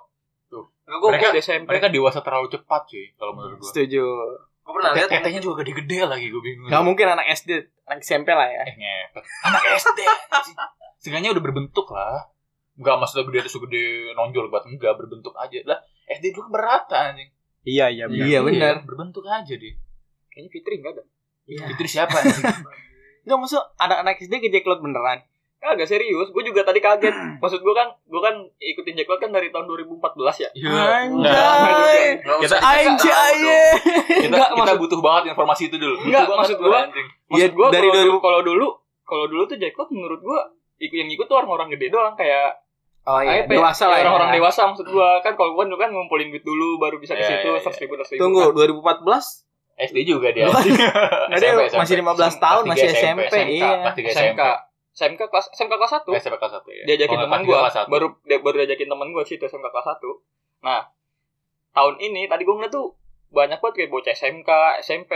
Enggak 0.89 0.99
gue 0.99 1.09
Mereka, 1.13 1.27
di 1.31 1.41
SMP. 1.45 1.69
mereka 1.69 1.87
dewasa 1.93 2.19
terlalu 2.25 2.49
cepat 2.49 2.81
cuy, 2.89 3.05
kalau 3.13 3.31
menurut 3.37 3.61
gua. 3.61 3.69
Setuju. 3.69 4.05
gue 4.69 4.73
pernah 4.77 4.91
lihat 4.93 5.09
Tetenya 5.09 5.41
juga 5.41 5.55
gede-gede 5.61 5.99
lagi, 6.05 6.25
gue 6.27 6.41
bingung. 6.41 6.67
Gak 6.67 6.83
mungkin 6.83 7.05
anak 7.13 7.29
SD, 7.37 7.49
anak 7.85 8.01
SMP 8.01 8.33
lah 8.33 8.49
ya. 8.49 8.65
Eh, 8.65 8.75
ngepet. 8.75 9.23
Anak 9.47 9.63
SD. 9.77 9.99
Seenggaknya 10.99 11.29
udah 11.31 11.43
berbentuk 11.45 11.87
lah. 11.93 12.25
Enggak 12.75 12.95
maksudnya 12.97 13.23
gede 13.29 13.39
terus 13.45 13.57
gede 13.69 13.85
nonjol 14.17 14.49
banget. 14.49 14.75
Enggak, 14.75 14.93
berbentuk 14.97 15.33
aja. 15.37 15.57
Lah, 15.69 15.79
SD 16.09 16.33
dulu 16.33 16.57
berata 16.57 17.13
anjing. 17.13 17.29
Iya 17.61 17.85
iya 17.89 18.05
benar. 18.05 18.25
Iya 18.25 18.39
benar. 18.41 18.75
Berbentuk 18.83 19.23
aja 19.23 19.51
deh. 19.51 19.73
Kayaknya 20.29 20.49
Fitri 20.49 20.73
enggak 20.77 20.93
ada. 20.95 21.03
Iya. 21.45 21.63
Fitri 21.69 21.87
siapa 21.87 22.15
anjing? 22.15 22.45
Enggak 23.19 23.37
maksud 23.37 23.61
anak-anak 23.75 24.15
SD 24.17 24.33
kejeklot 24.39 24.79
beneran. 24.79 25.21
Kagak 25.59 25.85
serius, 25.85 26.31
gue 26.31 26.43
juga 26.45 26.63
tadi 26.63 26.79
kaget. 26.79 27.11
Maksud 27.43 27.59
gue 27.59 27.73
kan, 27.75 27.91
gue 27.91 28.21
kan 28.23 28.31
ikutin 28.55 28.95
Jacklot 28.95 29.19
kan 29.19 29.27
dari 29.27 29.51
tahun 29.51 29.67
2014 29.67 29.99
ya. 30.39 30.49
Anjay. 30.55 32.23
Nggak 32.23 32.37
Kita 32.39 32.55
Anjay. 32.63 33.35
kita, 34.23 34.39
kita 34.39 34.55
maksud- 34.55 34.79
butuh 34.79 34.99
banget 35.03 35.35
informasi 35.35 35.67
itu 35.67 35.75
dulu. 35.75 35.99
Enggak, 35.99 36.25
Butuh 36.25 36.37
maksud 36.39 36.57
anjing. 36.63 37.07
Maksud 37.27 37.35
Iya, 37.35 37.47
gue 37.51 37.67
dari 37.69 37.87
kalau 37.87 37.99
2000 37.99 38.07
dulu, 38.07 38.17
kalau 38.17 38.39
dulu, 38.41 38.67
kalau 39.03 39.25
dulu 39.27 39.43
tuh 39.45 39.57
Jacklot 39.59 39.89
menurut 39.91 40.19
gue 40.23 40.39
ikut 40.79 40.95
yang 40.95 41.11
ikut 41.11 41.25
tuh 41.27 41.35
orang-orang 41.35 41.67
gede 41.69 41.91
doang 41.91 42.15
kayak 42.15 42.55
Oh 43.01 43.19
iya, 43.19 43.41
ya, 43.41 43.47
dewasa 43.47 43.83
lah 43.85 43.95
ya. 43.95 44.03
orang-orang 44.03 44.31
dewasa 44.33 44.61
maksud 44.65 44.85
gue 44.85 45.09
kan 45.19 45.33
kalau 45.33 45.55
dulu 45.55 45.75
kan 45.75 45.89
ngumpulin 45.89 46.29
duit 46.29 46.41
dulu 46.41 46.77
baru 46.77 46.97
bisa 46.97 47.13
ke 47.13 47.21
Iya, 47.21 47.29
situ 47.33 47.49
iya, 47.49 47.59
ribu 47.79 47.93
seratus 47.95 48.11
ribu 48.11 48.21
Tunggu, 48.21 48.43
kan. 48.45 48.69
2014? 48.99 49.47
SD 49.79 49.97
juga 50.03 50.27
dia. 50.29 50.45
Nggak, 50.45 50.59
dia 51.33 51.49
SMP, 51.55 51.61
masih 51.73 51.95
15 51.97 52.35
tahun, 52.37 52.63
masih 52.65 52.87
SMP, 52.91 53.21
SMK, 53.25 53.47
iya. 53.49 53.69
Kelas 53.79 53.95
3 53.95 54.03
SMK 54.03 54.11
SMP. 54.11 54.41
SMK 54.91 55.21
kelas 55.25 55.45
SMK 55.53 55.73
kelas 55.73 55.91
satu 55.93 56.09
Eh, 56.09 56.19
SMP 56.19 56.35
kelas 56.35 56.53
1 56.53 56.67
ya. 56.69 56.83
diajakin 56.85 57.15
Oh, 57.15 57.23
teman 57.23 57.41
satu. 57.69 57.87
baru 57.87 58.07
dia- 58.21 58.41
baru 58.41 58.55
diajakin 58.59 58.87
teman 58.87 59.07
gue 59.09 59.23
situ 59.23 59.39
SMK 59.41 59.63
kelas 59.65 59.87
satu 59.87 60.11
nah 60.59 60.91
tahun 61.71 61.95
ini 61.97 62.27
tadi 62.27 62.43
gue 62.43 62.51
ngeliat 62.51 62.67
tuh 62.69 62.99
banyak 63.29 63.57
banget 63.57 63.75
kayak 63.77 63.89
bocah 63.89 64.11
SMK 64.11 64.49
SMP 64.81 65.13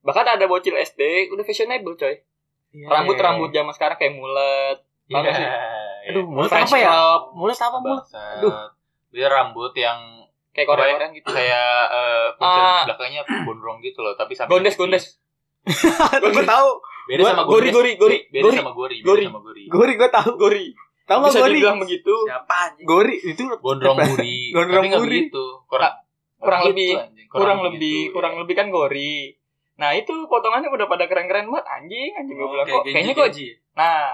bahkan 0.00 0.22
ada 0.24 0.46
bocil 0.46 0.72
SD 0.74 1.26
udah 1.28 1.42
fashionable 1.42 1.92
coy 1.94 2.14
Iya. 2.70 2.86
rambut 2.86 3.18
rambut 3.18 3.50
zaman 3.50 3.72
sekarang 3.72 3.98
kayak 3.98 4.14
mulet 4.14 4.78
Iya. 5.04 5.18
Tau 5.18 5.26
sih? 6.00 6.08
Aduh, 6.10 6.24
mulut 6.24 6.48
apa 6.48 6.76
ya? 6.76 6.90
Mulut 7.30 7.54
apa 7.54 7.76
mulut? 7.78 8.04
Aduh. 8.08 8.52
Dia 9.10 9.26
rambut 9.26 9.72
yang 9.72 9.98
kayak 10.50 10.66
Korea 10.66 10.94
Korea 10.94 11.08
gitu 11.10 11.28
kayak 11.28 11.70
eh 11.88 12.26
kuncir 12.34 12.62
Ah. 12.62 12.82
belakangnya 12.84 13.22
gondrong 13.44 13.78
gitu 13.78 14.00
loh, 14.00 14.14
tapi 14.14 14.32
sampai 14.32 14.50
gondes 14.52 14.74
gondes 14.74 15.04
Gue 16.24 16.44
tahu. 16.44 16.68
Beda 17.06 17.22
sama 17.28 17.42
Gori, 17.44 17.68
gori, 17.68 17.92
gori, 17.96 18.18
Beda 18.28 18.44
gori. 18.44 18.56
sama 18.56 18.72
gori, 18.72 18.96
Gori. 19.00 19.22
beda 19.22 19.30
sama 19.30 19.40
gori. 19.42 19.64
Gori 19.66 19.92
gue 19.94 20.08
tahu. 20.10 20.30
gori 20.36 20.66
Tahu 21.04 21.18
nggak 21.18 21.32
bisa 21.32 21.40
Gori? 21.42 21.52
dibilang 21.52 21.78
begitu 21.78 22.14
Siapa 22.22 22.54
anjing? 22.64 22.86
Gori 22.86 23.16
itu 23.20 23.42
Gondrong 23.64 23.96
guri. 23.98 24.38
Gondrong 24.50 24.76
tapi 24.76 24.88
nggak 24.88 25.02
guri. 25.02 25.18
begitu. 25.26 25.44
Kurang 25.66 25.94
kurang 26.38 26.60
lebih- 26.64 26.96
kurang 27.28 27.58
begitu, 27.60 27.74
lebih 27.76 27.98
ya. 28.00 28.10
kurang 28.10 28.34
lebih 28.38 28.54
kan 28.54 28.66
gori 28.68 29.14
nah 29.76 29.90
itu 29.90 30.12
potongannya 30.24 30.68
udah 30.68 30.86
pada 30.86 31.04
keren 31.04 31.24
keren 31.24 31.46
banget 31.46 31.66
anjing 31.66 32.10
anjing 32.12 32.34
gue 32.34 32.42
Oh, 32.42 32.50
bilang 32.50 32.66
kok 32.66 32.82
kayaknya 32.82 33.12
kok 33.12 33.28
Genji. 33.28 33.48
nah 33.72 34.12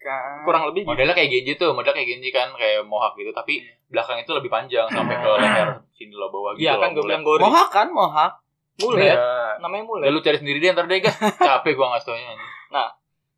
bukan. 0.00 0.32
kurang 0.42 0.62
lebih 0.64 0.80
gitu 0.80 0.90
Modelnya 0.90 1.12
kayak 1.12 1.28
Genji 1.28 1.52
tuh, 1.54 1.70
model 1.70 1.92
kayak 1.92 2.08
Genji 2.08 2.30
kan 2.30 2.48
kayak 2.52 2.80
mohawk 2.82 3.12
gitu, 3.14 3.28
tapi 3.30 3.60
belakang 3.86 4.16
itu 4.16 4.32
lebih 4.32 4.48
panjang 4.48 4.88
sampai 4.88 5.12
ke 5.14 5.28
leher 5.36 5.68
sini 5.92 6.12
loh 6.12 6.28
bawah 6.28 6.56
gitu. 6.56 6.64
iya 6.64 6.72
loh, 6.72 6.80
kan 6.80 6.88
gue 6.90 6.98
mulai. 6.98 7.10
bilang 7.10 7.22
gori 7.22 7.42
Mohak 7.42 7.68
kan, 7.68 7.86
mohak. 7.90 8.32
mulet 8.78 9.12
Iya. 9.12 9.60
namanya 9.60 9.84
mulet 9.84 10.04
Ya 10.04 10.10
lu 10.10 10.18
cari 10.18 10.36
sendiri 10.36 10.56
deh 10.58 10.72
ntar 10.72 10.84
deh 10.84 10.98
guys. 10.98 11.12
Capek 11.42 11.76
gua 11.76 11.92
ngasih 11.92 12.06
taunya. 12.08 12.32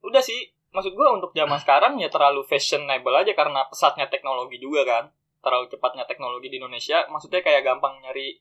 udah 0.01 0.19
sih 0.19 0.39
maksud 0.69 0.93
gua 0.93 1.13
untuk 1.13 1.31
zaman 1.31 1.59
sekarang 1.59 1.95
ya 1.97 2.07
terlalu 2.07 2.43
fashionable 2.43 3.11
aja 3.13 3.33
karena 3.33 3.67
pesatnya 3.67 4.07
teknologi 4.07 4.57
juga 4.57 4.83
kan 4.83 5.05
terlalu 5.39 5.67
cepatnya 5.69 6.05
teknologi 6.05 6.47
di 6.47 6.57
Indonesia 6.57 7.03
maksudnya 7.07 7.39
kayak 7.39 7.63
gampang 7.63 7.99
nyari 7.99 8.39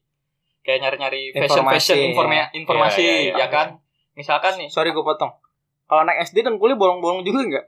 kayak 0.62 0.80
nyari-nyari 0.80 1.34
fashion 1.34 1.66
Informasi, 1.66 1.74
fashion 1.76 1.98
informa- 2.08 2.50
informasi 2.52 3.02
Iya, 3.02 3.10
iya, 3.10 3.22
iya. 3.32 3.34
ya 3.36 3.48
kan 3.48 3.68
misalkan 4.14 4.54
nih 4.58 4.70
Sorry 4.70 4.90
gue 4.90 5.02
potong. 5.02 5.34
Kalau 5.84 6.02
anak 6.02 6.22
SD 6.24 6.42
dan 6.42 6.56
kuliah 6.56 6.76
bolong-bolong 6.76 7.22
juga 7.22 7.40
enggak? 7.42 7.66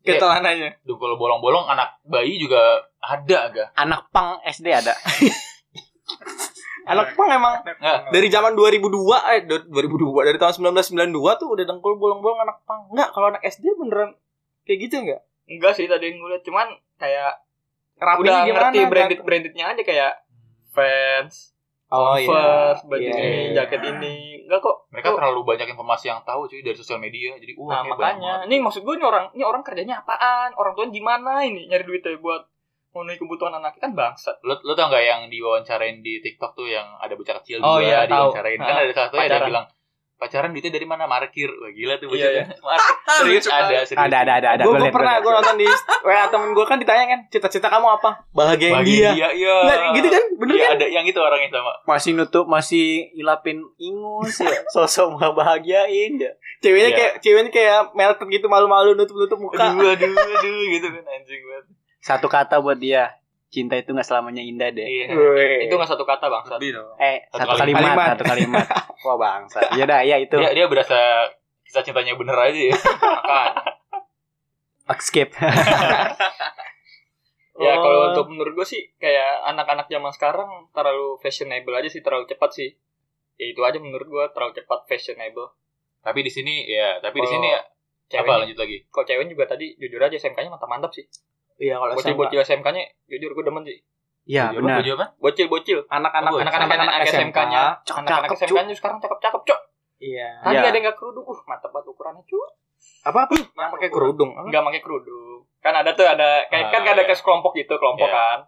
Iya. 0.00 0.16
Kita 0.16 0.26
lananya. 0.26 0.68
Duh 0.80 0.96
kalau 0.96 1.14
bolong-bolong 1.14 1.66
anak 1.66 2.00
bayi 2.02 2.36
juga 2.36 2.58
ada 2.98 3.36
agak. 3.46 3.68
Anak 3.74 4.08
pang 4.10 4.40
SD 4.42 4.66
ada. 4.68 4.96
Anak 6.82 7.14
pang 7.14 7.28
emang 7.28 7.54
dari 8.10 8.26
zaman 8.26 8.50
2002 8.52 8.90
eh 9.30 9.40
do- 9.44 9.68
2002 9.68 10.26
dari 10.26 10.38
tahun 10.38 10.74
1992 10.74 11.14
tuh 11.38 11.48
udah 11.48 11.64
dengkul 11.64 11.94
bolong-bolong 11.94 12.42
anak 12.42 12.64
pang. 12.64 12.88
Enggak, 12.90 13.12
kalau 13.12 13.30
anak 13.30 13.42
SD 13.44 13.62
beneran 13.74 14.16
kayak 14.64 14.78
gitu 14.82 14.96
enggak? 14.98 15.22
enggak 15.46 15.74
sih 15.74 15.84
tadi 15.84 16.06
yang 16.06 16.16
gue 16.16 16.30
liat 16.30 16.42
cuman 16.42 16.66
kayak 16.94 17.42
Rapinya 17.96 18.22
udah 18.22 18.38
gimana? 18.44 18.62
ngerti 18.64 18.80
branded 18.86 19.20
brandednya 19.20 19.64
aja 19.68 19.82
kayak 19.82 20.12
fans 20.70 21.52
Oh 21.90 22.14
iya. 22.14 22.22
Converse, 22.22 22.82
baju 22.86 23.02
Iya, 23.02 23.12
ini, 23.12 23.26
iya. 23.26 23.50
jaket 23.52 23.82
ini. 23.84 24.16
Enggak 24.50 24.60
kok. 24.60 24.76
Mereka 24.90 25.06
Kok- 25.06 25.16
terlalu 25.16 25.40
banyak 25.46 25.66
informasi 25.68 26.04
yang 26.08 26.20
tahu 26.20 26.42
cuy 26.44 26.58
dari 26.58 26.74
sosial 26.74 26.98
media. 26.98 27.30
Jadi 27.36 27.54
Nah, 27.54 27.62
wah 27.62 27.80
kayak 27.80 27.94
banyak 27.94 28.18
makanya. 28.18 28.34
Ini 28.44 28.56
maksud 28.58 28.82
gue 28.82 28.94
ini 28.96 29.04
orang 29.04 29.30
ini 29.30 29.42
orang 29.42 29.62
kerjanya 29.62 29.94
apaan? 29.96 30.50
Orang 30.52 30.74
tuanya 30.74 30.90
gimana 30.90 31.32
ini 31.40 31.64
nyari 31.64 31.84
duitnya 31.84 32.18
buat 32.18 32.42
memenuhi 32.90 33.16
kebutuhan 33.16 33.54
anaknya 33.54 33.80
kan 33.80 33.92
bangsat. 33.94 34.42
Lo, 34.42 34.58
lo 34.58 34.74
tau 34.74 34.90
gak 34.90 34.98
yang 35.00 35.30
diwawancarain 35.30 36.02
di 36.02 36.18
TikTok 36.18 36.52
tuh 36.52 36.66
yang 36.66 36.98
ada 36.98 37.14
bocah 37.14 37.38
kecil 37.38 37.62
Oh, 37.62 37.78
juga 37.78 37.86
iya, 37.86 37.98
diwawancarain 38.04 38.58
kan 38.58 38.74
ada 38.76 38.90
salah 38.90 39.06
ada 39.06 39.14
yang 39.14 39.22
pacaran. 39.30 39.46
bilang 39.46 39.66
pacaran 40.20 40.52
duitnya 40.52 40.68
dari 40.70 40.84
mana 40.84 41.04
markir 41.04 41.48
wah 41.50 41.68
gila 41.68 41.96
tuh 41.96 42.12
Iya, 42.12 42.44
bocahnya 42.44 42.44
markir 42.68 42.94
serius 43.10 43.42
Lucu 43.42 43.50
ada 43.50 43.66
serius 43.80 43.96
Ada 43.98 44.16
ada 44.20 44.32
ada 44.36 44.48
ada. 44.52 44.62
Gue 44.62 44.70
Gua 44.70 44.80
liat, 44.82 44.92
pernah 44.92 45.14
gua 45.14 45.22
gue 45.22 45.32
nonton 45.34 45.56
di 45.56 45.66
WA 46.02 46.24
temen 46.26 46.48
gue 46.50 46.64
kan 46.64 46.76
ditanya 46.76 47.04
kan 47.06 47.20
cita-cita 47.26 47.66
kamu 47.66 47.86
apa? 47.90 48.10
Bahagiain 48.30 48.74
Bagi 48.76 48.94
dia. 48.94 49.10
dia 49.10 49.28
iya 49.32 49.56
Nggak, 49.58 49.78
gitu 49.96 50.08
kan? 50.10 50.24
Bener 50.36 50.54
Iya, 50.54 50.62
kan? 50.62 50.76
ada 50.76 50.86
yang 50.86 51.04
itu 51.04 51.18
orangnya 51.18 51.48
sama 51.50 51.72
Masih 51.86 52.10
nutup 52.12 52.44
masih 52.44 52.84
ilapin 53.14 53.58
ingus 53.76 54.36
ya. 54.38 54.60
Sosok 54.70 55.14
mau 55.14 55.32
bahagiain 55.32 56.12
ya. 56.14 56.30
Ceweknya 56.60 56.86
Iya. 56.86 56.96
kayak 56.96 57.12
ceweknya 57.20 57.50
kayak 57.50 57.78
melted 57.92 58.28
gitu 58.28 58.46
malu-malu 58.46 58.92
nutup-nutup 58.92 59.38
muka. 59.38 59.72
aduh 59.72 59.90
aduh 59.90 60.12
aduh 60.12 60.62
gitu 60.68 60.86
kan 60.86 61.04
anjing 61.06 61.40
banget 61.42 61.64
Satu 61.98 62.26
kata 62.26 62.58
buat 62.58 62.76
dia. 62.76 63.16
Cinta 63.50 63.74
itu 63.74 63.90
nggak 63.90 64.06
selamanya 64.06 64.40
indah 64.40 64.70
deh. 64.70 64.86
iya. 64.86 65.10
Itu 65.66 65.74
enggak 65.74 65.90
satu 65.90 66.06
kata. 66.06 66.30
Lebih 66.30 66.70
dong. 66.78 66.94
Eh, 66.96 67.26
Satu 67.28 67.50
satu, 67.50 67.58
kalimat. 67.58 67.82
kalimat, 67.82 68.06
satu 68.14 68.24
kalimat. 68.24 68.66
Wah 69.04 69.16
bangsa. 69.18 69.58
Ya 69.74 69.84
dah, 69.84 70.00
ya 70.00 70.16
itu. 70.16 70.38
dia 70.38 70.54
dia 70.54 70.66
berasa 70.70 71.26
kisah 71.66 71.82
cintanya 71.82 72.14
bener 72.14 72.34
aja 72.34 72.60
ya 72.66 72.74
skip. 75.00 75.30
Ya 77.60 77.76
Oh. 77.76 77.78
kalau 77.78 77.98
untuk 78.08 78.26
menurut 78.32 78.56
gue 78.56 78.64
sih 78.64 78.80
kayak 78.96 79.44
anak-anak 79.44 79.84
zaman 79.84 80.08
sekarang 80.10 80.48
terlalu 80.72 81.20
fashionable 81.20 81.76
aja 81.76 81.86
sih, 81.86 82.00
terlalu 82.00 82.24
cepat 82.24 82.50
sih. 82.50 82.72
Ya 83.36 83.46
itu 83.46 83.60
aja 83.60 83.76
menurut 83.76 84.08
gue 84.08 84.24
terlalu 84.32 84.54
cepat 84.54 84.86
fashionable. 84.86 85.50
tapi 86.00 86.24
di 86.24 86.32
sini 86.32 86.64
ya 86.64 86.96
tapi 86.96 87.20
di 87.20 87.28
sini 87.28 87.52
ya 87.52 87.60
apa 87.60 88.24
Cewek, 88.24 88.32
lanjut 88.40 88.56
lagi 88.56 88.76
kok 88.88 89.04
cewek 89.04 89.28
juga 89.28 89.44
tadi 89.44 89.76
jujur 89.76 90.00
aja 90.00 90.16
SMK-nya 90.16 90.48
mantap-mantap 90.48 90.88
sih. 90.90 91.04
Iya 91.60 91.76
kalau 91.76 91.92
SMK. 91.92 92.00
Bocil-bocil 92.00 92.40
SMK-nya 92.40 92.82
jujur 93.06 93.30
gue 93.30 93.44
demen 93.44 93.62
sih. 93.62 93.78
Iya 94.24 94.48
benar. 94.50 94.80
Bocil-bocil. 95.16 95.84
anak-anak 95.86 96.30
Oh, 96.30 96.40
anak-anak 96.40 96.66
Anak-anak 96.66 96.94
anak 96.96 97.06
SMK. 97.06 97.16
SMK-nya, 97.36 97.62
Cakep, 97.82 97.98
anak-anak 98.00 98.28
cakep, 98.30 98.38
SMK-nya 98.42 98.74
sekarang 98.74 98.98
cakep-cakep, 98.98 99.42
Cok. 99.44 99.60
Iya. 100.00 100.28
Tadi 100.40 100.54
Iya. 100.54 100.64
ada 100.64 100.72
yang 100.72 100.86
gak 100.86 100.96
kerudung, 100.96 101.24
uh 101.24 101.40
mantap 101.44 101.70
banget 101.70 101.86
ukurannya, 101.88 102.24
Cuk. 102.24 102.48
Apa 103.02 103.18
apa? 103.22 103.34
Yang 103.36 103.70
pakai 103.70 103.88
kerudung. 103.90 104.30
Enggak 104.34 104.62
pakai 104.64 104.80
kerudung. 104.80 105.44
Kan 105.58 105.74
ada 105.74 105.92
tuh 105.92 106.08
ada 106.08 106.48
kayak 106.48 106.72
kan 106.72 106.80
Ah, 106.82 106.92
ada 106.94 107.02
kes 107.04 107.20
kelompok 107.20 107.52
gitu, 107.54 107.76
kelompok 107.76 108.08
Iya. 108.08 108.16
kan. 108.16 108.38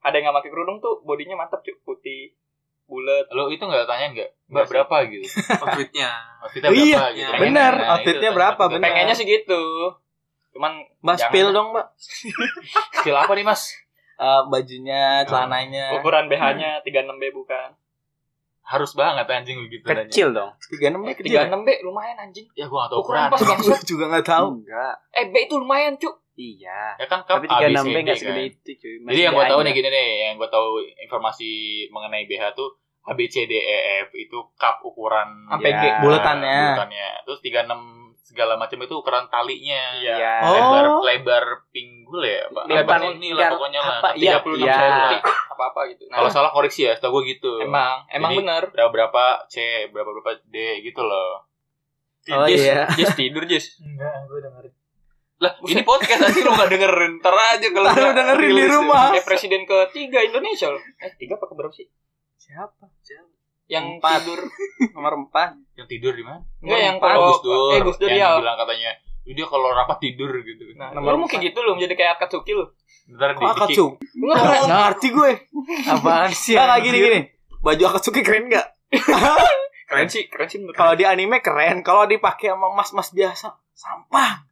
Ada 0.00 0.14
yang 0.14 0.24
nggak 0.24 0.36
pakai 0.38 0.50
kerudung 0.50 0.78
tuh 0.78 1.02
bodinya 1.02 1.34
mantap, 1.36 1.58
Cuk. 1.60 1.82
Putih, 1.82 2.38
bulat. 2.84 3.26
lo 3.28 3.48
itu 3.48 3.58
nggak 3.58 3.82
tanyain 3.84 4.12
nggak 4.12 4.30
mbak 4.44 4.52
Nggak 4.52 4.66
berapa 4.68 4.96
gitu 5.08 5.26
Outfitnya. 5.64 6.10
outfitnya 6.38 6.70
iya, 6.70 6.76
berapa 6.92 7.08
gitu 7.10 7.18
iya, 7.20 7.26
Pengen 7.32 7.42
benar. 7.48 7.72
Outfitnya 7.88 8.30
berapa, 8.30 8.58
tanya. 8.60 8.72
benar. 8.72 8.86
Pengennya 8.86 9.14
sih 9.16 9.26
gitu. 9.26 9.62
Cuman 10.52 10.72
Mbak 10.98 11.16
Jangan. 11.16 11.28
spill 11.28 11.48
dong, 11.50 11.68
Mbak. 11.70 11.86
skill 12.96 13.16
apa 13.16 13.32
nih 13.32 13.44
mas 13.44 13.62
Eh, 14.14 14.42
bajunya, 14.46 15.24
celananya. 15.24 15.98
ukuran 15.98 16.26
BH-nya 16.26 16.78
36B 16.80 17.24
bukan. 17.32 17.74
harus 18.62 18.94
banget 18.94 19.26
anjing 19.26 19.58
begitu 19.60 19.82
nanya. 19.84 20.06
Kecil 20.06 20.28
dong. 20.30 20.54
tiga 20.64 20.86
enam 20.88 21.02
kecil 21.04 21.24
tiga 21.26 21.40
enam 21.44 21.60
b 21.60 21.82
lumayan 21.82 22.14
anjing 22.16 22.46
Ya 22.52 22.64
gua 22.64 22.86
gak 22.86 22.88
tau 22.88 22.98
ukuran 23.00 23.26
ukuran. 23.26 23.30
pas 23.34 23.40
Gue 23.66 23.78
juga 23.84 24.04
nggak 24.06 24.22
tahu 24.24 24.46
Enggak. 24.54 24.94
eh 25.10 25.24
b 25.26 25.34
itu 25.40 25.54
lumayan 25.56 25.94
cuk 25.96 26.14
Iya. 26.32 26.96
Ya 26.96 27.06
kan 27.06 27.20
cup 27.22 27.42
Tapi 27.42 27.50
36 27.50 27.82
B 27.84 27.96
enggak 27.98 28.06
kan. 28.06 28.16
segede 28.16 28.42
itu, 28.46 28.70
cuy. 28.74 28.94
Jadi 29.04 29.20
yang 29.20 29.34
gue 29.34 29.42
BA 29.42 29.50
tahu 29.50 29.60
nih 29.60 29.72
gini 29.74 29.88
nih, 29.90 30.06
yang 30.22 30.34
gue 30.34 30.48
tahu 30.48 30.68
informasi 30.96 31.50
mengenai 31.88 32.24
BH 32.24 32.42
tuh 32.54 32.70
A 33.02 33.12
B 33.12 33.26
C 33.26 33.44
D 33.44 33.52
E 33.52 33.76
F 34.00 34.14
itu 34.14 34.38
cup 34.54 34.78
ukuran 34.80 35.28
Sampai 35.44 35.70
G, 35.72 35.82
ya, 35.82 35.98
bulatannya. 35.98 36.56
bulatannya. 36.70 37.08
Terus 37.26 37.38
36 37.42 37.66
segala 38.22 38.54
macam 38.54 38.78
itu 38.78 38.94
ukuran 38.94 39.26
talinya. 39.28 39.98
Iya. 39.98 40.32
Oh. 40.46 40.54
Lebar 40.54 40.86
lebar 41.04 41.44
pinggul 41.74 42.22
ya, 42.22 42.46
Pak. 42.54 42.64
Lebar 42.70 42.98
Apa 43.02 43.10
ini 43.18 43.28
lah 43.34 43.50
pokoknya 43.50 43.80
lah. 43.82 43.98
iya, 44.14 44.38
36 44.38 44.62
iya. 44.62 44.76
cm. 44.78 45.12
apa 45.52 45.64
apa 45.68 45.80
gitu 45.92 46.02
nah, 46.08 46.16
Kalau 46.22 46.30
salah 46.32 46.50
koreksi 46.54 46.88
ya, 46.88 46.96
setahu 46.96 47.20
gue 47.20 47.36
gitu. 47.36 47.60
emang 47.60 48.08
emang 48.08 48.32
Jadi, 48.32 48.38
bener 48.40 48.62
Berapa 48.72 48.88
berapa 48.88 49.24
C, 49.52 49.56
berapa 49.92 50.10
berapa 50.16 50.32
D 50.48 50.56
gitu 50.80 51.02
loh. 51.04 51.44
oh 52.32 52.46
Jis, 52.48 52.62
iya 52.64 52.88
Jis 52.98 53.12
tidur 53.12 53.44
Jis 53.44 53.76
Enggak, 53.82 54.16
gue 54.30 54.40
dengerin. 54.40 54.72
Lah, 55.42 55.52
ini 55.66 55.82
podcast 55.82 56.22
nanti 56.22 56.38
lu 56.40 56.54
gak 56.54 56.70
dengerin. 56.70 57.12
Ntar 57.18 57.34
aja 57.34 57.66
kalau 57.74 57.90
lu 57.90 58.10
dengerin 58.14 58.50
di 58.54 58.62
ya. 58.62 58.70
rumah. 58.78 59.06
eh 59.12 59.24
presiden 59.26 59.66
ketiga 59.66 60.22
Indonesia 60.22 60.70
loh 60.70 60.80
eh 61.02 61.12
tiga 61.18 61.36
apa 61.36 61.44
keberapa 61.50 61.74
sih 61.74 61.90
siapa 62.38 62.86
yang 63.72 63.96
Empat. 63.96 64.20
tidur 64.20 64.40
nomor 64.94 65.12
empat 65.18 65.56
Yang 65.72 65.88
tidur 65.90 66.12
di 66.12 66.20
mana? 66.20 66.44
enggak 66.60 66.80
yang 66.82 66.96
Empat. 66.96 67.08
kalau 67.10 67.24
Gus 67.26 67.40
Dur. 67.40 67.70
eh 67.70 67.80
Gus 67.80 67.96
Dur 67.96 68.10
yang 68.10 68.20
ya 68.20 68.30
bilang 68.36 68.58
katanya 68.58 68.90
dia 69.22 69.46
kalau 69.46 69.68
rapat 69.70 69.98
tidur 69.98 70.28
gitu. 70.36 70.74
nah, 70.74 70.90
Nomor 70.92 71.14
lu 71.14 71.24
mungkin 71.24 71.38
gitu 71.38 71.58
loh 71.58 71.72
menjadi 71.72 71.94
kayak 71.94 72.12
Akatsuki 72.18 72.52
lu 72.52 72.68
Ntar 73.08 73.32
kok 73.32 73.42
Akatsuki 73.48 74.04
nggak 74.12 74.66
ngerti 74.68 75.08
gue 75.08 75.32
Apaan 75.88 76.30
sih? 76.30 76.52
nggak 76.52 76.68
kayak 76.68 76.82
gini 76.82 76.98
gini 77.00 77.20
baju 77.58 77.82
Akatsuki 77.88 78.20
keren 78.20 78.46
nggak 78.46 78.66
keren 79.88 80.06
sih 80.06 80.26
keren 80.26 80.46
sih 80.46 80.58
kalau 80.72 80.92
di 80.92 81.02
anime 81.02 81.38
keren 81.38 81.80
kalau 81.80 82.04
dipakai 82.04 82.50
sama 82.50 82.68
mas-mas 82.70 83.08
biasa 83.08 83.56
sampah 83.72 84.44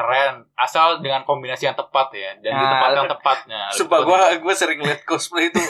keren. 0.00 0.34
Asal 0.56 0.88
dengan 0.98 1.20
kombinasi 1.22 1.68
yang 1.68 1.76
tepat 1.76 2.08
ya 2.10 2.32
dan 2.40 2.50
di 2.50 2.56
Nah, 2.56 2.72
tempat 2.72 2.90
yang 2.96 3.08
tepatnya. 3.08 3.60
Sumpah 3.70 4.00
gue 4.00 4.18
gue 4.40 4.54
sering 4.56 4.80
liat 4.80 5.04
cosplay 5.04 5.52
itu. 5.52 5.60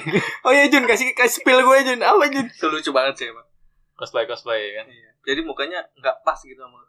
Oh 0.46 0.52
iya 0.52 0.68
Jun 0.68 0.84
kasih 0.84 1.16
kasih 1.16 1.40
spill 1.40 1.60
gue 1.60 1.76
Jun. 1.82 1.98
Apa 1.98 2.28
Jun? 2.28 2.44
Itu 2.44 2.68
lucu 2.68 2.92
banget 2.92 3.16
sih 3.16 3.26
emang. 3.28 3.48
cosplay 3.94 4.28
cosplay 4.28 4.76
kan? 4.76 4.84
Iya. 4.86 5.10
Jadi 5.24 5.40
mukanya 5.42 5.80
nggak 5.96 6.20
pas 6.20 6.36
gitu 6.38 6.56
sama 6.56 6.84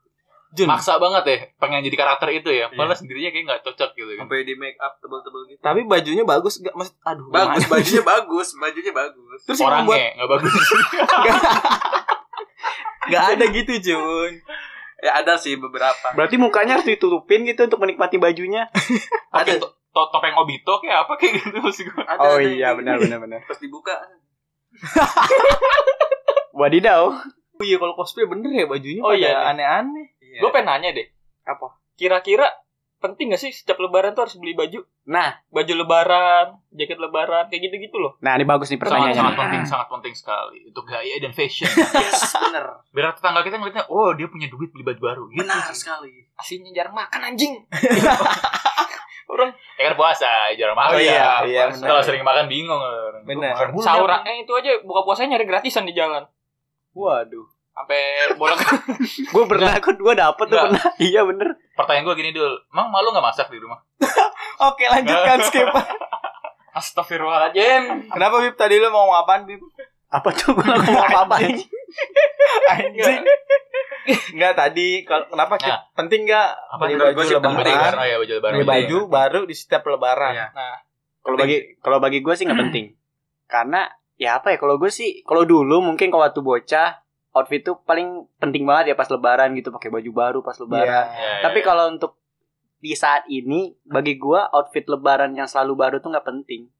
Jun. 0.50 0.66
Maksa 0.66 0.98
banget 0.98 1.24
ya 1.26 1.38
pengen 1.58 1.80
jadi 1.82 1.94
karakter 1.96 2.30
itu 2.34 2.50
ya. 2.50 2.66
Iya. 2.66 2.76
padahal 2.76 2.98
sendirinya 2.98 3.30
kayak 3.30 3.46
nggak 3.46 3.62
cocok 3.64 3.90
gitu 3.94 4.12
kan. 4.14 4.22
Sampai 4.26 4.44
di 4.44 4.54
make 4.54 4.76
up 4.78 4.98
tebel-tebel 4.98 5.42
gitu. 5.48 5.60
tapi 5.62 5.80
bajunya 5.86 6.24
bagus 6.24 6.58
gak 6.60 6.74
mas 6.74 6.90
aduh 7.04 7.30
Bagus, 7.30 7.62
gimana? 7.62 7.72
bajunya 7.72 8.04
bagus, 8.04 8.48
bajunya 8.56 8.92
bagus. 8.92 9.40
terus 9.46 9.60
yang 9.60 9.72
membuat 9.80 9.96
orangnya 9.96 10.12
nggak 10.18 10.30
bagus. 10.36 10.54
Nggak 13.10 13.26
ada 13.26 13.46
gitu 13.50 13.74
Jun 13.82 14.34
Ya 15.00 15.16
ada 15.16 15.36
sih 15.36 15.56
beberapa. 15.56 16.12
Berarti 16.12 16.36
mukanya 16.36 16.76
harus 16.76 16.86
ditutupin 16.86 17.44
gitu 17.44 17.64
untuk 17.64 17.80
menikmati 17.80 18.16
bajunya. 18.16 18.68
pakai 19.32 19.56
to- 19.58 19.72
to- 19.90 20.10
topeng 20.10 20.36
obito 20.36 20.78
kayak 20.78 21.08
apa 21.08 21.14
kayak 21.16 21.40
gitu 21.40 21.58
maksud 21.58 21.86
gue 21.86 22.04
Ada, 22.04 22.20
Oh 22.20 22.36
ada 22.36 22.44
iya 22.46 22.70
benar 22.74 23.00
benar 23.02 23.18
benar. 23.18 23.40
Pas 23.44 23.56
dibuka 23.56 23.96
Wadidaw. 26.52 27.04
oh 27.56 27.66
iya 27.66 27.76
kalau 27.76 27.94
cosplay 27.94 28.24
bener 28.24 28.52
ya 28.54 28.66
bajunya 28.66 29.02
Oh 29.02 29.12
iya, 29.12 29.32
nih. 29.34 29.50
aneh-aneh 29.50 30.08
Iya. 30.20 30.40
gue 30.40 30.50
pengen 30.50 30.68
nanya 30.70 30.90
deh 30.94 31.08
Apa? 31.44 31.76
kira-kira 31.94 32.48
penting 33.00 33.32
gak 33.32 33.40
sih 33.40 33.50
setiap 33.50 33.76
lebaran 33.78 34.12
tuh 34.12 34.24
harus 34.24 34.36
beli 34.36 34.54
baju 34.54 34.84
Nah, 35.06 35.42
baju 35.48 35.74
lebaran 35.74 36.46
jaket 36.70 36.96
lebaran 36.96 37.48
kayak 37.48 37.62
gitu-gitu 37.64 37.96
loh 37.96 38.14
nah 38.20 38.34
ini 38.34 38.44
bagus 38.44 38.68
nih 38.68 38.78
sangat 38.78 38.86
pertanyaannya. 38.86 39.16
sangat 39.16 39.32
nih. 39.32 39.42
penting 39.42 39.62
sangat 39.66 39.88
penting 39.90 40.14
sekali 40.14 40.60
untuk 40.66 40.84
gaya 40.84 41.16
dan 41.18 41.32
fashion 41.32 41.72
Yes, 41.96 42.22
bener. 42.30 42.66
biar 42.90 43.12
tetangga 43.12 43.42
kita 43.42 43.56
ngeliatnya 43.56 43.86
oh 43.88 44.12
dia 44.12 44.28
punya 44.28 44.46
duit 44.46 44.70
beli 44.70 44.84
baju 44.84 45.02
baru 45.02 45.24
gitu 45.28 45.42
Benar 45.42 45.72
sekali. 45.72 46.28
aslinya 46.36 46.72
jarang 46.74 46.94
makan 46.94 47.20
anjing 47.26 47.54
orang 49.30 49.50
ya 49.76 49.84
kan 49.86 49.96
puasa 49.96 50.30
jarang 50.54 50.74
makan 50.74 50.92
Oh 50.92 51.00
iya, 51.00 51.14
ya. 51.14 51.32
iya, 51.44 51.64
benar. 51.70 51.86
kalau 51.88 52.02
sering 52.02 52.22
makan 52.22 52.46
bingung 52.46 52.76
orang. 52.76 53.22
Mulu 53.70 53.80
sahur 53.80 54.10
eh 54.24 54.42
itu 54.42 54.52
aja 54.52 54.82
buka 54.82 55.02
puasanya 55.04 55.36
nyari 55.36 55.46
gratisan 55.46 55.84
di 55.84 55.94
jalan 55.94 56.26
Waduh. 56.92 57.46
Sampai 57.72 58.00
bolak 58.36 58.60
Gue 59.34 59.44
pernah, 59.46 59.72
gue 59.74 59.94
gue 59.94 60.14
dapet 60.14 60.46
tuh 60.46 60.60
pernah. 60.60 60.84
Iya 61.02 61.24
bener. 61.24 61.56
pertanyaan 61.74 62.06
gue 62.06 62.16
gini 62.18 62.32
dul 62.32 62.52
emang 62.70 62.90
malu 62.90 63.10
nggak 63.10 63.24
masak 63.24 63.48
di 63.48 63.58
rumah 63.58 63.80
oke 64.68 64.84
lanjutkan 64.84 65.40
skip 65.42 65.68
Astagfirullahaladzim 66.72 68.08
kenapa 68.08 68.36
Bib 68.40 68.56
tadi 68.56 68.78
lu 68.78 68.88
mau 68.88 69.04
ngomong 69.04 69.18
apaan 69.18 69.42
Bib 69.44 69.62
Apa 70.08 70.30
tuh 70.32 70.54
gue 70.54 70.66
ngomong 70.66 71.04
apa 71.04 71.20
apa 71.24 71.36
ini? 71.42 71.64
anjing 72.68 73.22
Enggak 74.32 74.54
tadi 74.56 75.04
kalau 75.04 75.26
kenapa? 75.28 75.54
Nah. 75.60 75.80
penting 75.94 76.26
enggak 76.26 76.50
Apa? 76.68 76.82
beli 76.84 76.94
baju 76.96 77.14
gua 77.14 77.24
sih 77.24 77.36
penting 77.38 77.54
lebaran 77.70 77.86
kan? 77.86 77.94
oh 77.96 78.06
ya 78.06 78.16
baju 78.18 78.34
lebaran 78.34 78.54
beli 78.54 78.60
Iya. 78.60 78.70
baju 78.70 78.98
baru 79.08 79.40
di 79.44 79.56
setiap 79.56 79.84
lebaran 79.86 80.34
Iya. 80.34 80.48
Kalau 81.20 81.38
bagi 81.38 81.58
kalau 81.78 81.98
bagi 82.00 82.20
gue 82.20 82.34
sih 82.34 82.44
nggak 82.44 82.60
penting. 82.60 82.86
Karena 83.46 83.82
ya 84.16 84.36
apa 84.36 84.50
ya 84.50 84.58
kalau 84.58 84.76
gue 84.76 84.90
sih 84.90 85.22
kalau 85.22 85.44
dulu 85.44 85.80
mungkin 85.82 86.10
kalau 86.10 86.26
waktu 86.26 86.42
bocah 86.42 86.90
outfit 87.40 87.64
tuh 87.64 87.80
paling 87.88 88.28
penting 88.38 88.68
banget 88.68 88.92
ya 88.92 88.96
pas 89.00 89.08
lebaran 89.08 89.56
gitu 89.56 89.72
pakai 89.72 89.90
baju 89.90 90.12
baru 90.12 90.40
pas 90.44 90.60
lebaran. 90.60 90.86
Ya, 90.86 91.02
ya, 91.08 91.32
Tapi 91.48 91.60
ya. 91.64 91.66
kalau 91.66 91.88
untuk 91.90 92.20
di 92.80 92.96
saat 92.96 93.28
ini 93.28 93.76
bagi 93.84 94.16
gua 94.16 94.48
outfit 94.56 94.88
lebaran 94.88 95.36
yang 95.36 95.48
selalu 95.48 95.74
baru 95.76 95.96
tuh 96.00 96.12
nggak 96.16 96.28
penting. 96.28 96.72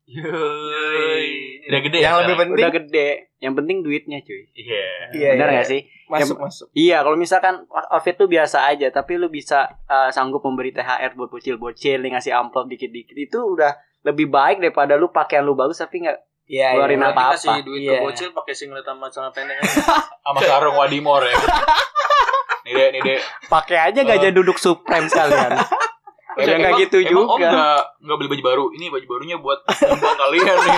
Udah 1.70 1.80
gede 1.84 1.98
yang 2.00 2.16
ya 2.16 2.20
lebih 2.24 2.36
penting 2.40 2.64
Udah 2.66 2.72
gede, 2.72 3.10
yang 3.40 3.54
penting 3.54 3.78
duitnya 3.84 4.20
cuy. 4.24 4.48
iya 4.56 5.12
iya, 5.12 5.30
Benar 5.36 5.48
iya. 5.48 5.56
nggak 5.60 5.70
sih? 5.70 5.82
masuk 6.10 6.42
masuk 6.42 6.68
Iya, 6.74 7.06
kalau 7.06 7.18
misalkan 7.22 7.70
outfit 7.70 8.18
tuh 8.18 8.26
biasa 8.26 8.66
aja, 8.66 8.90
tapi 8.90 9.22
lu 9.22 9.30
bisa 9.30 9.70
uh, 9.86 10.10
sanggup 10.10 10.42
memberi 10.42 10.74
THR 10.74 11.14
buat 11.14 11.30
bocil-bocil, 11.30 12.02
ngasih 12.02 12.34
amplop 12.34 12.66
dikit-dikit 12.66 13.14
itu 13.14 13.38
udah 13.38 13.78
lebih 14.02 14.32
baik 14.32 14.64
daripada 14.64 14.96
lu 14.96 15.12
pakaian 15.12 15.44
lu 15.44 15.54
bagus 15.54 15.78
tapi 15.78 16.08
nggak 16.08 16.18
iya 16.50 16.74
Keluarin 16.74 16.98
iya. 16.98 17.08
apa-apa. 17.08 17.38
Kasih 17.38 17.62
duit 17.62 17.80
Iya. 17.80 17.94
ke 17.94 18.04
bocil 18.04 18.30
pakai 18.34 18.54
singlet 18.54 18.82
sama 18.82 19.06
celana 19.08 19.30
pendek 19.30 19.62
sama 20.26 20.40
sarung 20.42 20.76
wadimor 20.76 21.22
ya 21.22 21.38
nih 22.60 22.74
deh 22.74 22.88
nih 22.92 23.02
deh 23.04 23.20
pakai 23.46 23.78
aja 23.86 24.02
gajah 24.02 24.32
duduk 24.32 24.58
supreme 24.58 25.06
sekalian. 25.06 25.54
Ya 26.38 26.56
nggak 26.56 26.72
Emang- 26.72 26.80
gitu 26.80 26.98
emang 27.04 27.28
om 27.28 27.36
juga. 27.36 27.52
nggak 27.52 27.82
nggak 28.00 28.16
beli 28.16 28.30
baju 28.32 28.44
baru 28.46 28.66
ini 28.72 28.86
baju 28.88 29.06
barunya 29.10 29.38
buat 29.38 29.60
nyumbang 29.60 30.16
kalian 30.16 30.56
nih 30.58 30.78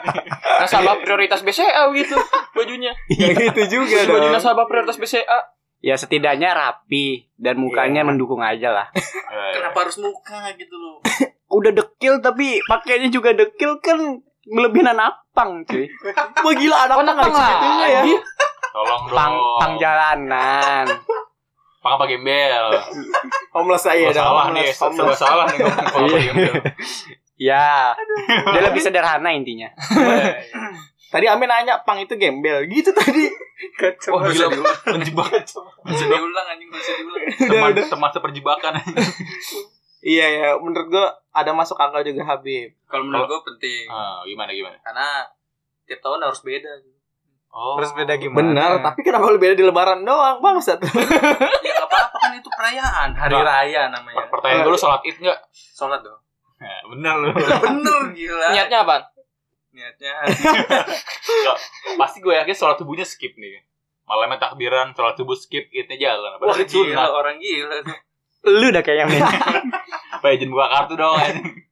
nasabah 0.60 0.96
prioritas 0.96 1.40
BCA 1.40 1.84
gitu 1.92 2.16
bajunya 2.50 2.96
Ya 3.10 3.36
gitu 3.36 3.62
juga 3.68 4.00
baju 4.02 4.16
dong 4.18 4.32
nasabah 4.32 4.64
prioritas 4.64 4.96
BCA 4.96 5.38
Ya 5.78 5.94
setidaknya 5.94 6.56
rapi 6.56 7.28
dan 7.36 7.60
mukanya 7.60 8.00
Iya. 8.00 8.08
mendukung 8.08 8.40
aja 8.40 8.72
lah. 8.72 8.86
Eh, 8.88 9.52
Kenapa 9.52 9.84
harus 9.84 10.00
muka 10.00 10.40
gitu 10.54 10.72
loh? 10.72 11.04
Udah 11.52 11.68
dekil 11.70 12.24
tapi 12.24 12.64
pakainya 12.64 13.12
juga 13.12 13.36
dekil 13.36 13.76
kan 13.78 14.24
melebihan 14.46 14.92
napang 14.92 15.64
cuy. 15.64 15.88
Wah 16.36 16.54
gila 16.54 16.76
anak 16.84 16.96
Oh, 16.96 17.04
napang 17.04 17.30
lah. 17.30 17.48
segitunya 17.48 17.86
ya. 17.86 18.02
Iya. 18.04 18.18
tolong 18.70 19.02
dong 19.06 19.14
Pang, 19.14 19.34
pang 19.56 19.72
jalanan. 19.76 20.86
pang 21.78 21.92
apa 21.94 22.04
gembel 22.04 22.64
homeless 23.52 23.84
saya 23.84 24.08
Gua 24.08 24.14
dong 24.14 24.24
salah 24.26 24.46
nih 24.50 24.66
serba 24.72 25.14
salah 25.14 25.44
nih 25.46 25.58
pang 25.62 26.02
apa 26.02 26.18
gembel 26.18 26.54
Ya, 27.34 27.98
dia 28.24 28.62
lebih 28.62 28.78
sederhana 28.78 29.26
intinya. 29.28 29.66
tadi 31.12 31.26
Amin 31.26 31.46
nanya 31.46 31.82
pang 31.82 31.98
itu 31.98 32.14
gembel? 32.14 32.62
Gitu 32.64 32.90
tadi. 32.90 33.26
Wah 34.14 34.22
gila. 34.24 34.54
Menjebak 34.86 35.42
Bisa 35.82 36.04
diulang 36.04 36.46
anjing, 36.46 36.70
bisa 36.70 36.92
diulang. 36.94 37.22
teman 37.34 37.70
teman 37.74 38.10
seperjebakan 38.10 38.72
iya 40.04 40.26
ya 40.28 40.48
menurut 40.54 40.86
gua 40.86 41.06
ada 41.30 41.50
masuk 41.50 41.74
akal 41.74 42.00
juga 42.00 42.22
Habib 42.26 42.76
Kalau 42.84 43.02
menurut 43.02 43.26
gue 43.26 43.40
penting. 43.48 43.88
Ah, 43.88 44.22
gimana 44.22 44.50
gimana 44.50 44.76
Karena 44.78 45.26
tiap 45.82 45.98
tahun 45.98 46.22
harus 46.22 46.40
beda. 46.40 46.70
oh 47.50 47.74
benar 48.30 48.78
tapi 48.80 49.00
kenapa 49.00 49.26
lu 49.26 49.38
beda 49.38 49.52
di 49.52 49.62
lebaran 49.62 50.02
doang 50.02 50.38
bangsat 50.38 50.78
Ya 51.64 51.72
nggak 51.72 51.86
apa-apa 51.86 52.16
kan 52.18 52.30
itu 52.32 52.46
perayaan, 52.48 53.08
hari 53.12 53.32
Nggak. 53.32 53.46
raya 53.48 53.82
namanya. 53.88 54.26
pertanyaan 54.28 54.62
gue 54.62 54.70
lu 54.70 54.78
sholat 54.78 55.00
id 55.02 55.16
nggak 55.16 55.38
Sholat 55.50 56.00
dong. 56.00 56.18
Nah, 56.56 56.80
bener 56.88 57.14
lu 57.16 57.28
Bener 57.64 58.00
gila. 58.12 58.48
niatnya 58.50 58.78
apa 58.80 58.96
Niatnya. 59.70 60.14
pasti 61.96 62.18
gue 62.20 62.30
yakin 62.32 62.54
sholat 62.54 62.76
subuhnya 62.76 63.02
skip 63.02 63.34
nih 63.34 63.62
malamnya 64.04 64.38
takbiran 64.38 64.92
sholat 64.92 65.14
subuh 65.14 65.34
skip 65.34 65.66
idnya 65.70 65.96
jalan 65.96 66.36
Wah 66.36 66.52
padahal 66.52 66.62
gila, 66.62 66.70
sunat 66.86 67.10
orang 67.10 67.36
gila. 67.38 67.76
Lu 68.44 68.66
udah 68.68 68.82
kayak 68.84 68.98
yang 69.04 69.10
ini. 69.14 69.20
apa 70.14 70.26
izin 70.30 70.48
buka 70.48 70.66
kartu 70.68 70.94
dong 70.94 71.16
anjing. 71.16 71.64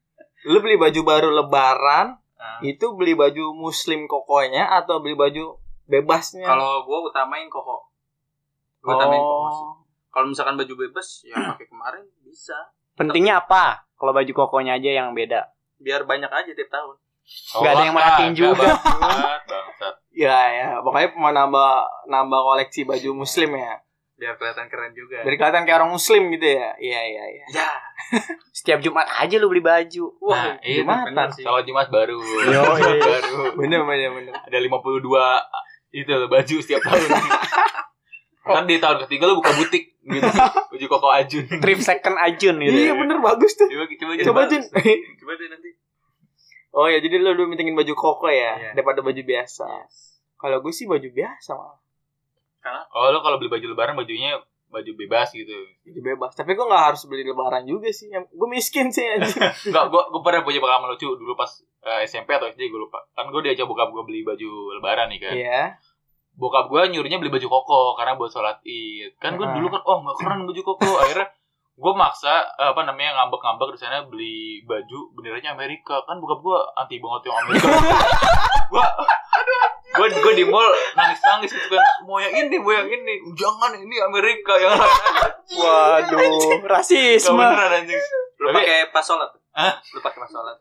lu 0.45 0.59
beli 0.59 0.77
baju 0.77 1.01
baru 1.03 1.29
lebaran 1.31 2.19
Nah, 2.43 2.59
itu 2.59 2.91
beli 2.99 3.15
baju 3.15 3.55
muslim 3.55 4.11
kokonya 4.11 4.67
atau 4.83 4.99
beli 4.99 5.15
baju 5.15 5.63
bebasnya 5.87 6.43
Kalau 6.43 6.83
gue 6.83 6.99
utamain 7.07 7.47
koko. 7.47 7.87
Gue 8.83 8.91
utamain 8.91 9.23
koko 9.23 9.47
sih. 9.47 9.63
oh. 9.63 9.75
Kalau 10.11 10.27
misalkan 10.27 10.59
baju 10.59 10.75
bebas, 10.75 11.23
ya 11.23 11.39
pakai 11.55 11.71
kemarin 11.71 12.03
bisa. 12.27 12.75
Pentingnya 12.99 13.47
apa? 13.47 13.87
Kalau 13.95 14.11
baju 14.11 14.33
kokonya 14.35 14.75
aja 14.75 14.91
yang 14.91 15.15
beda. 15.15 15.55
Biar 15.79 16.03
banyak 16.03 16.27
aja 16.27 16.51
tiap 16.51 16.67
tahun. 16.67 16.99
Nggak 17.63 17.73
ada 17.73 17.83
yang 17.87 17.95
merhatiin 17.95 18.35
juga. 18.35 18.75
bangsat, 18.75 19.43
bangsat. 19.47 19.95
Ya 20.13 20.37
ya, 20.53 20.69
pokoknya 20.85 21.09
mau 21.17 21.33
nambah 21.33 21.71
nambah 22.05 22.41
koleksi 22.45 22.85
baju 22.85 23.25
muslim 23.25 23.55
ya. 23.57 23.81
Biar 24.23 24.39
kelihatan 24.39 24.71
keren 24.71 24.95
juga 24.95 25.19
Biar 25.27 25.35
kelihatan 25.35 25.67
kayak 25.67 25.79
orang 25.83 25.91
muslim 25.91 26.31
gitu 26.31 26.47
ya. 26.47 26.71
Iya 26.79 27.01
iya 27.11 27.25
iya. 27.27 27.45
ya 27.51 27.71
Setiap 28.57 28.79
Jumat 28.79 29.11
aja 29.11 29.35
lu 29.43 29.51
beli 29.51 29.59
baju. 29.59 30.05
Nah, 30.31 30.63
itu 30.63 30.87
Jumatan. 30.87 31.11
bener 31.11 31.29
sih. 31.35 31.43
Sholat 31.43 31.67
Jumat 31.67 31.91
baru. 31.91 32.23
Yo, 32.23 32.63
iya. 32.79 32.93
baru. 33.03 33.35
Bener 33.59 33.83
bener 33.83 34.11
bener. 34.15 34.33
Ada 34.47 34.63
52 34.63 34.71
itu 35.93 36.09
loh, 36.15 36.29
baju 36.31 36.57
setiap 36.63 36.81
tahun. 36.87 37.03
Kan 38.55 38.67
di 38.71 38.79
tahun 38.79 39.03
ketiga 39.07 39.27
lu 39.27 39.43
buka 39.43 39.55
butik 39.59 39.99
gitu. 40.03 40.31
Baju 40.71 40.87
koko 40.87 41.09
Ajun. 41.11 41.45
Trip 41.59 41.79
second 41.83 42.17
Ajun 42.19 42.55
gitu. 42.63 42.79
Iya 42.79 42.95
bener 42.95 43.19
bagus 43.19 43.59
tuh. 43.59 43.67
Coba 43.67 43.85
coba 43.91 44.13
Coba 44.23 44.41
Jun. 44.47 44.63
coba 45.23 45.33
deh 45.35 45.49
nanti 45.51 45.71
Oh 46.73 46.89
ya, 46.89 47.05
jadi 47.05 47.21
lu 47.21 47.37
dulu 47.37 47.53
mintingin 47.53 47.77
baju 47.77 47.93
koko 47.93 48.33
ya, 48.33 48.57
Iya. 48.57 48.71
daripada 48.73 49.05
baju 49.05 49.21
biasa. 49.21 49.69
Kalau 50.41 50.65
gue 50.65 50.73
sih 50.73 50.89
baju 50.89 51.05
biasa 51.05 51.53
malah, 51.53 51.77
Oh, 52.95 53.11
lu 53.11 53.19
kalau 53.21 53.37
beli 53.43 53.51
baju 53.51 53.67
lebaran 53.75 53.95
bajunya 53.99 54.39
baju 54.73 54.91
bebas 54.97 55.29
gitu. 55.37 55.53
baju 55.85 56.01
bebas. 56.01 56.33
Tapi 56.33 56.57
gue 56.57 56.65
nggak 56.65 56.85
harus 56.89 57.05
beli 57.05 57.29
lebaran 57.29 57.69
juga 57.69 57.93
sih. 57.93 58.09
Gue 58.09 58.49
miskin 58.49 58.89
sih 58.89 59.05
anjing. 59.05 59.37
Enggak, 59.69 59.93
gua 59.93 60.09
gua 60.09 60.21
pernah 60.25 60.41
punya 60.41 60.65
pengalaman 60.65 60.97
lucu 60.97 61.13
dulu 61.13 61.37
pas 61.37 61.53
eh, 61.85 62.09
SMP 62.09 62.33
atau 62.33 62.49
SD 62.49 62.73
gue 62.73 62.81
lupa. 62.81 63.05
Kan 63.13 63.29
gue 63.29 63.41
diajak 63.45 63.69
bokap 63.69 63.93
gue 63.93 64.03
beli 64.09 64.25
baju 64.25 64.81
lebaran 64.81 65.13
nih 65.13 65.21
kan. 65.21 65.35
Iya. 65.37 65.63
Bokap 66.33 66.73
gue 66.73 66.81
nyuruhnya 66.89 67.21
beli 67.21 67.29
baju 67.29 67.47
koko 67.53 67.81
karena 68.01 68.17
buat 68.17 68.33
sholat 68.33 68.65
id. 68.65 69.21
Kan 69.21 69.37
gue 69.37 69.45
dulu 69.45 69.69
kan, 69.69 69.85
oh 69.85 70.01
nggak 70.01 70.17
keren 70.25 70.41
baju 70.49 70.61
koko. 70.65 70.91
Akhirnya 71.05 71.29
gue 71.73 71.93
maksa 71.93 72.49
eh, 72.57 72.73
apa 72.73 72.85
namanya 72.89 73.21
ngambek-ngambek 73.21 73.77
di 73.77 73.79
sana 73.81 74.05
beli 74.09 74.61
baju 74.65 75.13
benderanya 75.17 75.57
Amerika 75.57 76.05
kan 76.05 76.21
bokap 76.21 76.45
gue 76.45 76.59
anti 76.77 77.01
banget 77.01 77.33
yang 77.33 77.37
Amerika 77.49 77.69
gue 78.73 78.85
gue 79.93 80.07
gue 80.11 80.35
di 80.35 80.45
mall 80.45 80.67
nangis 80.93 81.21
nangis 81.21 81.51
gitu 81.51 81.69
kan 81.71 81.81
mau 82.03 82.17
yang 82.17 82.33
ini 82.35 82.57
mau 82.57 82.71
yang 82.71 82.87
ini 82.87 83.15
jangan 83.33 83.71
ini 83.75 83.97
Amerika 83.99 84.55
yang 84.57 84.73
lain 84.73 84.93
Waduh, 85.53 86.65
rasisme. 86.65 87.35
beneran 87.35 87.71
anjing 87.79 88.01
lu 88.39 88.49
pakai 88.51 88.89
pas 88.89 89.03
sholat 89.03 89.31
Hah? 89.53 89.75
lu 89.87 89.99
pakai 89.99 90.19
pas 90.19 90.29
sholat 90.29 90.57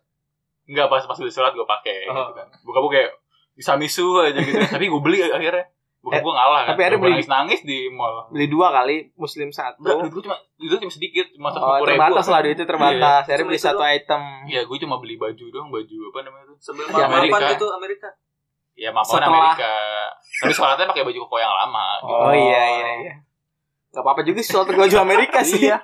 Enggak 0.63 0.88
pas 0.88 1.01
pas 1.01 1.15
udah 1.15 1.27
sholat 1.29 1.51
gue 1.51 1.63
pakai 1.65 1.97
Oh. 2.05 2.15
gitu 2.21 2.34
kan. 2.34 2.47
Buka 2.61 2.79
gue 2.79 2.91
kayak 2.93 3.11
bisa 3.53 3.75
misu 3.75 4.07
aja 4.21 4.36
gitu. 4.38 4.55
tapi 4.71 4.88
gue 4.88 5.01
beli 5.01 5.19
akhirnya. 5.21 5.67
Bukan 5.99 6.15
Eh, 6.15 6.21
gue 6.21 6.32
ngalah 6.32 6.59
kan. 6.61 6.67
tapi 6.69 6.82
akhirnya 6.82 6.99
beli- 7.01 7.13
nangis 7.13 7.27
nangis 7.27 7.59
di 7.61 7.79
mall. 7.89 8.29
Beli 8.29 8.47
dua 8.47 8.71
kali, 8.71 9.11
muslim 9.13 9.49
Enggak, 9.49 9.75
satu. 9.75 9.99
duit 9.99 10.11
gue 10.11 10.23
cuma 10.23 10.38
itu 10.57 10.75
cuma 10.75 10.91
sedikit, 10.91 11.27
cuma 11.32 11.49
Oh, 11.49 11.51
sepuluh 11.51 11.75
ribu. 11.82 11.88
terbatas 11.89 12.25
lah 12.25 12.39
duitnya 12.41 12.63
terbatas. 12.63 13.21
Akhirnya 13.21 13.38
Cuma 13.38 13.49
beli 13.49 13.57
itu 13.57 13.67
satu 13.67 13.82
doang. 13.82 13.91
item. 13.91 14.21
Iya, 14.47 14.61
gue 14.63 14.77
cuma 14.79 14.95
beli 14.97 15.15
baju 15.17 15.45
doang, 15.49 15.67
baju 15.69 15.95
apa 16.05 16.19
namanya 16.21 16.45
itu? 16.45 16.55
sebelum 16.61 16.88
Amerika. 16.88 17.05
Amerika 17.09 17.47
itu 17.51 17.67
Amerika 17.69 18.09
Ya 18.74 18.89
maafan 18.89 19.19
Setelah- 19.19 19.53
Amerika. 19.53 19.74
Tapi 20.41 20.51
sholatnya 20.51 20.88
pakai 20.88 21.03
baju 21.03 21.19
koko 21.22 21.38
yang 21.38 21.51
lama. 21.51 21.88
gitu. 21.99 22.13
Oh, 22.13 22.32
iya 22.32 22.63
iya 22.72 22.89
iya. 23.01 23.13
Gak 23.91 23.99
apa-apa 23.99 24.24
juga 24.24 24.39
sih 24.39 24.51
soal 24.51 24.63
baju 24.65 24.97
Amerika 24.97 25.43
sih. 25.43 25.67
Iya. 25.67 25.78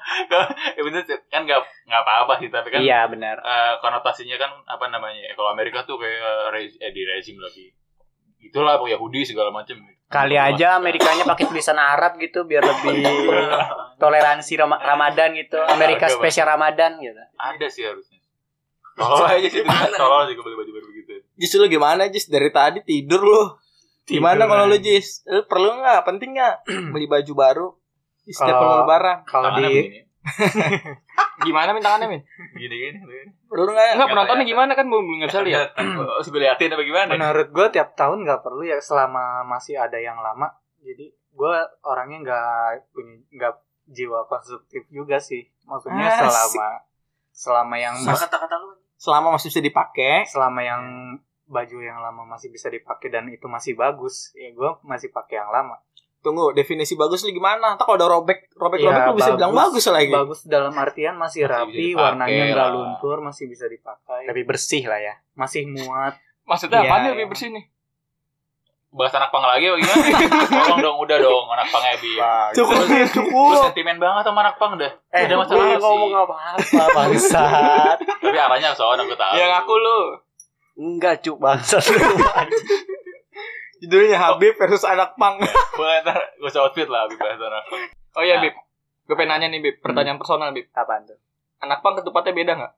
ya 0.71 0.81
bener 0.87 1.03
sih, 1.03 1.19
kan 1.27 1.43
nggak 1.43 1.59
nggak 1.83 2.01
apa-apa 2.01 2.39
sih, 2.39 2.47
tapi 2.47 2.67
kan 2.69 2.79
Iya 2.79 3.03
benar. 3.05 3.35
eh, 3.37 3.73
konotasinya 3.77 4.37
kan 4.37 4.51
apa 4.63 4.87
namanya? 4.87 5.19
ya, 5.21 5.31
Kalau 5.33 5.51
Amerika 5.51 5.83
tuh 5.83 5.99
kayak 5.99 6.23
rez- 6.49 6.79
eh, 6.79 6.89
di 6.89 7.03
rezim 7.03 7.35
lagi. 7.35 7.67
Itulah 8.39 8.79
Yahudi 8.79 9.25
segala 9.25 9.51
macam. 9.51 9.75
Kali 10.07 10.39
aja 10.39 10.79
Amerikanya 10.79 11.27
pakai 11.27 11.43
tulisan 11.45 11.75
Arab 11.75 12.15
gitu 12.15 12.47
biar 12.47 12.63
lebih 12.63 12.95
toleransi 14.01 14.55
Ram- 14.55 14.79
Ramadan 14.79 15.35
gitu. 15.35 15.59
Amerika 15.59 16.07
spesial 16.07 16.47
Ramadan 16.47 16.95
gitu. 16.97 17.19
Ada 17.35 17.67
sih 17.67 17.83
harusnya. 17.83 18.16
Tolol 18.97 19.29
aja 19.29 19.47
sih, 19.47 19.61
tolol 19.93 20.25
juga 20.27 20.41
beli 20.43 20.55
baju 20.57 20.71
baru 20.73 20.85
begitu. 20.89 21.11
Jis 21.37 21.53
lu 21.53 21.69
gimana 21.69 22.09
Jis? 22.09 22.25
Dari 22.25 22.49
tadi 22.49 22.81
tidur 22.81 23.21
lu. 23.21 23.43
Gimana 24.03 24.43
Tidur, 24.43 24.49
kalau 24.49 24.65
lu. 24.65 24.77
Jis? 24.77 25.21
Lu 25.23 25.45
perlu 25.45 25.77
nggak? 25.77 26.01
Penting 26.01 26.29
nggak 26.33 26.55
beli 26.93 27.05
baju 27.05 27.33
baru 27.33 27.67
di 28.23 28.33
setiap 28.33 28.57
Kalau- 28.57 28.81
lebaran? 28.83 29.17
Kalau 29.23 29.49
di. 29.55 30.01
Gimana 31.37 31.69
min 31.71 31.79
tangannya 31.79 32.07
min? 32.09 32.21
Gini 32.57 32.75
gini. 32.75 32.97
Perlu 33.45 33.69
nggak? 33.69 33.95
Enggak 33.95 34.09
penontonnya 34.09 34.43
gimana 34.43 34.71
kan 34.73 34.89
belum 34.89 35.05
nggak 35.21 35.29
bisa 35.29 35.45
lihat. 35.45 35.69
Oh, 35.77 36.17
Harus 36.17 36.27
gue 36.27 36.41
liatin 36.41 36.73
apa 36.73 36.83
gimana? 36.83 37.09
menurut 37.13 37.47
gue 37.53 37.67
tiap 37.69 37.93
tahun 37.93 38.25
nggak 38.25 38.41
perlu 38.41 38.65
ya 38.65 38.81
selama 38.81 39.45
masih 39.45 39.77
ada 39.77 39.95
yang 39.95 40.17
lama. 40.17 40.49
Jadi 40.81 41.13
gue 41.13 41.53
orangnya 41.85 42.17
nggak 42.25 42.43
punya 42.89 43.13
nggak 43.29 43.53
jiwa 43.87 44.25
konstruktif 44.25 44.83
juga 44.89 45.21
sih. 45.21 45.45
Maksudnya 45.63 46.25
selama 46.25 46.67
selama 47.31 47.75
yang 47.77 47.95
kata-kata 48.01 48.55
lu 48.57 48.73
Selama 48.97 49.37
masih 49.37 49.53
bisa 49.53 49.61
dipakai. 49.61 50.25
selama 50.25 50.59
yang 50.65 50.83
baju 51.47 51.77
yang 51.79 52.03
lama 52.03 52.27
masih 52.27 52.51
bisa 52.51 52.67
dipakai 52.67 53.07
dan 53.07 53.31
itu 53.31 53.47
masih 53.47 53.77
bagus, 53.77 54.35
ya 54.35 54.51
gue 54.51 54.69
masih 54.83 55.13
pakai 55.15 55.39
yang 55.39 55.47
lama. 55.47 55.79
Tunggu, 56.19 56.51
definisi 56.51 56.97
bagus 56.97 57.23
lu 57.23 57.31
gimana? 57.31 57.77
Tak 57.79 57.87
kalau 57.87 57.95
ada 57.95 58.09
robek, 58.09 58.51
robek 58.57 58.83
Iya, 58.83 58.89
robek 58.89 59.05
lu 59.07 59.15
bisa 59.21 59.31
bilang 59.37 59.53
bagus 59.55 59.85
lagi. 59.87 60.11
Bagus 60.11 60.39
dalam 60.43 60.73
artian 60.75 61.15
masih 61.15 61.45
Masih 61.47 61.53
rapi, 61.53 61.71
dipakai 61.93 62.03
warnanya 62.03 62.43
nggak 62.51 62.69
luntur, 62.73 63.17
masih 63.23 63.45
bisa 63.47 63.69
dipakai. 63.69 64.27
Lebih 64.27 64.43
bersih 64.43 64.83
lah 64.89 64.99
ya. 64.99 65.13
masih 65.37 65.69
muat. 65.69 66.17
Maksudnya 66.43 66.83
Iya, 66.83 66.89
apa 66.89 66.95
nih 66.99 67.07
iya. 67.07 67.13
lebih 67.15 67.27
bersih 67.31 67.49
nih? 67.53 67.63
Bahas 68.87 69.11
anak 69.13 69.29
pang 69.29 69.43
lagi 69.43 69.67
apa 69.67 69.77
gimana? 69.77 69.99
Tolong 70.63 70.79
dong, 70.79 70.97
udah 70.97 71.17
dong 71.17 71.45
anak 71.49 71.67
pangnya 71.67 71.99
bi. 71.99 72.11
Cukup, 72.53 72.75
Lu 72.81 73.03
cukup. 73.05 73.51
sentimen 73.61 73.97
banget 73.97 74.23
sama 74.23 74.39
anak 74.41 74.55
pang 74.55 74.73
dah. 74.73 74.91
Eh, 75.11 75.27
Udah 75.27 75.37
masalah 75.37 75.59
gue 75.59 75.75
lu 75.75 75.79
ngomong 75.81 76.09
sih. 76.09 76.17
apa-apa 76.17 76.85
bangsat. 76.95 77.97
Tapi 78.23 78.37
arahnya 78.37 78.71
soalnya 78.71 79.03
gue 79.03 79.13
tahu. 79.13 79.33
Ya 79.33 79.45
ngaku 79.49 79.73
lu. 79.75 79.99
Enggak 80.77 81.19
cuk 81.19 81.37
bangsat. 81.37 81.83
Judulnya 83.77 84.17
Habib 84.17 84.57
versus 84.57 84.81
anak 84.83 85.13
pang. 85.15 85.37
Boleh 85.75 86.01
ntar 86.01 86.17
gue 86.33 86.47
usah 86.47 86.65
outfit 86.65 86.87
lah 86.87 87.05
habis 87.05 87.17
bahas 87.17 87.37
anak 87.37 87.63
pang. 87.67 87.83
Oh 88.15 88.23
iya 88.23 88.39
Bib. 88.39 88.55
Gue 89.03 89.13
pengen 89.13 89.37
nanya 89.37 89.47
nih 89.47 89.61
Bib, 89.61 89.75
pertanyaan 89.79 90.17
personal 90.17 90.49
Bib. 90.49 90.65
Apaan 90.71 91.05
tuh? 91.05 91.19
Anak 91.59 91.79
pang 91.81 91.93
ketupatnya 91.93 92.33
beda 92.33 92.51
nggak? 92.55 92.73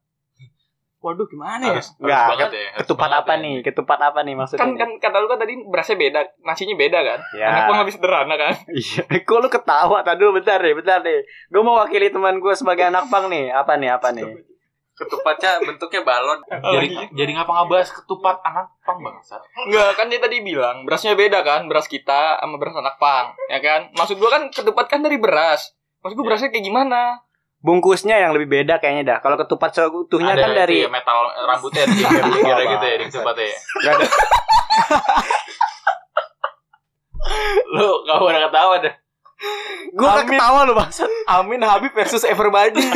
Waduh, 0.99 1.31
gimana 1.31 1.63
ya? 1.63 1.79
Harus, 1.79 1.95
harus 1.95 2.03
Enggak, 2.03 2.25
banget 2.27 2.43
kan 2.43 2.51
ya. 2.51 2.59
harus 2.59 2.79
Ketupat 2.83 3.07
banget 3.07 3.23
apa 3.23 3.31
ya. 3.31 3.39
nih? 3.39 3.55
Ketupat 3.63 3.99
apa 4.03 4.19
nih 4.19 4.33
maksudnya? 4.35 4.59
Kan 4.59 4.71
kan 4.75 4.89
kata 4.99 5.17
lu 5.23 5.27
kan 5.31 5.39
tadi 5.39 5.53
berasnya 5.63 5.95
beda, 5.95 6.19
nasinya 6.43 6.75
beda 6.75 6.99
kan? 6.99 7.19
Ya. 7.31 7.45
Anak 7.47 7.61
pang 7.71 7.77
lebih 7.79 7.93
sederhana 7.95 8.35
kan? 8.35 8.53
Iya, 8.79 9.01
kok 9.23 9.37
lu 9.39 9.47
ketawa? 9.47 9.97
Tadi 10.03 10.17
dulu 10.19 10.31
bentar 10.43 10.59
deh, 10.59 10.73
bentar 10.75 10.99
deh. 10.99 11.23
Gue 11.47 11.61
mau 11.63 11.79
wakili 11.79 12.11
teman 12.11 12.43
gue 12.43 12.51
sebagai 12.51 12.91
anak 12.91 13.07
pang 13.07 13.31
nih. 13.31 13.47
Apa 13.47 13.79
nih? 13.79 13.89
Apa 13.95 14.11
nih? 14.11 14.27
ketupatnya 14.99 15.63
bentuknya 15.63 16.01
balon 16.03 16.39
Jadi 16.75 16.87
jadi 17.15 17.31
ngapa 17.39 17.51
ngebahas 17.63 17.89
ketupat 18.03 18.43
anak 18.43 18.67
pang 18.83 18.99
bangsat? 18.99 19.39
Enggak, 19.63 19.95
kan 19.95 20.11
dia 20.11 20.19
tadi 20.19 20.43
bilang 20.43 20.83
berasnya 20.83 21.15
beda 21.15 21.39
kan, 21.39 21.71
beras 21.71 21.87
kita 21.87 22.35
sama 22.43 22.59
beras 22.59 22.75
anak 22.75 22.99
pang, 22.99 23.31
ya 23.47 23.63
kan? 23.63 23.87
Maksud 23.95 24.19
gua 24.19 24.35
kan 24.35 24.51
ketupat 24.51 24.91
kan 24.91 24.99
dari 24.99 25.15
beras. 25.15 25.71
Maksud 26.03 26.19
gua 26.19 26.35
berasnya 26.35 26.51
kayak 26.51 26.67
gimana? 26.67 27.23
Bungkusnya 27.59 28.15
yang 28.15 28.31
lebih 28.31 28.47
beda 28.47 28.79
kayaknya 28.79 29.03
dah. 29.03 29.17
Kalau 29.19 29.35
ketupat 29.35 29.75
seutuhnya 29.75 30.31
Ada 30.31 30.47
kan 30.47 30.55
dari 30.55 30.87
ya, 30.87 30.89
metal 30.91 31.27
rambutnya 31.43 31.83
di 31.91 31.99
pinggir 32.07 32.55
gitu 32.55 32.85
ya 32.87 32.95
di 32.95 33.05
ketupatnya 33.11 33.45
ya. 33.51 33.59
Nggak 33.59 33.93
ada. 33.99 34.07
Lu 37.75 37.89
gak 38.07 38.17
pernah 38.17 38.41
ketawa 38.47 38.75
dah. 38.79 38.95
Gue 39.95 40.07
kan 40.07 40.25
ketawa 40.27 40.59
lu 40.67 40.73
bangsat. 40.75 41.07
Amin 41.27 41.63
Habib 41.63 41.91
versus 41.95 42.23
Everbody. 42.27 42.83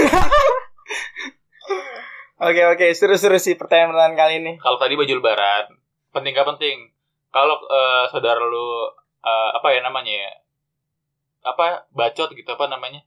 Oke 2.43 2.59
oke 2.59 2.91
seru-seru 2.91 3.39
sih 3.39 3.55
pertanyaan 3.55 4.20
kali 4.20 4.43
ini. 4.43 4.59
Kalau 4.59 4.76
tadi 4.76 4.99
baju 4.99 5.16
lebaran, 5.16 5.80
penting 6.11 6.36
gak 6.36 6.43
penting? 6.43 6.91
Kalau 7.32 7.55
eh, 7.55 8.03
saudara 8.11 8.43
lu 8.43 8.91
eh, 9.24 9.49
apa 9.55 9.72
ya 9.72 9.80
namanya 9.80 10.11
ya? 10.11 10.32
Apa 11.47 11.88
bacot 11.95 12.36
gitu 12.36 12.51
apa 12.51 12.68
namanya? 12.68 12.99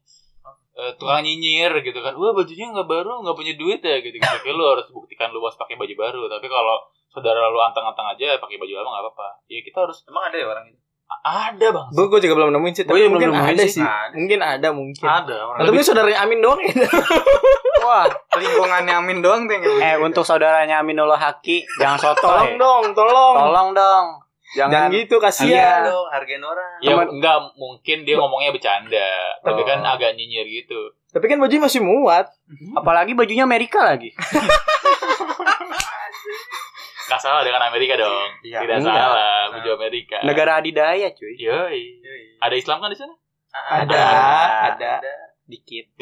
Eh, 0.77 0.93
tukang 1.01 1.25
nyinyir 1.25 1.73
gitu 1.81 2.05
kan. 2.05 2.13
Wah, 2.21 2.37
bajunya 2.37 2.69
nggak 2.69 2.85
baru, 2.85 3.25
nggak 3.25 3.37
punya 3.37 3.57
duit 3.57 3.81
ya 3.81 3.97
gitu 4.05 4.21
gitu. 4.21 4.37
Kayak 4.45 4.57
lu 4.61 4.65
harus 4.69 4.87
buktikan 4.93 5.33
lu 5.33 5.41
harus 5.41 5.57
pakai 5.57 5.81
baju 5.81 5.95
baru. 5.97 6.23
Tapi 6.29 6.47
kalau 6.53 6.77
saudara 7.09 7.49
lu 7.49 7.57
anteng-anteng 7.65 8.05
aja 8.13 8.37
pakai 8.37 8.61
baju 8.61 8.73
lama 8.77 8.89
nggak 8.93 9.05
apa-apa. 9.09 9.29
Ya 9.49 9.65
kita 9.65 9.89
harus 9.89 10.05
emang 10.05 10.29
ada 10.29 10.37
ya 10.37 10.47
orang 10.53 10.69
itu 10.69 10.87
ada 11.27 11.67
bang. 11.75 11.87
Gue 11.91 12.07
gue 12.07 12.21
juga 12.23 12.35
belum 12.39 12.51
nemuin 12.55 12.75
sih, 12.75 12.85
tapi 12.87 13.11
mungkin 13.11 13.31
belum 13.35 13.43
ada 13.43 13.65
sih. 13.67 13.83
Ada. 13.83 14.15
Mungkin 14.15 14.39
ada 14.43 14.69
mungkin. 14.71 15.03
Ada 15.07 15.37
orang. 15.43 15.59
Atau 15.63 15.71
mungkin 15.75 15.87
saudaranya 15.87 16.19
Amin 16.23 16.39
doang 16.39 16.61
ya. 16.63 16.71
Wah, 17.87 18.07
lingkungannya 18.35 18.95
Amin 18.95 19.19
doang 19.23 19.47
kayak 19.51 19.63
Eh 19.63 19.95
untuk 20.03 20.23
saudaranya 20.23 20.83
Aminullah 20.83 21.19
Haki 21.19 21.67
jangan 21.79 21.99
soto. 21.99 22.27
tolong 22.27 22.55
eh. 22.55 22.59
dong, 22.59 22.85
tolong. 22.95 23.35
Tolong 23.43 23.69
dong. 23.75 24.07
Jangan 24.57 24.73
Jangan 24.73 24.89
gitu 24.91 25.15
Iya. 25.15 25.23
kasihan. 25.23 25.81
dong 25.85 26.07
hargain 26.09 26.41
orang 26.41 26.73
Ya 26.81 26.93
enggak 26.97 27.37
mungkin 27.55 27.97
dia 28.03 28.15
ngomongnya 28.17 28.51
bercanda, 28.51 29.09
tapi 29.41 29.61
Oh. 29.61 29.65
kan 29.65 29.81
agak 29.83 30.13
nyinyir 30.13 30.45
gitu. 30.47 30.93
Tapi 31.09 31.25
kan 31.27 31.37
bajunya 31.37 31.63
masih 31.63 31.81
muat. 31.81 32.29
apalagi 32.73 33.13
bajunya 33.13 33.43
Amerika 33.43 33.83
lagi. 33.83 34.15
Nggak 37.07 37.21
salah 37.21 37.41
dengan 37.41 37.63
Amerika 37.63 37.95
dong. 37.95 38.29
Iya, 38.43 38.59
Tidak 38.67 38.77
enggak. 38.83 38.93
salah 38.93 39.35
baju 39.49 39.69
Amerika. 39.77 40.17
Negara 40.23 40.59
adidaya 40.59 41.07
cuy. 41.13 41.35
Yoi. 41.39 41.83
Ada 42.41 42.55
Islam 42.57 42.81
kan 42.81 42.91
di 42.91 42.99
sana? 42.99 43.15
Ada, 43.55 44.03
ada. 44.73 44.93
Dikit. 45.45 45.87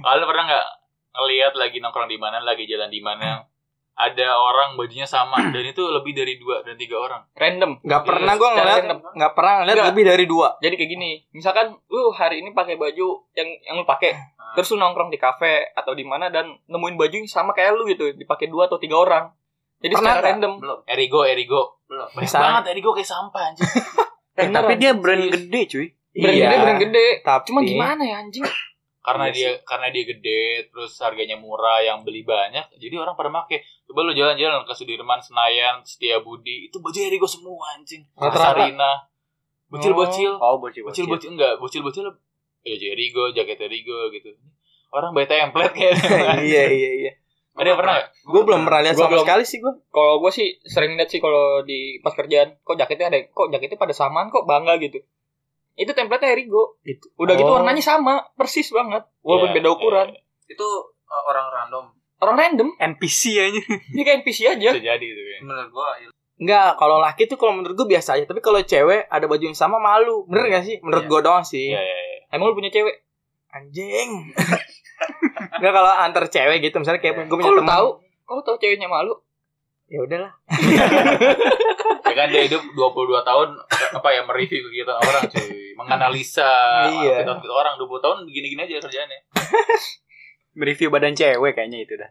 Kalian 0.00 0.24
pernah 0.24 0.44
nggak 0.46 0.66
ngelihat 1.12 1.52
lagi 1.54 1.76
nongkrong 1.78 2.06
di 2.06 2.16
mana, 2.16 2.38
lagi 2.40 2.64
jalan 2.64 2.86
di 2.86 3.02
mana, 3.02 3.42
ada 3.92 4.28
orang 4.32 4.74
bajunya 4.74 5.04
sama 5.04 5.50
dan 5.50 5.60
itu 5.62 5.82
lebih 5.82 6.12
dari 6.12 6.36
dua 6.36 6.62
dan 6.62 6.74
tiga 6.74 6.96
orang. 6.96 7.20
Random. 7.32 7.76
Nggak 7.80 8.02
pernah 8.02 8.32
gue 8.34 8.48
ngeliat 8.50 8.82
nggak 9.12 9.32
pernah 9.34 9.54
ngeliat 9.60 9.76
Nggak. 9.76 9.90
lebih 9.92 10.04
dari 10.06 10.24
dua. 10.24 10.48
Jadi 10.58 10.74
kayak 10.74 10.90
gini, 10.90 11.10
misalkan 11.30 11.66
lu 11.86 12.08
hari 12.10 12.40
ini 12.40 12.50
pakai 12.50 12.74
baju 12.74 13.06
yang 13.32 13.48
yang 13.62 13.74
lu 13.76 13.84
pakai, 13.84 14.16
terus 14.52 14.70
lu 14.70 14.78
nongkrong 14.78 15.08
di 15.08 15.16
kafe 15.16 15.68
atau 15.70 15.92
di 15.92 16.02
mana 16.02 16.28
dan 16.28 16.48
nemuin 16.64 16.96
baju 16.96 17.14
yang 17.14 17.26
sama 17.26 17.50
kayak 17.50 17.74
lu 17.74 17.84
gitu, 17.84 18.08
dipakai 18.12 18.46
dua 18.46 18.66
atau 18.66 18.76
tiga 18.76 18.96
orang. 18.96 19.24
Jadi 19.78 19.94
Pernah 19.94 20.12
secara 20.12 20.26
random. 20.28 20.52
belum 20.56 20.78
Erigo, 20.86 21.20
Erigo. 21.22 21.62
belum 21.84 22.08
Banyak 22.10 22.24
Bisa. 22.24 22.36
banget 22.36 22.64
Erigo 22.70 22.90
kayak 22.92 23.08
sampah 23.08 23.42
anjing. 23.46 23.68
Eh, 24.32 24.48
tapi 24.48 24.72
dia 24.74 24.96
brand 24.96 25.20
gede 25.20 25.60
cuy. 25.66 25.86
Brand 26.10 26.32
Iya. 26.32 26.48
gede, 26.48 26.56
brand 26.56 26.80
gede. 26.80 27.06
Tapi 27.20 27.44
Cuma 27.44 27.60
gimana 27.60 28.00
ya 28.00 28.16
anjing? 28.18 28.46
Karena 29.00 29.32
Iya 29.32 29.34
dia 29.34 29.50
karena 29.64 29.88
dia 29.88 30.04
gede 30.04 30.68
terus 30.68 30.92
harganya 31.00 31.40
murah 31.40 31.80
yang 31.80 32.04
beli 32.04 32.20
banyak 32.20 32.68
jadi 32.76 33.00
orang 33.00 33.16
pada 33.16 33.32
make 33.32 33.64
coba 33.88 34.00
lu 34.04 34.12
jalan-jalan 34.12 34.60
ke 34.68 34.72
Sudirman 34.76 35.20
Senayan 35.24 35.80
Setiabudi 35.80 36.68
itu 36.68 36.76
baju 36.84 36.98
Erigo 37.00 37.24
semua 37.24 37.80
anjing. 37.80 38.04
Sarina 38.16 39.00
bocil-bocil 39.72 40.36
Oh, 40.36 40.60
bocil 40.60 40.84
bocil-bocil 40.84 41.32
enggak 41.32 41.56
bocil-bocil 41.56 42.12
ya 42.60 42.76
Erigo 42.76 43.32
jaket 43.32 43.56
Erigo 43.64 44.12
gitu 44.12 44.36
orang 44.90 45.14
bayi 45.14 45.26
template 45.30 45.74
kayaknya 45.74 46.34
iya 46.50 46.64
iya 46.68 46.90
iya. 47.06 47.12
ada 47.50 47.76
yang 47.76 47.80
pernah? 47.82 48.00
Gue 48.24 48.42
belum 48.46 48.62
pernah 48.64 48.80
lihat 48.80 48.96
sama 48.96 49.10
belum. 49.12 49.26
sekali 49.26 49.44
sih 49.44 49.58
gue. 49.60 49.74
Kalau 49.92 50.22
gue 50.22 50.32
sih 50.32 50.48
sering 50.64 50.96
lihat 50.96 51.12
sih 51.12 51.20
kalau 51.20 51.60
di 51.60 52.00
pas 52.00 52.14
kerjaan, 52.16 52.56
kok 52.62 52.78
jaketnya 52.78 53.12
ada, 53.12 53.18
kok 53.26 53.52
jaketnya 53.52 53.76
pada 53.76 53.92
samaan, 53.92 54.32
kok 54.32 54.48
bangga 54.48 54.80
gitu. 54.80 55.02
Itu 55.80 55.90
template 55.90 56.28
Erigo. 56.28 56.76
Itu. 56.82 57.08
Udah 57.16 57.32
gitu 57.32 57.48
Oh. 57.48 57.56
warnanya 57.56 57.80
sama, 57.80 58.20
persis 58.30 58.68
banget. 58.68 59.00
Walaupun 59.20 59.48
Iya, 59.48 59.56
beda 59.56 59.68
ukuran. 59.70 60.08
iya. 60.08 60.20
itu 60.46 60.66
uh, 61.06 61.22
orang 61.24 61.46
random 61.48 61.84
Orang 62.18 62.36
random, 62.36 62.68
NPC 62.76 63.20
aja. 63.34 63.60
dia 63.64 64.02
kayak 64.04 64.20
NPC 64.20 64.38
aja. 64.46 64.68
bisa 64.68 64.82
jadi 64.84 65.00
itu 65.00 65.22
ya 65.24 65.38
menurut 65.40 65.70
gua 65.70 65.96
il- 65.96 66.12
Enggak, 66.36 66.74
kalau 66.74 66.96
laki 66.98 67.24
tuh 67.24 67.36
kalau 67.36 67.52
menurut 67.52 67.72
gue 67.74 67.88
biasa 67.90 68.16
aja. 68.16 68.24
Tapi 68.24 68.40
kalau 68.40 68.60
cewek 68.60 69.04
ada 69.06 69.24
baju 69.24 69.40
yang 69.42 69.52
sama 69.54 69.76
malu. 69.76 70.24
Bener 70.24 70.48
gak 70.50 70.64
sih? 70.64 70.80
Menurut 70.80 71.04
Iya. 71.04 71.10
gue 71.10 71.20
doang 71.22 71.44
sih. 71.44 71.68
iya 71.68 71.78
iya 71.78 71.98
iya. 72.02 72.18
Emang 72.30 72.48
lu 72.48 72.54
punya 72.54 72.68
cewek? 72.68 73.04
Anjing. 73.50 74.32
Enggak 75.56 75.72
kalau 75.74 75.92
antar 75.94 76.24
cewek 76.26 76.60
gitu 76.60 76.76
misalnya 76.76 76.98
kayak 76.98 77.14
gue 77.18 77.24
Kok 77.26 77.36
punya 77.36 77.52
teman. 77.54 77.68
tahu? 77.70 77.88
Lu 78.26 78.40
tahu 78.42 78.56
ceweknya 78.56 78.86
malu? 78.86 79.14
Ya 79.86 80.00
udahlah. 80.00 80.32
ya 82.10 82.14
kan 82.16 82.26
dia 82.28 82.42
hidup 82.44 82.62
22 82.66 82.82
tahun 83.22 83.48
apa 83.92 84.08
ya 84.10 84.20
mereview 84.22 84.60
kegiatan 84.62 84.96
orang 84.96 85.22
cuy 85.24 85.46
menganalisa 85.74 86.50
Iya. 86.88 87.22
outfit-outfit 87.22 87.48
orang 87.48 87.74
20 87.76 87.86
tahun 88.00 88.18
begini-gini 88.24 88.60
aja 88.60 88.82
kerjaannya 88.82 89.18
Mereview 90.52 90.90
badan 90.90 91.14
cewek 91.14 91.54
kayaknya 91.54 91.78
itu 91.80 91.94
dah. 91.94 92.10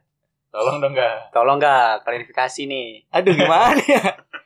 tolong 0.50 0.80
dong 0.80 0.96
enggak 0.96 1.30
Tolong 1.30 1.58
nggak 1.58 2.02
klarifikasi 2.02 2.62
nih. 2.66 3.06
Aduh 3.12 3.36
gimana 3.36 3.78
ya? 3.86 4.02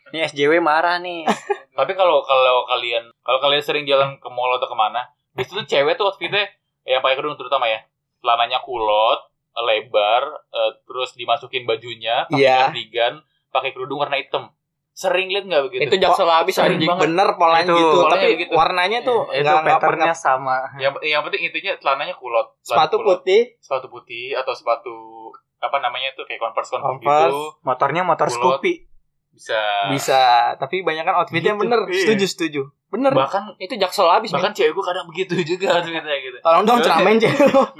Nih 0.09 0.25
SJW 0.25 0.59
marah 0.59 0.97
nih. 0.97 1.23
Tapi 1.71 1.91
kalau 1.93 2.19
kalau 2.21 2.65
kalian 2.67 3.13
kalau 3.19 3.39
kalian 3.39 3.61
sering 3.61 3.85
jalan 3.85 4.17
ke 4.17 4.27
mall 4.27 4.51
atau 4.51 4.65
ke 4.65 4.73
mana, 4.73 5.05
di 5.31 5.41
situ 5.41 5.63
cewek 5.63 5.95
tuh 5.95 6.09
outfitnya 6.09 6.49
yang 6.83 6.99
pakai 6.99 7.15
kerudung 7.15 7.33
terutama 7.35 7.65
ya, 7.65 7.85
celananya 8.19 8.59
kulot, 8.59 9.19
lebar, 9.55 10.21
eh, 10.49 10.71
terus 10.83 11.13
dimasukin 11.13 11.63
bajunya, 11.63 12.27
pakai 12.27 12.41
Iya. 12.41 12.57
cardigan, 12.67 13.13
pakai 13.49 13.71
kerudung 13.71 13.97
warna 13.99 14.17
hitam. 14.17 14.51
Sering 14.93 15.25
lihat 15.27 15.43
nggak 15.43 15.63
begitu? 15.65 15.81
Itu 15.83 15.95
jaksel 15.99 16.25
habis 16.25 16.53
sering 16.53 16.77
anjing. 16.77 16.85
banget. 16.85 17.03
Bener 17.03 17.27
polanya 17.33 17.65
Itu, 17.65 17.75
gitu, 17.75 17.97
polanya 17.99 18.13
tapi 18.15 18.29
begitu. 18.31 18.51
warnanya 18.53 18.99
tuh 19.01 19.19
itu 19.25 19.41
enggak 19.41 19.55
enggak 19.55 19.75
patternnya 19.75 20.05
pernah 20.05 20.13
sama. 20.15 20.57
Yang 20.77 20.93
yang 21.03 21.21
penting 21.21 21.41
intinya 21.43 21.71
celananya 21.75 22.15
kulot, 22.15 22.47
sepatu 22.59 22.95
kulot. 22.95 23.07
putih, 23.19 23.41
sepatu 23.57 23.87
putih 23.87 24.25
atau 24.33 24.53
sepatu 24.53 24.95
apa 25.57 25.77
namanya 25.79 26.13
tuh 26.13 26.23
kayak 26.23 26.37
converse 26.39 26.69
converse 26.69 26.93
Converse. 26.99 27.25
gitu 27.25 27.41
Motornya 27.61 28.01
motor 28.03 28.27
Kulot. 28.27 28.37
Scoopy. 28.59 28.73
bisa. 29.31 29.61
bisa. 29.89 30.21
Tapi 30.55 30.75
banyak 30.79 31.01
kan 31.01 31.15
outfitnya 31.17 31.51
Gitu, 31.51 31.61
bener. 31.63 31.79
iya. 31.87 32.03
Setuju 32.05 32.25
setuju. 32.27 32.61
Bener. 32.87 33.09
Bahkan 33.11 33.57
Itu 33.57 33.73
jaksel 33.73 34.05
habis. 34.05 34.29
bahkan 34.29 34.51
cewek 34.51 34.69
gue 34.71 34.85
kadang 34.85 35.05
begitu 35.05 35.33
juga 35.43 35.73
outfitnya 35.75 36.01
gitu. 36.21 36.37
Tolong 36.39 36.63
dong 36.63 36.79
ceramain 36.79 37.17
cewek 37.17 37.49
lo. 37.49 37.65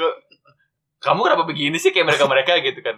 kamu 0.99 1.19
kenapa 1.21 1.43
begini 1.43 1.75
sih 1.75 1.91
kayak 1.91 2.07
mereka 2.07 2.25
mereka 2.25 2.57
gitu 2.57 2.79
kan 2.79 2.95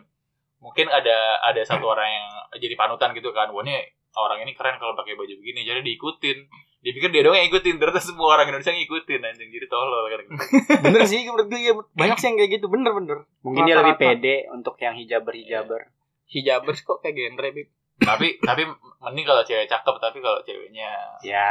mungkin 0.62 0.86
ada 0.88 1.18
ada 1.42 1.62
satu 1.62 1.86
orang 1.86 2.06
yang 2.06 2.26
jadi 2.56 2.74
panutan 2.76 3.10
gitu 3.12 3.30
kan 3.30 3.50
wah 3.50 3.62
ini 3.62 3.82
orang 4.18 4.42
ini 4.42 4.52
keren 4.52 4.76
kalau 4.76 4.94
pakai 4.94 5.14
baju 5.14 5.34
begini 5.34 5.62
jadi 5.62 5.80
diikutin 5.80 6.38
dia 6.80 6.94
pikir 6.94 7.10
dia 7.10 7.26
doang 7.26 7.34
yang 7.36 7.50
ikutin 7.50 7.76
ternyata 7.76 7.98
semua 7.98 8.38
orang 8.38 8.46
Indonesia 8.48 8.70
ngikutin 8.70 9.18
anjing 9.20 9.50
jadi 9.50 9.66
tolol 9.66 10.06
kan 10.06 10.22
Bener 10.86 11.02
sih 11.04 11.26
menurut 11.26 11.48
gue 11.48 11.58
ya 11.58 11.74
banyak 11.74 12.14
sih 12.16 12.28
yang 12.28 12.38
kayak 12.38 12.52
gitu. 12.56 12.70
Bener 12.70 12.94
bener. 12.94 13.18
Mungkin 13.42 13.66
dia 13.66 13.76
lebih 13.76 13.98
pede 13.98 14.46
untuk 14.50 14.78
yang 14.78 14.94
hijaber 14.94 15.34
hijaber. 15.34 15.90
Hijabers 16.26 16.82
kok 16.82 17.02
kayak 17.02 17.18
genre, 17.18 17.50
Bib. 17.50 17.70
tapi 17.96 18.38
tapi 18.38 18.68
mending 19.00 19.24
kalau 19.24 19.42
cewek 19.42 19.66
cakep 19.66 19.96
tapi 19.98 20.20
kalau 20.20 20.44
ceweknya 20.44 20.90
Ya. 21.24 21.48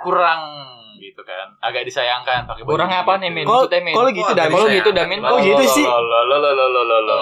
kurang 0.00 0.40
gitu 0.96 1.20
kan 1.20 1.52
agak 1.58 1.82
disayangkan 1.84 2.46
pakai 2.46 2.62
baju 2.62 2.72
Kurang 2.72 2.88
apa 2.88 3.12
gitu. 3.12 3.22
nih, 3.24 3.30
Min? 3.30 3.44
Kalau 3.44 3.56
Maksudnya, 3.60 3.80
Min? 3.82 3.94
kalau 3.94 4.10
gitu 4.10 4.32
dah. 4.32 4.46
Kalau 4.46 4.66
gitu 4.70 4.90
dah, 4.90 5.04
Min. 5.04 5.20
Oh, 5.20 5.38
gitu 5.38 5.64
sih. 5.68 5.84
Lo, 5.84 5.98
lo, 5.98 6.20
lo, 6.24 6.38
lo, 6.40 6.66
lo, 6.66 6.82
lo, 6.82 6.98
lo. 7.02 7.16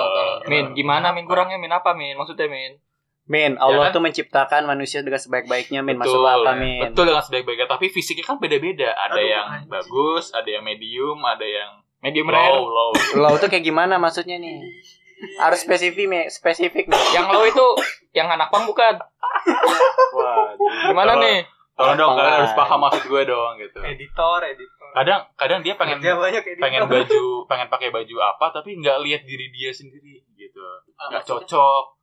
Min, 0.46 0.64
gimana 0.72 1.10
Min 1.10 1.24
kurangnya 1.24 1.56
Min 1.56 1.72
apa 1.72 1.92
Min? 1.92 2.14
Maksudnya 2.14 2.46
Min? 2.46 2.78
Min, 3.26 3.58
Allah 3.58 3.90
kan? 3.90 3.92
tuh 3.92 4.02
menciptakan 4.02 4.62
manusia 4.64 5.00
dengan 5.00 5.18
sebaik-baiknya, 5.18 5.80
Min. 5.80 5.98
Betul, 5.98 6.22
Maksud 6.22 6.46
apa, 6.46 6.50
Min? 6.54 6.78
betul 6.86 7.04
dengan 7.04 7.20
sebaik-baiknya 7.20 7.66
tapi 7.66 7.86
fisiknya 7.88 8.22
kan 8.24 8.36
beda-beda 8.36 8.90
ada 8.92 9.12
Aduh, 9.12 9.26
yang 9.26 9.46
anjing. 9.52 9.66
bagus 9.68 10.30
ada 10.30 10.46
yang 10.46 10.62
medium 10.62 11.18
ada 11.20 11.42
yang 11.42 11.70
Medium 11.98 12.28
rare. 12.28 12.52
low 12.52 12.68
low 12.68 12.90
Low 13.16 13.34
tuh 13.36 13.48
kayak 13.48 13.62
gimana 13.62 13.96
maksudnya 13.96 14.36
nih? 14.36 14.62
Harus 15.36 15.60
spesifik, 15.60 16.06
Mi. 16.06 16.20
Spesifik, 16.28 16.86
Mi. 16.86 16.94
Yang 17.10 17.26
low 17.28 17.44
itu 17.44 17.66
yang 18.12 18.28
anak 18.28 18.46
pang 18.46 18.62
bukan? 18.62 18.94
Wah. 20.12 20.54
Gimana 20.86 21.12
Tolong. 21.12 21.24
nih? 21.24 21.38
tolong 21.74 21.92
dong 21.94 22.16
kalian 22.16 22.40
harus 22.40 22.56
paham 22.56 22.80
maksud 22.80 23.04
gue 23.04 23.22
dong 23.26 23.52
gitu 23.58 23.84
Editor, 23.84 24.40
editor. 24.40 24.88
kadang 24.94 25.20
kadang 25.34 25.60
dia 25.60 25.76
pengen 25.76 26.00
Kerja 26.00 26.16
banyak 26.16 26.40
editor. 26.42 26.62
pengen 26.62 26.82
baju 26.86 27.24
pengen 27.44 27.68
pakai 27.68 27.88
baju 27.90 28.16
apa 28.24 28.46
tapi 28.50 28.80
nggak 28.80 28.96
lihat 29.02 29.22
diri 29.22 29.52
dia 29.52 29.68
sendiri 29.70 30.24
gitu 30.32 30.56
Ah, 30.96 31.12
nggak 31.12 31.28
cocok 31.28 31.95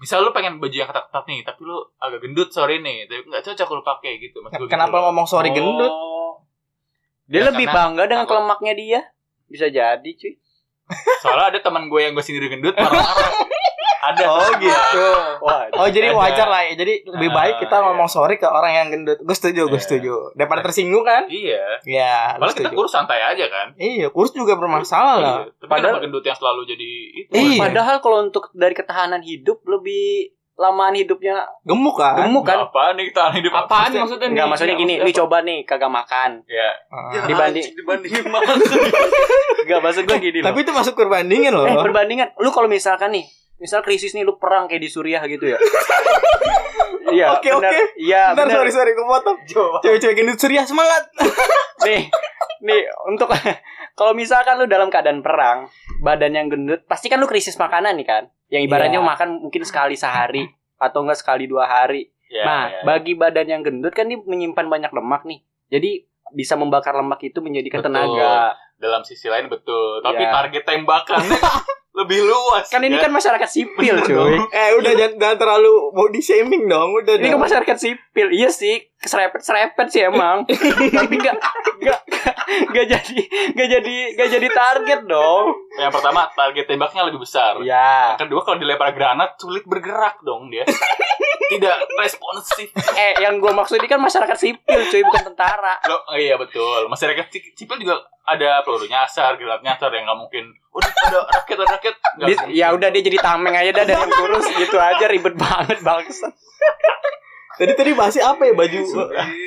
misal 0.00 0.20
lu 0.20 0.30
pengen 0.30 0.56
baju 0.56 0.72
yang 0.72 0.86
ketat-ketat 0.86 1.24
nih 1.26 1.40
tapi 1.42 1.60
lu 1.62 1.76
agak 1.96 2.20
gendut 2.20 2.48
sore 2.48 2.78
nih 2.78 3.04
tapi 3.04 3.20
nggak 3.22 3.44
cocok 3.44 3.68
lu 3.70 3.82
pakai 3.82 4.12
gitu 4.18 4.40
maksud 4.40 4.56
gue 4.56 4.64
gitu 4.64 4.72
Kenapa 4.72 4.96
loh. 4.96 5.02
ngomong 5.06 5.26
sorry 5.26 5.48
Oh. 5.48 5.54
gendut? 5.54 5.92
Dia 7.26 7.38
Ya, 7.38 7.44
lebih 7.46 7.62
karena- 7.64 7.76
bangga 7.78 8.04
dengan 8.06 8.26
kelemaknya 8.26 8.72
dia. 8.74 9.00
Bisa 9.46 9.66
jadi, 9.68 10.10
cuy. 10.10 10.34
soalnya 11.20 11.46
ada 11.48 11.60
teman 11.60 11.86
gue 11.86 12.00
yang 12.00 12.10
gue 12.10 12.20
sendiri 12.20 12.48
gendut 12.48 12.74
marah-marah 12.74 13.30
ada 14.02 14.24
Oh 14.26 14.50
gitu. 14.58 15.06
Wah. 15.40 15.68
Oh 15.74 15.86
jadi 15.86 16.08
Ada. 16.08 16.16
wajar 16.16 16.46
lah 16.46 16.62
ya. 16.62 16.72
Jadi 16.74 17.04
lebih 17.06 17.30
baik 17.30 17.58
kita 17.58 17.74
Ah, 17.74 17.82
ngomong 17.86 18.06
sorry 18.06 18.34
ke 18.34 18.44
orang 18.44 18.72
yang 18.72 18.86
gendut. 18.88 19.18
Gue 19.18 19.32
setuju, 19.32 19.66
gue 19.66 19.74
Iya. 19.74 19.82
setuju. 19.82 20.14
Daripada 20.32 20.60
tersinggung 20.62 21.02
kan? 21.02 21.24
iya 21.26 21.60
Ya, 21.82 22.32
gue 22.32 22.40
malah 22.40 22.52
kita 22.52 22.70
kurus 22.70 22.90
santai 22.90 23.20
aja 23.20 23.44
kan 23.46 23.72
Iya, 23.74 24.08
kurus 24.08 24.30
juga 24.30 24.54
bermasalah 24.54 25.16
lah. 25.16 25.36
Iya. 25.38 25.52
Tapi 25.58 25.70
Padahal- 25.70 26.00
gendut 26.00 26.22
yang 26.22 26.34
selalu 26.34 26.60
jadi 26.66 26.90
itu? 27.18 27.32
Iya. 27.32 27.60
Padahal 27.60 27.96
kalau 27.98 28.18
untuk 28.22 28.48
dari 28.52 28.72
ketahanan 28.72 29.20
hidup 29.20 29.60
lebih 29.64 30.32
lamaan 30.54 30.92
hidupnya 30.92 31.40
Gemuk 31.62 31.96
kan? 31.96 32.20
gemuk 32.20 32.44
kan? 32.44 32.60
Apa 32.62 32.92
nih 32.92 33.08
tahan 33.10 33.32
hidup? 33.34 33.48
Apaan 33.58 33.88
maksudnya 33.94 34.20
nih? 34.22 34.32
Enggak 34.34 34.46
maksudnya 34.46 34.74
gini, 34.74 34.94
Maksudnya 34.94 35.06
nih 35.06 35.14
coba 35.16 35.36
nih 35.40 35.58
kagak 35.64 35.88
makan. 35.90 36.30
Ya. 36.44 36.68
Ah. 36.86 37.08
Ya, 37.10 37.20
Dibanding- 37.24 37.64
anjing, 37.64 37.76
dibandingin 37.78 38.24
mana? 38.28 38.52
Enggak 39.60 39.80
maksud 39.80 40.02
gue 40.04 40.18
gini 40.20 40.38
loh. 40.38 40.46
Tapi 40.46 40.58
itu 40.60 40.72
masuk 40.74 40.94
perbandingan 40.94 41.52
loh. 41.54 41.64
eh 41.64 41.76
perbandingan, 41.78 42.28
lu 42.36 42.50
kalau 42.50 42.66
misalkan 42.66 43.08
nih, 43.10 43.24
misal 43.60 43.80
krisis 43.80 44.10
nih 44.10 44.24
lu 44.24 44.34
perang 44.34 44.66
kayak 44.66 44.80
di 44.80 44.88
Suriah 44.88 45.22
gitu 45.24 45.44
ya. 45.46 45.58
Iya, 47.10 47.26
Oke, 47.34 47.50
oke. 47.50 47.66
Iya, 47.98 48.30
Bentar, 48.30 48.46
benar. 48.46 48.56
sorry, 48.62 48.70
sorry, 48.70 48.90
gue 48.94 49.02
potong. 49.02 49.38
Cewek-cewek 49.82 50.14
gendut 50.14 50.38
Surya, 50.38 50.62
semangat. 50.62 51.10
nih 51.82 52.06
nih 52.60 52.80
untuk 53.02 53.26
kalau 53.98 54.12
misalkan 54.12 54.54
lu 54.54 54.68
dalam 54.68 54.86
keadaan 54.86 55.18
perang 55.18 55.66
badan 55.98 56.30
yang 56.30 56.46
gendut 56.46 56.84
pasti 56.84 57.08
kan 57.08 57.16
lu 57.16 57.24
krisis 57.24 57.56
makanan 57.56 57.96
nih 57.96 58.04
kan 58.04 58.22
yang 58.46 58.60
ibaratnya 58.62 59.00
Iya. 59.00 59.08
makan 59.08 59.28
mungkin 59.40 59.64
sekali 59.64 59.96
sehari 59.96 60.44
atau 60.76 61.00
enggak 61.00 61.16
sekali 61.16 61.48
dua 61.48 61.64
hari 61.64 62.12
Ya, 62.28 62.44
nah 62.44 62.62
ya. 62.68 62.84
bagi 62.84 63.16
badan 63.16 63.48
yang 63.48 63.62
gendut 63.64 63.90
kan 63.90 64.06
dia 64.06 64.20
menyimpan 64.20 64.68
banyak 64.68 64.92
lemak 64.92 65.24
nih 65.24 65.40
jadi 65.66 66.04
bisa 66.30 66.54
membakar 66.54 66.92
lemak 66.92 67.24
itu 67.24 67.40
menjadikan 67.40 67.80
Betul. 67.80 67.90
tenaga 67.90 68.54
dalam 68.76 69.02
sisi 69.02 69.26
lain 69.26 69.48
betul, 69.48 69.98
tapi 69.98 70.20
Ya. 70.20 70.30
target 70.30 70.62
tembakannya 70.62 71.40
lebih 72.00 72.20
luas. 72.22 72.66
kan 72.66 72.80
ini 72.80 72.96
ya. 72.96 73.02
kan 73.04 73.12
masyarakat 73.12 73.48
sipil 73.48 73.96
cuy 74.00 74.36
eh, 74.50 74.68
udah 74.74 74.92
jangan, 74.92 75.14
jangan 75.16 75.38
terlalu 75.38 75.72
body 75.90 76.20
shaming 76.20 76.64
dong. 76.64 76.90
Udah 76.94 77.14
ini 77.16 77.28
kan 77.28 77.40
masyarakat 77.40 77.76
sipil 77.76 78.28
iya 78.30 78.48
sih 78.48 78.80
serepet 79.00 79.40
serepet 79.40 79.86
sih 79.88 80.04
emang 80.04 80.44
tapi 80.96 81.14
nggak 81.16 81.36
nggak 81.78 82.00
nggak 82.68 82.86
jadi 82.86 83.18
nggak 83.50 83.68
jadi 83.70 83.94
nggak 84.12 84.28
jadi 84.30 84.48
target 84.50 85.00
dong 85.06 85.56
Yang 85.74 85.92
pertama 85.94 86.28
target 86.30 86.64
tembaknya 86.66 87.02
lebih 87.04 87.20
besar. 87.20 87.56
ya 87.60 88.12
Yang 88.12 88.28
kedua 88.28 88.40
kalau 88.42 88.58
dilempar 88.58 88.92
granat 88.92 89.36
sulit 89.36 89.64
bergerak 89.64 90.20
dong 90.20 90.48
dia. 90.48 90.64
Tidak 91.50 91.98
responsif. 91.98 92.70
eh 92.94 93.18
yang 93.18 93.42
gue 93.42 93.50
maksud 93.50 93.74
ini 93.74 93.90
kan 93.90 93.98
masyarakat 93.98 94.38
sipil 94.38 94.80
cuy 94.86 95.02
bukan 95.02 95.34
tentara 95.34 95.82
Loh, 95.82 95.98
oh 96.06 96.14
iya 96.14 96.38
betul. 96.38 96.86
Masyarakat 96.86 97.26
si- 97.26 97.50
sipil 97.56 97.82
juga 97.82 97.98
ada 98.22 98.62
peluru 98.62 98.86
nyasar, 98.86 99.34
granat 99.34 99.58
nyasar 99.58 99.90
yang 99.90 100.06
nggak 100.06 100.20
mungkin 100.20 100.44
Udah 100.70 100.90
ada 101.10 101.20
raket 101.26 101.58
raket. 101.58 101.94
Ya 102.54 102.70
udah 102.70 102.88
dia 102.94 103.02
jadi 103.02 103.18
tameng 103.18 103.54
aja 103.58 103.70
dah 103.74 103.84
dari 103.84 103.98
yang 103.98 104.12
kurus 104.14 104.46
gitu 104.54 104.78
aja 104.78 105.04
ribet 105.10 105.34
banget 105.34 105.82
bangsa. 105.82 106.30
Tadi 107.60 107.76
tadi 107.76 107.92
bahasnya 107.92 108.24
apa 108.24 108.48
ya 108.48 108.56
baju 108.56 108.78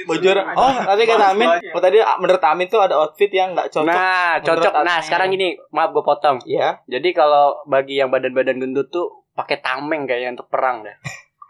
baju 0.05 0.25
orang. 0.37 0.47
Oh, 0.53 0.75
tadi 0.85 1.01
kata 1.09 1.25
Amin. 1.33 1.49
Oh, 1.73 1.81
tadi 1.81 1.97
menurut 1.97 2.43
Amin 2.45 2.69
tuh 2.69 2.85
ada 2.85 2.93
outfit 3.01 3.31
yang 3.33 3.57
nggak 3.57 3.73
cocok. 3.73 3.89
Nah, 3.89 4.37
cocok. 4.37 4.73
Nah, 4.85 5.01
sekarang 5.01 5.33
gini, 5.33 5.57
maaf 5.73 5.89
gue 5.97 6.05
potong. 6.05 6.37
Iya. 6.45 6.85
Jadi 6.85 7.09
kalau 7.09 7.65
bagi 7.65 7.97
yang 7.97 8.13
badan-badan 8.13 8.61
gendut 8.61 8.93
tuh 8.93 9.25
pakai 9.33 9.65
tameng 9.65 10.05
kayaknya 10.05 10.37
untuk 10.37 10.45
perang 10.45 10.85
dah. 10.85 10.93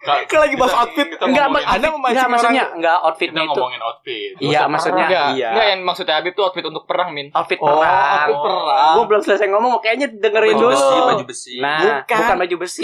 Nggak, 0.04 0.18
Kan 0.28 0.36
lagi 0.38 0.56
bahas 0.56 0.68
kita- 0.70 0.82
outfit. 0.84 1.08
kita 1.08 1.24
Enggak, 1.24 1.46
ngomongin- 1.46 1.64
Anda 1.64 1.78
Enggak 1.80 1.94
memancing 1.96 2.28
maksudnya 2.28 2.64
enggak 2.70 2.76
kita 2.94 3.06
outfitnya 3.06 3.42
itu. 3.42 3.50
ngomongin 3.50 3.82
outfit. 3.82 4.32
Iya, 4.38 4.62
maksudnya 4.66 5.06
Enggak, 5.06 5.28
iya. 5.32 5.48
enggak 5.50 5.66
yang 5.66 5.80
maksudnya 5.82 6.14
Habib 6.14 6.34
tuh 6.34 6.44
outfit 6.44 6.66
untuk 6.66 6.84
perang, 6.84 7.10
Min. 7.10 7.28
Outfit 7.30 7.56
Oh, 7.56 7.68
perang. 7.72 7.88
outfit 8.20 8.36
perang. 8.38 8.94
Gue 8.94 9.06
belum 9.08 9.22
selesai 9.24 9.48
ngomong, 9.48 9.72
kayaknya 9.80 10.08
dengerin 10.14 10.52
baju 10.52 10.62
dulu. 10.62 10.74
besi 10.74 10.98
baju 11.02 11.24
besi 11.26 11.54
Nah, 11.58 11.80
Bukan. 12.04 12.18
bukan. 12.20 12.36
baju 12.38 12.56
besi. 12.60 12.84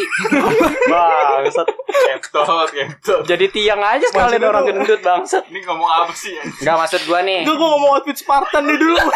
bangsat. 0.91 1.67
Kentot, 2.07 2.47
kentot. 2.69 3.21
Jadi 3.25 3.45
tiang 3.49 3.81
aja 3.81 4.05
sekalian 4.05 4.39
orang 4.41 4.63
gendut 4.65 4.99
bangsat. 4.99 5.43
Ini 5.45 5.59
ngomong 5.61 5.89
apa 5.89 6.13
sih? 6.13 6.31
ya? 6.31 6.43
Enggak 6.63 6.75
maksud 6.79 7.01
gua 7.03 7.19
nih. 7.21 7.43
Gue 7.43 7.51
ngomong 7.53 7.91
outfit 7.93 8.15
Spartan 8.15 8.63
nih 8.63 8.75
dulu. 8.75 8.95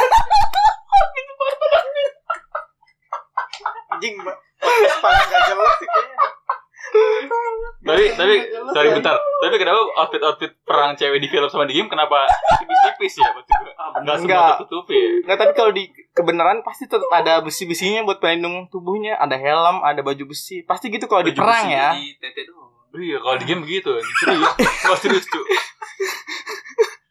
Anjing, 3.90 4.16
Mbak. 4.18 4.38
Podcast 4.60 5.00
paling 5.00 5.28
gak 5.30 5.44
jelas 5.46 5.74
sih 5.74 5.86
kayaknya. 5.86 6.18
Tapi 7.84 8.04
tapi 8.16 8.36
sorry 8.72 8.90
bentar. 8.96 9.16
Tapi 9.20 9.56
kenapa 9.60 9.80
outfit 10.00 10.22
outfit 10.24 10.52
perang 10.64 10.96
cewek 10.96 11.20
di 11.20 11.28
film 11.28 11.48
sama 11.52 11.68
di 11.68 11.76
game 11.76 11.92
kenapa 11.92 12.24
tipis-tipis 12.62 13.20
ya 13.20 13.30
maksud 13.36 13.56
gue? 13.60 13.74
Enggak 14.00 14.16
semua 14.18 14.30
Enggak. 14.32 14.50
tertutupi. 14.56 14.96
ya? 14.96 15.10
Nggak, 15.28 15.38
tapi 15.44 15.52
kalau 15.54 15.72
di 15.76 15.84
kebenaran 16.16 16.58
pasti 16.64 16.88
tetap 16.88 17.10
ada 17.12 17.44
besi-besinya 17.44 18.08
buat 18.08 18.24
pelindung 18.24 18.72
tubuhnya. 18.72 19.20
Ada 19.20 19.36
helm, 19.36 19.84
ada 19.84 20.00
baju 20.00 20.24
besi. 20.32 20.64
Pasti 20.64 20.88
gitu 20.88 21.06
kalau 21.12 21.28
di 21.28 21.36
perang 21.36 21.68
ya. 21.68 21.98
di 21.98 22.16
tete 22.18 22.48
doang 22.48 22.72
Iya, 22.94 23.18
kalau 23.20 23.36
di 23.42 23.46
game 23.50 23.66
begitu. 23.66 23.90
Serius. 24.22 24.54
Enggak 24.86 25.00
serius, 25.02 25.26
cu. 25.26 25.42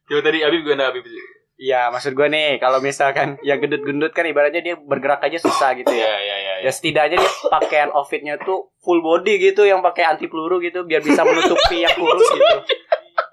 Coba 0.09 0.21
tadi 0.23 0.39
Habib 0.47 0.63
gue 0.63 0.75
Habib 0.79 1.05
sih. 1.05 1.42
Iya, 1.63 1.95
maksud 1.95 2.13
gua 2.13 2.27
nih, 2.27 2.59
kalau 2.59 2.83
misalkan 2.83 3.39
yang 3.41 3.63
gendut-gendut 3.63 4.11
kan 4.11 4.27
ibaratnya 4.27 4.59
dia 4.59 4.75
bergerak 4.75 5.23
aja 5.23 5.39
susah 5.39 5.79
gitu 5.79 5.87
Iya, 5.89 6.03
ya. 6.03 6.17
iya, 6.19 6.37
iya. 6.37 6.55
Ya 6.63 6.71
setidaknya 6.71 7.23
dia 7.23 7.31
pakaian 7.47 7.91
outfitnya 7.91 8.35
tuh 8.37 8.75
full 8.79 8.99
body 8.99 9.39
gitu 9.41 9.63
yang 9.63 9.79
pakai 9.79 10.03
anti 10.05 10.27
peluru 10.27 10.59
gitu 10.59 10.83
biar 10.83 10.99
bisa 10.99 11.23
menutupi 11.23 11.79
yang 11.87 11.95
kurus 11.95 12.27
gitu. 12.29 12.57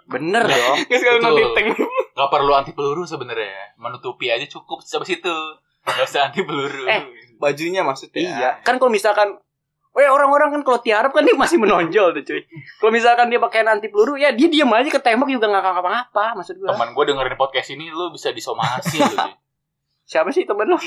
Bener 0.06 0.46
dong. 0.46 0.78
Sekali 0.86 1.18
Betul. 1.18 1.26
nanti 1.26 1.42
tank. 1.54 1.68
Gak 2.14 2.30
perlu 2.30 2.52
anti 2.54 2.72
peluru 2.72 3.02
sebenarnya. 3.04 3.74
Menutupi 3.78 4.30
aja 4.30 4.46
cukup 4.46 4.82
sampai 4.82 5.06
situ. 5.08 5.36
Gak 5.82 6.06
usah 6.06 6.30
anti 6.30 6.42
peluru. 6.42 6.86
Eh, 6.86 7.02
Bajunya 7.38 7.82
maksudnya. 7.82 8.22
Iya, 8.22 8.50
kan 8.62 8.78
kalau 8.78 8.90
misalkan 8.90 9.38
Weh 9.90 10.06
orang-orang 10.06 10.54
kan 10.54 10.62
kalau 10.62 10.80
tiarap 10.80 11.10
kan 11.10 11.26
dia 11.26 11.34
masih 11.34 11.58
menonjol 11.58 12.14
tuh 12.14 12.24
cuy. 12.24 12.42
Kalau 12.78 12.92
misalkan 12.94 13.34
dia 13.34 13.42
pakai 13.42 13.66
anti 13.66 13.90
peluru 13.90 14.22
ya 14.22 14.30
dia 14.30 14.46
diam 14.46 14.70
aja 14.70 14.86
ketembak 14.86 15.28
juga 15.28 15.50
nggak 15.50 15.66
ngapa-ngapa 15.66 16.26
maksud 16.38 16.62
gua. 16.62 16.78
Teman 16.78 16.94
gue 16.94 17.04
dengerin 17.10 17.36
podcast 17.36 17.74
ini 17.74 17.90
lu 17.90 18.14
bisa 18.14 18.30
disomasi 18.30 19.02
lu. 19.02 19.18
Siapa 20.10 20.34
sih 20.34 20.46
temen 20.46 20.70
lo? 20.70 20.78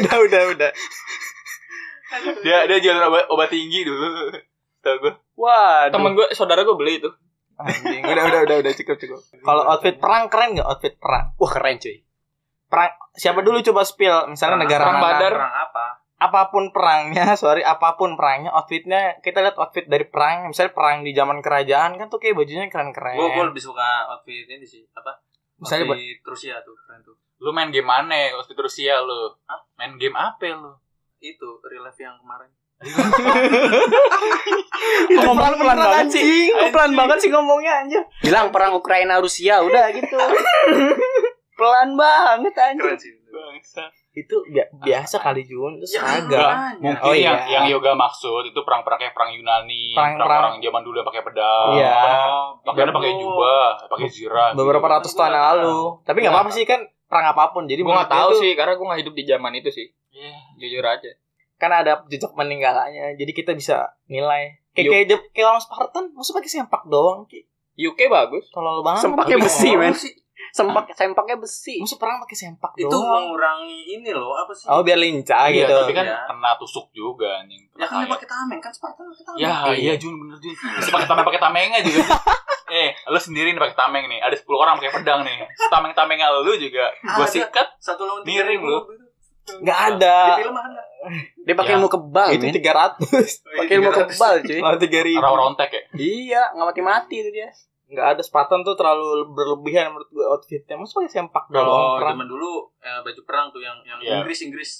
udah, 0.00 0.16
udah, 0.24 0.42
udah. 0.56 0.70
Dia 2.40 2.64
dia 2.64 2.78
jualan 2.80 3.04
obat, 3.12 3.28
obat 3.28 3.52
tinggi 3.52 3.84
dulu. 3.84 4.32
Tahu 4.80 4.96
gue. 5.04 5.12
Waduh. 5.36 5.92
Temen 5.92 6.16
gue, 6.16 6.32
saudara 6.32 6.64
gue 6.64 6.76
beli 6.76 7.00
itu. 7.00 7.12
Anjing, 7.60 8.08
udah, 8.08 8.24
udah, 8.24 8.40
udah, 8.48 8.56
udah 8.64 8.72
cukup, 8.72 8.96
cukup. 8.96 9.20
Kalau 9.44 9.68
outfit 9.68 10.00
perang 10.00 10.32
keren 10.32 10.56
nggak 10.56 10.64
outfit 10.64 10.96
perang? 10.96 11.36
Wah 11.36 11.50
keren 11.52 11.76
cuy. 11.76 12.00
Perang 12.72 12.96
siapa 13.12 13.44
dulu 13.44 13.60
coba 13.60 13.84
spill 13.84 14.32
misalnya 14.32 14.64
negara 14.64 14.88
perang 14.88 14.96
mana? 14.96 15.04
badar. 15.12 15.32
Perang 15.36 15.56
apa? 15.68 15.99
Apa 16.20 16.52
pun 16.52 16.68
perangnya, 16.68 17.32
sorry, 17.40 17.64
apa 17.64 17.96
pun 17.96 18.14
perangnya, 18.14 18.52
outfitnya 18.52 19.16
kita 19.24 19.40
lihat 19.40 19.56
outfit 19.56 19.88
dari 19.88 20.04
perang, 20.04 20.52
misalnya 20.52 20.76
perang 20.76 21.00
di 21.00 21.16
zaman 21.16 21.40
kerajaan 21.40 21.96
kan 21.96 22.12
tuh 22.12 22.20
kayak 22.20 22.36
bajunya 22.36 22.68
keren-keren. 22.68 23.16
gue 23.16 23.28
gue 23.32 23.44
lebih 23.48 23.62
suka 23.64 24.12
outfit 24.12 24.44
ini 24.44 24.68
sih 24.68 24.84
apa 24.92 25.16
Misalnya 25.60 25.92
outfit 25.92 26.20
Rusia 26.24 26.56
tuh 26.64 26.72
keren 26.72 27.04
tuh 27.04 27.16
Lu 27.40 27.56
main 27.56 27.72
game 27.72 27.88
mana? 27.88 28.36
Outfit 28.36 28.56
Rusia 28.56 29.00
lu. 29.00 29.32
Hah? 29.48 29.60
Main 29.80 29.96
game 29.96 30.16
apa 30.16 30.44
lu? 30.56 30.76
itu 31.20 31.48
real 31.68 31.84
life 31.84 32.00
yang 32.00 32.16
kemarin 32.16 32.48
Ngomong 35.20 35.60
pelan 35.60 35.76
banget 35.76 36.16
sih. 36.16 36.48
Kok 36.48 36.72
pelan 36.72 36.96
banget 36.96 37.20
sih 37.20 37.28
ngomongnya 37.28 37.84
anjir. 37.84 38.00
Bilang 38.24 38.48
perang 38.48 38.72
Ukraina 38.72 39.20
Rusia 39.20 39.60
udah 39.60 39.92
gitu. 39.92 40.16
pelan 41.60 41.92
banget 41.92 42.56
anjir. 42.56 42.80
keren 42.80 42.96
sih 42.96 43.12
Bangsa. 43.28 43.84
Itu 44.10 44.36
bi- 44.44 44.66
biasa 44.82 45.16
kali 45.16 45.42
Jun, 45.42 45.78
itu 45.78 45.86
Ya, 45.88 46.02
seragam. 46.02 46.50
Mungkin 46.78 46.98
Oh, 47.00 47.14
yang 47.14 47.38
iya. 47.40 47.62
yang 47.62 47.64
yoga 47.70 47.94
maksud 47.94 48.42
itu 48.42 48.58
perang-perangnya 48.60 49.14
perang 49.14 49.30
Yunani, 49.30 49.94
Perang- 49.94 50.18
perang-perang 50.18 50.54
zaman 50.58 50.82
dulu 50.82 50.96
yang 50.96 51.06
pakai 51.06 51.22
pedang. 51.22 51.68
Iya. 51.72 51.98
Pakaiannya 52.60 52.90
pakai 52.92 53.12
jubah, 53.16 53.66
pakai 53.86 54.08
zirah. 54.08 54.50
Beberapa 54.52 54.82
gitu. 54.82 54.94
ratus 54.98 55.12
tahun 55.14 55.32
lalu. 55.32 55.78
Tapi 56.02 56.16
nggak 56.20 56.32
apa-apa 56.32 56.50
sih 56.50 56.64
kan 56.64 56.80
perang 57.06 57.26
apa 57.28 57.50
pun. 57.50 57.64
Jadi 57.64 57.80
Gue 57.80 57.88
gak 57.88 58.06
menurut 58.06 58.10
tahu 58.12 58.30
sih, 58.36 58.52
karena 58.54 58.74
gue 58.74 58.86
gak 58.86 59.00
hidup 59.00 59.14
di 59.14 59.24
zaman 59.24 59.52
itu 59.54 59.70
sih. 59.70 59.86
Iya. 60.10 60.34
Jujur 60.58 60.84
aja. 60.84 61.10
Kan 61.56 61.70
ada 61.70 61.92
jejak 62.04 62.32
peninggalannya. 62.32 63.14
Jadi 63.14 63.30
kita 63.30 63.52
bisa 63.52 63.94
nilai. 64.06 64.58
Kayak 64.70 64.84
Yuk. 64.84 64.92
kayak, 64.92 65.22
kayak 65.32 65.48
orang 65.48 65.60
Spartan, 65.60 66.04
masa 66.12 66.30
pakai 66.32 66.46
sempak 66.48 66.82
doang? 66.84 67.26
Kayak 67.26 67.46
UK 67.76 68.06
bagus. 68.06 68.50
tolol 68.50 68.80
banget. 68.80 69.02
Sempaknya 69.02 69.38
besi, 69.38 69.70
men. 69.72 69.94
Sempak 70.50 70.84
sempaknya 70.90 71.36
besi. 71.36 71.78
Masa 71.78 71.96
perang 71.96 72.18
pakai 72.18 72.36
sempak 72.36 72.72
itu 72.74 72.86
doang? 72.86 73.06
mengurangi 73.30 73.78
ini 73.92 74.10
loh 74.10 74.34
apa 74.34 74.50
sih 74.50 74.66
Oh 74.66 74.80
biar 74.80 74.96
lincah 74.96 75.46
Iya, 75.46 75.64
gitu. 75.64 75.74
tapi 75.76 75.92
kan 75.92 76.04
Iya. 76.04 76.18
kena 76.26 76.50
tusuk 76.56 76.90
juga 76.90 77.38
anjing. 77.38 77.62
ya 77.72 77.84
kan 77.84 78.00
dia 78.00 78.10
pakai 78.10 78.26
tameng 78.26 78.58
kan 78.58 78.70
Spartan 78.70 79.04
pakai 79.06 79.24
tameng 79.24 79.40
Ya, 79.40 79.54
iya 79.72 79.94
Jun 79.94 80.14
bener 80.16 80.36
Jun. 80.36 80.52
Bisa 80.52 80.90
pakai 80.90 81.06
tameng 81.06 81.24
pakai 81.24 81.40
tamengnya 81.40 81.78
juga. 81.80 82.02
Jun. 82.02 82.18
eh, 82.76 82.88
lu 83.04 83.18
sendiri 83.18 83.48
nih 83.48 83.60
pakai 83.60 83.76
tameng 83.76 84.04
nih. 84.06 84.20
Ada 84.20 84.36
10 84.36 84.50
orang 84.52 84.74
pakai 84.76 84.92
pedang 84.92 85.20
nih. 85.22 85.36
Tameng-tamengnya 85.66 86.26
lu 86.36 86.54
juga 86.54 86.86
gua 87.08 87.24
sikat. 87.24 87.66
satu 87.78 88.02
lawan 88.02 88.22
tiga 88.22 88.42
Miring 88.42 88.60
lu. 88.60 88.78
gitu. 88.80 88.94
Di 89.58 89.72
ada. 89.72 90.36
film 90.36 90.54
ada 90.54 90.82
Dia 91.40 91.54
pakai 91.56 91.72
Ya. 91.72 91.76
ilmu 91.76 91.88
kebal, 91.88 92.28
Itu 92.30 92.44
tiga 92.52 92.72
ratus. 92.72 93.40
Pakai 93.42 93.74
ilmu 93.74 93.90
kebal, 93.90 94.34
cuy. 94.42 94.60
Lawan 94.60 94.78
tiga 94.78 95.00
ribu. 95.00 95.18
Rawa 95.18 95.36
rontek 95.40 95.70
ya. 95.70 95.82
Iya, 95.96 96.42
nggak 96.52 96.66
mati-mati 96.68 97.16
itu 97.18 97.30
dia. 97.32 97.48
Nggak 97.90 98.06
ada 98.14 98.22
Spartan 98.22 98.62
tuh 98.62 98.78
terlalu 98.78 99.34
berlebihan 99.34 99.90
menurut 99.90 100.06
gue 100.08 100.22
outfitnya. 100.22 100.78
Masa 100.78 100.94
pakai 100.96 101.10
sempak 101.10 101.44
kalau 101.50 101.98
zaman 101.98 102.24
dulu 102.24 102.70
eh, 102.78 103.00
baju 103.02 103.20
perang 103.26 103.50
tuh 103.50 103.58
yang 103.58 103.82
yang 103.82 103.98
Iya. 103.98 104.22
Inggris 104.22 104.40
Inggris 104.46 104.70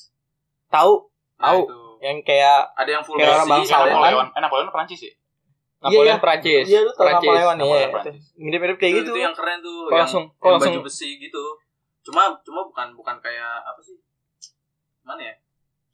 Tahu? 0.71 1.11
Nah, 1.37 1.51
Tahu. 1.51 1.61
itu. 1.67 1.79
Yang 2.01 2.19
kayak 2.23 2.59
ada 2.73 2.91
yang 2.91 3.03
full 3.03 3.19
Kayak 3.19 3.35
orang 3.35 3.43
besi 3.43 3.53
bangsa 3.53 3.75
yang 3.75 3.87
Napoleon. 3.91 4.27
Eh, 4.31 4.41
Napoleon 4.41 4.69
Prancis 4.71 5.01
ya? 5.03 5.13
Napoleon 5.81 6.07
iya. 6.07 6.23
Prancis. 6.23 6.65
Iya 6.65 6.81
lu 6.87 6.91
tahu 6.93 7.03
Prancis. 7.03 7.27
Napoleon 7.27 7.43
ya. 7.43 7.59
Napoleon 7.59 7.83
itu. 7.83 7.93
Prancis. 7.99 8.25
Mirip-mirip 8.39 8.77
kayak 8.79 8.93
itu, 8.95 9.01
gitu. 9.03 9.11
itu 9.11 9.21
yang 9.21 9.35
keren 9.35 9.59
tuh 9.59 9.77
yang, 9.91 10.01
langsung- 10.07 10.29
kok 10.31 10.45
yang 10.47 10.53
langsung- 10.57 10.75
baju 10.79 10.87
besi 10.87 11.11
gitu 11.19 11.45
cuma 12.01 12.33
cuma 12.41 12.65
bukan 12.65 12.97
bukan 12.97 13.17
kayak 13.21 13.61
apa 13.61 13.77
sih 13.85 13.93
mana 15.05 15.21
ya 15.21 15.35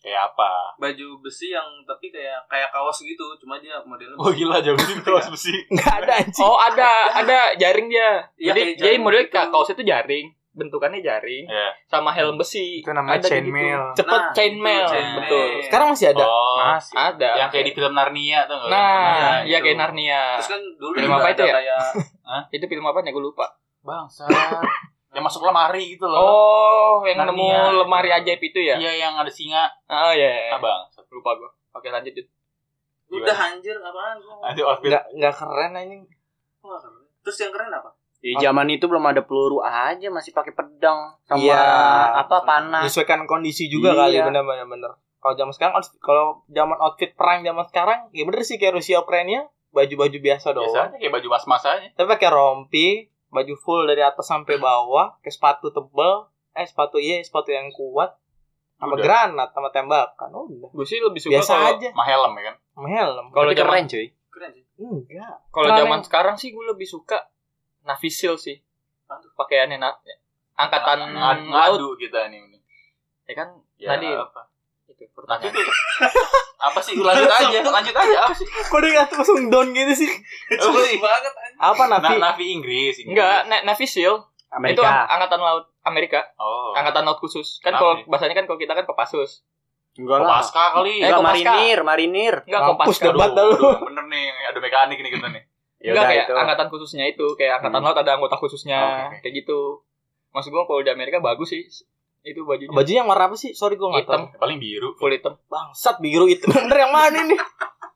Kayak 0.07 0.23
apa? 0.31 0.53
baju 0.79 1.09
besi 1.19 1.51
yang 1.51 1.67
tapi 1.83 2.09
kayak 2.09 2.39
kayak 2.47 2.71
kaos 2.71 3.03
gitu 3.03 3.27
cuma 3.37 3.59
dia 3.59 3.75
modelnya 3.83 4.15
Oh 4.15 4.31
gila 4.31 4.63
jauh 4.63 4.77
itu 4.77 5.03
kaos 5.03 5.27
besi. 5.27 5.51
Nggak 5.67 5.95
ada 6.01 6.13
anjing. 6.17 6.41
Oh 6.41 6.55
ada, 6.57 6.91
ada 7.13 7.39
jaring 7.55 7.91
dia. 7.91 8.23
Iya, 8.37 8.47
jadi 8.49 8.61
kayak 8.63 8.71
jadi 8.73 8.83
jaring 8.87 9.03
model 9.03 9.19
gitu. 9.21 9.33
kayak 9.33 9.49
kaos 9.51 9.69
itu 9.69 9.83
jaring, 9.83 10.27
bentukannya 10.53 11.01
jaring, 11.01 11.45
Iya. 11.45 11.69
sama 11.85 12.11
helm 12.11 12.37
besi. 12.37 12.81
Itu 12.81 12.89
namanya 12.89 13.19
Ada 13.19 13.27
kayak 13.27 13.35
chainmail. 13.35 13.83
Gitu. 13.83 13.97
Cepet 13.99 14.15
Nah, 14.17 14.33
chainmail, 14.33 14.87
chainmail. 14.87 15.17
betul. 15.19 15.47
Sekarang 15.61 15.87
masih 15.91 16.07
ada. 16.09 16.25
Oh, 16.25 16.57
Masih. 16.57 16.95
Ada. 16.97 17.31
yang 17.37 17.49
kayak 17.51 17.65
di 17.67 17.73
film 17.75 17.93
Narnia 17.93 18.39
tuh 18.47 18.57
nggak? 18.57 18.71
Nah, 18.71 19.43
Iya, 19.43 19.51
ya 19.51 19.59
kayak 19.61 19.77
Narnia. 19.77 20.23
terus 20.39 20.49
kan 20.49 20.63
dulu 20.79 20.91
Film 20.95 21.11
apa 21.13 21.29
itu 21.29 21.43
ya? 21.43 21.55
kayak 21.59 21.83
Itu 22.49 22.65
film 22.65 22.85
apa 22.85 22.99
gue 23.03 23.21
lupa. 23.21 23.47
Bangsa. 23.83 24.23
Yang 25.17 25.25
masuk 25.25 25.41
lemari 25.43 25.97
gitu 25.97 26.05
loh. 26.05 26.21
Oh, 26.21 26.95
yang 27.03 27.17
Narnia, 27.17 27.33
nemu 27.33 27.49
itu. 27.49 27.77
lemari 27.81 28.11
ajaib 28.13 28.43
itu 28.43 28.61
ya? 28.61 28.77
Iya 28.77 28.93
yang 29.01 29.13
ada 29.17 29.33
singa. 29.33 29.65
Oh 29.89 30.13
iya. 30.13 30.53
Ah, 30.53 30.61
bang. 30.61 30.81
Lupa 31.09 31.33
gue. 31.35 31.51
Oke 31.73 31.89
lanjut. 31.89 32.13
Dit. 32.13 32.29
udah 33.07 33.33
anjir 33.33 33.79
apaan 33.79 34.19
gua 34.19 34.45
Nanti 34.45 34.61
outfit. 34.61 34.91
Nggak 34.91 35.05
nggak 35.15 35.35
keren 35.35 35.73
anjing. 35.75 36.03
Terus 37.23 37.37
yang 37.39 37.51
keren 37.51 37.71
apa 37.71 37.91
Di 38.17 38.35
zaman 38.35 38.67
itu 38.69 38.85
belum 38.85 39.05
ada 39.05 39.23
peluru 39.23 39.63
aja, 39.63 40.09
masih 40.09 40.35
pakai 40.35 40.51
pedang 40.51 41.15
sama 41.23 41.39
Iya. 41.39 41.63
apa 42.19 42.43
panah. 42.43 42.83
Menyesuaikan 42.83 43.23
kondisi 43.25 43.69
juga 43.69 43.95
Iya. 43.95 44.01
kali 44.03 44.17
bener-bener 44.27 44.67
bener. 44.67 44.93
Kalau 45.17 45.35
zaman 45.35 45.53
sekarang 45.53 45.75
outfit- 45.77 46.01
kalau 46.01 46.43
zaman 46.49 46.77
outfit 46.77 47.15
perang 47.15 47.41
zaman 47.41 47.63
sekarang 47.65 47.99
ya 48.11 48.23
bener 48.23 48.43
sih 48.43 48.57
kayak 48.57 48.75
Rusia 48.75 48.99
Ukraina 48.99 49.47
baju-baju 49.71 50.19
biasa 50.19 50.51
doang. 50.51 50.67
Biasa 50.67 50.89
aja 50.89 50.97
kayak 50.99 51.13
baju 51.15 51.29
mas-mas 51.31 51.63
aja. 51.63 51.87
Tapi 51.89 52.07
pakai 52.11 52.29
rompi, 52.29 52.87
baju 53.29 53.55
full 53.57 53.83
dari 53.85 54.01
atas 54.01 54.25
sampai 54.25 54.57
bawah, 54.57 55.19
pakai 55.19 55.33
sepatu 55.33 55.69
tebal, 55.69 56.31
eh 56.53 56.65
sepatu 56.65 56.97
iya 56.97 57.21
sepatu 57.21 57.51
yang 57.51 57.69
kuat, 57.71 58.15
sama 58.77 58.95
Udah. 58.95 59.05
granat, 59.05 59.49
sama 59.51 59.69
tembakan. 59.71 60.31
Oh, 60.33 60.47
udah. 60.47 60.69
Gue 60.71 60.85
sih 60.85 60.99
lebih 60.99 61.19
suka 61.19 61.41
Biasa 61.41 61.53
kalau 61.53 61.69
aja. 61.75 61.89
Sama 61.91 62.05
helm 62.05 62.33
ya 62.33 62.43
kan. 62.45 62.57
Sama 62.73 62.89
helm. 62.89 63.27
kalau 63.31 63.51
zaman 63.51 63.73
keren 63.73 63.85
cuy. 63.87 64.07
keren 64.29 64.51
sih 64.53 64.65
Enggak. 64.77 65.37
kalau 65.49 65.69
zaman 65.73 66.01
sekarang 66.03 66.37
sih 66.37 66.53
gue 66.53 66.65
lebih 66.67 66.85
suka 66.85 67.17
Navy 67.83 68.09
Seal 68.09 68.37
sih. 68.37 68.61
Pakaiannya 69.09 69.79
na- 69.79 69.97
angkatan 70.55 71.13
laut 71.13 71.41
ngadu 71.45 71.89
kita 71.97 72.29
nih. 72.29 72.41
Ya 73.25 73.35
kan 73.35 73.49
Ya, 73.77 73.93
tadi 73.93 74.09
apa? 74.09 74.46
Itu 74.99 75.05
Tapi 75.05 75.13
pertanyaan. 75.13 75.55
apa 76.59 76.79
sih? 76.81 76.95
Lanjut 76.97 77.29
aja, 77.29 77.59
lanjut 77.63 77.95
aja 77.95 78.17
apa 78.19 78.33
sih? 78.33 78.47
Kok 78.49 78.79
dia 78.79 78.91
nggak 78.95 79.09
langsung 79.11 79.39
down 79.47 79.69
gitu 79.71 79.93
sih? 79.95 80.11
Apa 80.57 80.79
sih? 80.83 80.97
Apa 81.55 81.83
Na 81.87 81.97
Nafi? 81.99 82.17
Navi 82.17 82.47
Inggris, 82.51 82.95
Inggris. 82.99 83.13
Enggak, 83.13 83.39
Na- 83.47 83.65
Navy 83.65 83.85
SEAL 83.85 84.17
itu 84.17 84.23
ang- 84.49 84.57
Amerika. 84.57 84.89
angkatan 85.11 85.41
laut 85.41 85.65
Amerika, 85.83 86.21
Oh. 86.35 86.73
angkatan 86.73 87.05
laut 87.05 87.19
khusus. 87.19 87.61
Kan 87.61 87.73
kalau 87.73 88.01
bahasanya 88.07 88.35
kan 88.35 88.45
kalau 88.45 88.57
kita 88.57 88.73
kan 88.73 88.85
Kopassus. 88.85 89.45
Enggak 89.95 90.17
lah. 90.19 90.29
Kopaska 90.35 90.65
kali. 90.75 90.95
Eh, 90.95 91.05
Enggak 91.05 91.19
Kopaska. 91.19 91.45
marinir, 91.47 91.79
marinir. 91.83 92.35
Enggak 92.43 92.63
Kopaska. 92.67 93.05
debat 93.07 93.31
dah 93.31 93.45
lu. 93.45 93.53
Aduh, 93.55 93.77
bener 93.83 94.05
nih, 94.07 94.25
ada 94.47 94.59
mekanik 94.59 94.99
nih 94.99 95.11
kita 95.11 95.29
nih. 95.31 95.43
Ya 95.79 95.91
Enggak 95.93 96.05
kayak 96.07 96.25
itu. 96.25 96.33
angkatan 96.35 96.67
khususnya 96.69 97.05
itu, 97.07 97.27
kayak 97.35 97.53
angkatan 97.59 97.79
Hmm. 97.79 97.87
laut 97.87 97.99
ada 97.99 98.13
anggota 98.13 98.37
khususnya, 98.37 98.79
oke. 99.09 99.21
kayak 99.21 99.35
gitu. 99.39 99.81
Maksud 100.31 100.51
gua 100.51 100.65
kalau 100.65 100.81
di 100.81 100.91
Amerika 100.91 101.17
bagus 101.19 101.49
sih 101.49 101.65
itu 102.27 102.43
bajunya. 102.43 102.69
Baju 102.69 102.91
yang 102.93 103.07
warna 103.07 103.25
apa 103.27 103.37
sih? 103.37 103.51
Sorry 103.53 103.75
gue 103.75 103.87
nggak 103.87 104.05
Hitam. 104.05 104.23
tahu. 104.27 104.39
Paling 104.39 104.59
biru. 104.59 104.89
full 104.93 105.11
hitam. 105.11 105.39
Bangsat 105.47 105.97
biru 105.99 106.27
itu 106.27 106.43
bener 106.47 106.77
yang 106.77 106.91
mana 106.91 107.23
nih? 107.23 107.39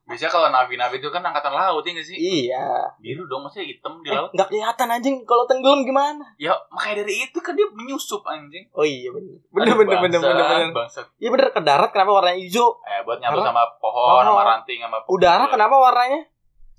Biasanya 0.03 0.27
kalau 0.29 0.47
Navi-Navi 0.49 0.97
itu 0.97 1.07
kan 1.07 1.19
angkatan 1.21 1.51
laut 1.51 1.79
ya 1.81 1.91
nggak 1.93 2.03
sih? 2.03 2.17
Iya. 2.17 2.67
Biru 2.97 3.23
dong, 3.25 3.41
maksudnya 3.41 3.63
hitam 3.65 3.95
di 3.99 4.07
Eh, 4.07 4.13
laut. 4.13 4.27
nggak 4.29 4.47
kelihatan 4.49 4.87
anjing 4.89 5.15
kalau 5.23 5.43
tenggelam 5.45 5.81
gimana? 5.81 6.19
Ya, 6.35 6.51
makanya 6.67 6.99
dari 7.01 7.15
itu 7.21 7.39
kan 7.39 7.53
dia 7.53 7.63
menyusup 7.69 8.19
anjing. 8.25 8.67
Oh 8.71 8.83
iya 8.83 9.07
bener. 9.07 9.39
Bener 9.49 9.65
Aduh, 9.65 9.77
bener 9.77 9.97
bener 10.01 10.19
bangsat, 10.19 10.35
bener 10.35 10.45
bener. 10.49 10.71
bangsat. 10.73 11.05
Iya 11.15 11.29
bener 11.29 11.47
ke 11.49 11.61
darat 11.61 11.89
kenapa 11.89 12.11
warnanya 12.13 12.39
hijau? 12.39 12.75
Eh, 12.83 12.99
buat 13.01 13.17
nyatu 13.17 13.39
sama 13.39 13.63
pohon, 13.77 14.19
sama 14.21 14.35
Oh. 14.35 14.43
ranting, 14.45 14.79
sama 14.79 14.97
Udara 15.07 15.45
kenapa 15.47 15.75
warnanya? 15.77 16.27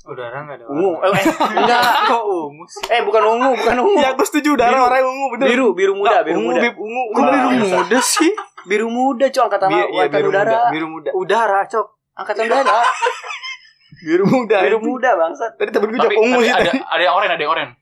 Udara 0.03 0.43
enggak 0.43 0.57
ada. 0.59 0.65
Ungu. 0.67 0.99
Eh, 0.99 1.25
enggak. 1.63 1.83
Kok 2.11 2.23
ungu 2.27 2.65
sih? 2.67 2.83
Eh, 2.91 3.01
bukan 3.07 3.23
ungu, 3.23 3.51
bukan 3.55 3.77
ungu. 3.79 3.99
Iya 4.03 4.11
gue 4.19 4.27
setuju 4.27 4.59
udara 4.59 4.75
Biru. 4.75 4.83
warnanya 4.83 5.07
ungu 5.07 5.27
bener. 5.31 5.47
Biru, 5.47 5.67
biru 5.79 5.93
muda, 5.95 6.17
biru 6.27 6.39
ungu, 6.43 6.51
muda. 6.51 6.61
Bib, 6.61 6.75
ungu. 6.75 7.03
Kok 7.15 7.23
biru 7.31 7.67
muda 7.71 7.99
sih? 8.03 8.31
Biru 8.67 8.87
muda, 8.91 9.27
Cok, 9.31 9.45
angkatan 9.47 9.69
Bi- 9.71 9.79
iya, 9.79 9.87
angkatan 9.87 10.19
biru 10.19 10.29
udara. 10.31 10.51
muda. 10.51 10.63
Biru 10.75 10.87
muda. 10.91 11.11
Udara, 11.15 11.61
Cok. 11.71 11.87
Angkatan 12.19 12.43
udara. 12.51 12.79
Biru 14.07 14.25
muda. 14.27 14.57
Biru 14.67 14.79
muda, 14.83 15.11
bangsat. 15.15 15.53
Tadi 15.55 15.71
temen 15.71 15.89
gue 15.95 15.99
jawab 16.01 16.19
ungu 16.19 16.41
sih 16.43 16.51
ada, 16.51 16.71
ada 16.75 17.03
yang 17.03 17.15
oranye, 17.15 17.35
ada 17.39 17.43
yang 17.47 17.53
oranye. 17.55 17.75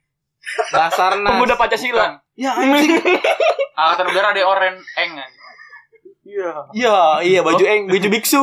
Basarnas. 0.69 1.33
Pemuda 1.33 1.55
Pancasila. 1.57 2.07
Ya 2.37 2.53
anjing. 2.53 3.01
Angkatan 3.81 4.05
udara 4.13 4.27
ada 4.33 4.41
yang 4.41 4.51
oranye, 4.53 4.77
eng. 5.01 5.13
Iya. 6.21 6.53
Iya, 6.71 6.97
iya 7.25 7.41
baju 7.41 7.65
eng, 7.65 7.89
baju 7.89 8.09
biksu. 8.13 8.43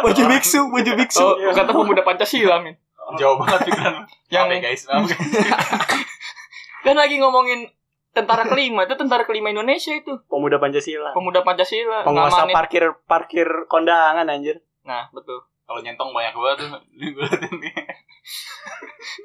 Baju 0.00 0.22
biksu, 0.30 0.60
baju 0.70 0.92
biksu. 0.94 1.20
Oh, 1.20 1.50
kata 1.50 1.74
pemuda 1.74 2.06
Pancasila, 2.06 2.62
Min. 2.62 2.78
Jauh 3.18 3.36
banget 3.38 3.60
pikiran. 3.66 3.94
Yang- 4.34 4.48
ya, 4.50 4.58
guys. 4.62 4.82
Kan 6.86 6.96
lagi 6.96 7.20
ngomongin 7.20 7.68
tentara 8.10 8.42
kelima, 8.42 8.88
itu 8.88 8.96
tentara 8.96 9.22
kelima 9.22 9.52
Indonesia 9.52 9.94
itu. 9.94 10.18
Pemuda 10.26 10.58
Pancasila. 10.58 11.14
Pemuda 11.14 11.40
Pancasila. 11.46 12.02
Penguasa 12.02 12.46
ngamanin- 12.46 12.56
parkir 12.56 12.84
parkir 13.04 13.48
kondangan 13.70 14.26
anjir. 14.26 14.62
Nah, 14.82 15.06
betul. 15.12 15.44
Kalau 15.70 15.80
nyentong 15.80 16.10
banyak 16.10 16.34
banget 16.34 16.56
tuh. 16.66 16.70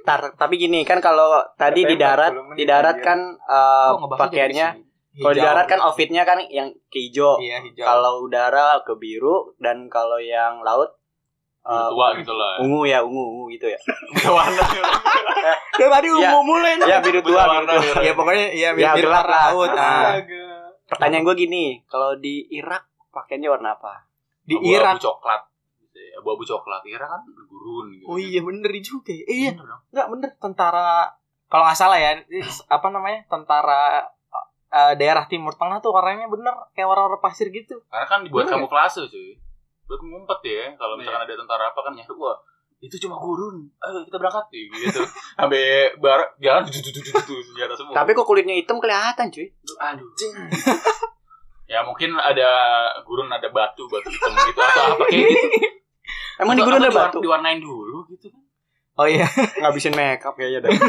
Tar, 0.08 0.22
tapi 0.38 0.56
gini 0.56 0.86
kan 0.86 1.02
kalau 1.02 1.42
tadi 1.58 1.84
di 1.84 1.98
darat, 1.98 2.32
40 2.32 2.48
menit, 2.54 2.58
di 2.58 2.66
darat 2.70 2.98
kan 3.02 3.20
eh, 3.36 3.90
Kok 3.92 3.98
ngebahasnya 4.06 4.22
pakaiannya 4.22 4.68
kalau 5.16 5.34
di 5.34 5.42
darat 5.42 5.66
kan 5.66 5.80
outfitnya 5.80 6.24
kan 6.28 6.40
yang 6.52 6.70
ke 6.92 7.00
hijau. 7.10 7.40
Iya, 7.40 7.64
hijau. 7.64 7.86
Kalau 7.88 8.14
udara 8.24 8.84
ke 8.84 8.94
biru 9.00 9.56
dan 9.58 9.88
kalau 9.88 10.20
yang 10.20 10.60
laut 10.62 10.92
eh, 11.66 11.88
tua 11.90 12.08
gitu 12.16 12.32
lah. 12.32 12.62
ungu 12.62 12.86
ya, 12.86 13.02
ungu, 13.02 13.24
ungu 13.32 13.46
gitu 13.50 13.66
ya. 13.66 13.80
Beda 14.14 14.30
warna. 14.32 14.62
Dari 15.78 15.90
tadi 15.90 16.08
Ya. 16.08 16.30
ungu 16.32 16.40
mulai. 16.46 16.78
ya 16.80 16.98
biru 17.00 17.20
tua, 17.20 17.44
biru 17.44 17.66
tua. 17.66 18.00
Ya 18.00 18.14
pokoknya 18.14 18.46
ya 18.52 18.70
Ya, 18.72 18.94
biru 18.94 19.10
gelap 19.10 19.26
lah. 19.26 19.50
laut. 19.50 19.72
Nah. 19.72 20.22
Pertanyaan 20.86 21.24
gue 21.24 21.36
gini, 21.36 21.64
kalau 21.86 22.14
di 22.16 22.46
Irak 22.50 22.86
pakaiannya 23.10 23.50
warna 23.50 23.74
apa? 23.74 24.06
Di 24.42 24.54
Abu-abu 24.54 24.70
Irak. 24.72 24.96
coklat. 25.02 25.42
Abu-abu 26.16 26.44
coklat. 26.44 26.82
Irak 26.86 27.10
kan 27.10 27.22
gurun 27.44 27.86
gitu. 27.92 28.06
Oh 28.06 28.16
iya 28.16 28.40
bener 28.40 28.70
juga. 28.80 29.10
Eh, 29.12 29.26
iya, 29.26 29.52
enggak 29.90 30.08
bener 30.08 30.30
tentara 30.38 31.10
kalau 31.46 31.64
nggak 31.64 31.76
salah 31.76 31.98
ya, 31.98 32.22
apa 32.68 32.88
namanya? 32.88 33.26
Tentara 33.26 34.06
eh, 34.68 34.94
daerah 34.94 35.26
Timur 35.26 35.54
Tengah 35.54 35.80
tuh 35.80 35.90
warnanya 35.90 36.28
bener 36.28 36.54
kayak 36.72 36.86
warna-warna 36.86 37.18
pasir 37.18 37.50
gitu. 37.50 37.82
Karena 37.88 38.06
kan 38.06 38.22
dibuat 38.22 38.46
Bener 38.46 38.62
kamuflase 38.62 39.08
cuy. 39.08 39.34
Buat 39.86 40.02
ngumpet 40.02 40.40
ya. 40.46 40.64
Kalau 40.76 40.98
misalkan 40.98 41.22
ada 41.24 41.34
tentara 41.34 41.70
apa 41.70 41.80
kan 41.80 41.94
nyari 41.94 42.14
wah 42.16 42.38
itu 42.84 42.96
cuma 43.02 43.16
gurun. 43.18 43.66
Ayo 43.82 44.04
kita 44.04 44.18
berangkat 44.20 44.46
Ya, 44.52 44.62
gitu. 44.90 45.02
Sampai 45.40 45.96
barat 45.98 46.30
jalan 46.38 46.68
tuh 46.68 47.40
senjata 47.42 47.74
semua. 47.74 47.94
Tapi 47.96 48.12
kok 48.14 48.28
kulitnya 48.28 48.56
hitam 48.58 48.78
kelihatan 48.78 49.32
cuy. 49.32 49.48
aduh. 49.80 50.06
ya 51.72 51.82
mungkin 51.82 52.14
ada 52.14 52.50
gurun 53.02 53.26
ada 53.26 53.50
batu 53.50 53.90
batu 53.90 54.06
hitam 54.06 54.34
gitu 54.38 54.60
atau 54.62 54.84
apa 55.00 55.04
kayak 55.10 55.30
gitu. 55.34 55.48
Emang 56.44 56.54
di 56.60 56.62
atau 56.62 56.78
ada 56.78 56.90
diwar- 56.92 57.10
batu? 57.10 57.18
Diwarnain 57.24 57.60
dulu 57.64 58.06
gitu 58.12 58.28
kan. 58.30 58.44
Oh 58.96 59.08
iya. 59.08 59.28
Ngabisin 59.60 59.96
makeup 59.96 60.36
kayaknya 60.40 60.68
dah. 60.68 60.72
Ya. 60.72 60.80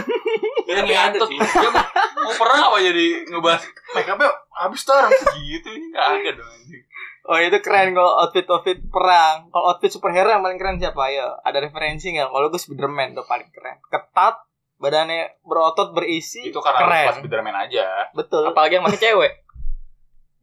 Ya 0.66 0.82
mau, 0.82 1.86
mau 2.26 2.32
pernah 2.34 2.70
apa 2.70 2.78
jadi 2.82 3.06
ngebahas 3.30 3.62
make 3.94 4.10
upnya 4.10 4.30
habis 4.50 4.82
tar 4.82 5.06
gitu 5.38 5.68
ini 5.70 5.94
nggak 5.94 6.06
ada 6.10 6.30
dong 6.34 6.50
anjing. 6.50 6.82
Oh 7.26 7.38
itu 7.42 7.58
keren 7.58 7.90
kalau 7.90 8.22
outfit 8.22 8.46
outfit 8.46 8.78
perang. 8.86 9.50
Kalau 9.50 9.74
outfit 9.74 9.90
superhero 9.90 10.30
yang 10.30 10.46
paling 10.46 10.58
keren 10.62 10.78
siapa 10.78 11.10
ya? 11.10 11.34
Ada 11.42 11.58
referensi 11.58 12.14
nggak? 12.14 12.30
Kalau 12.30 12.46
gue 12.46 12.60
Spiderman 12.62 13.18
tuh 13.18 13.26
paling 13.26 13.50
keren. 13.50 13.82
Ketat, 13.90 14.46
badannya 14.78 15.42
berotot 15.42 15.90
berisi. 15.90 16.46
Itu 16.46 16.62
karena 16.62 16.86
keren. 16.86 17.06
pas 17.10 17.16
Spiderman 17.18 17.56
aja. 17.58 18.06
Betul. 18.14 18.46
Apalagi 18.46 18.78
yang 18.78 18.86
pakai 18.86 19.02
cewek. 19.02 19.32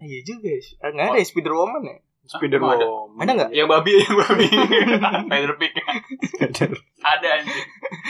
Iya 0.03 0.19
juga. 0.27 0.51
ya. 0.51 0.91
Nggak 0.91 1.05
ada 1.15 1.19
ya 1.23 1.27
Spiderwoman 1.31 1.81
ya? 1.88 1.95
Spiderman 2.27 2.75
ada. 2.75 2.88
Ada 3.23 3.31
nggak? 3.39 3.49
Yang 3.55 3.67
babi 3.71 3.91
yang 4.03 4.15
babi. 4.19 4.47
Spider 5.31 5.53
Pig. 5.55 5.71
ada 6.99 7.27
anjing. 7.39 7.63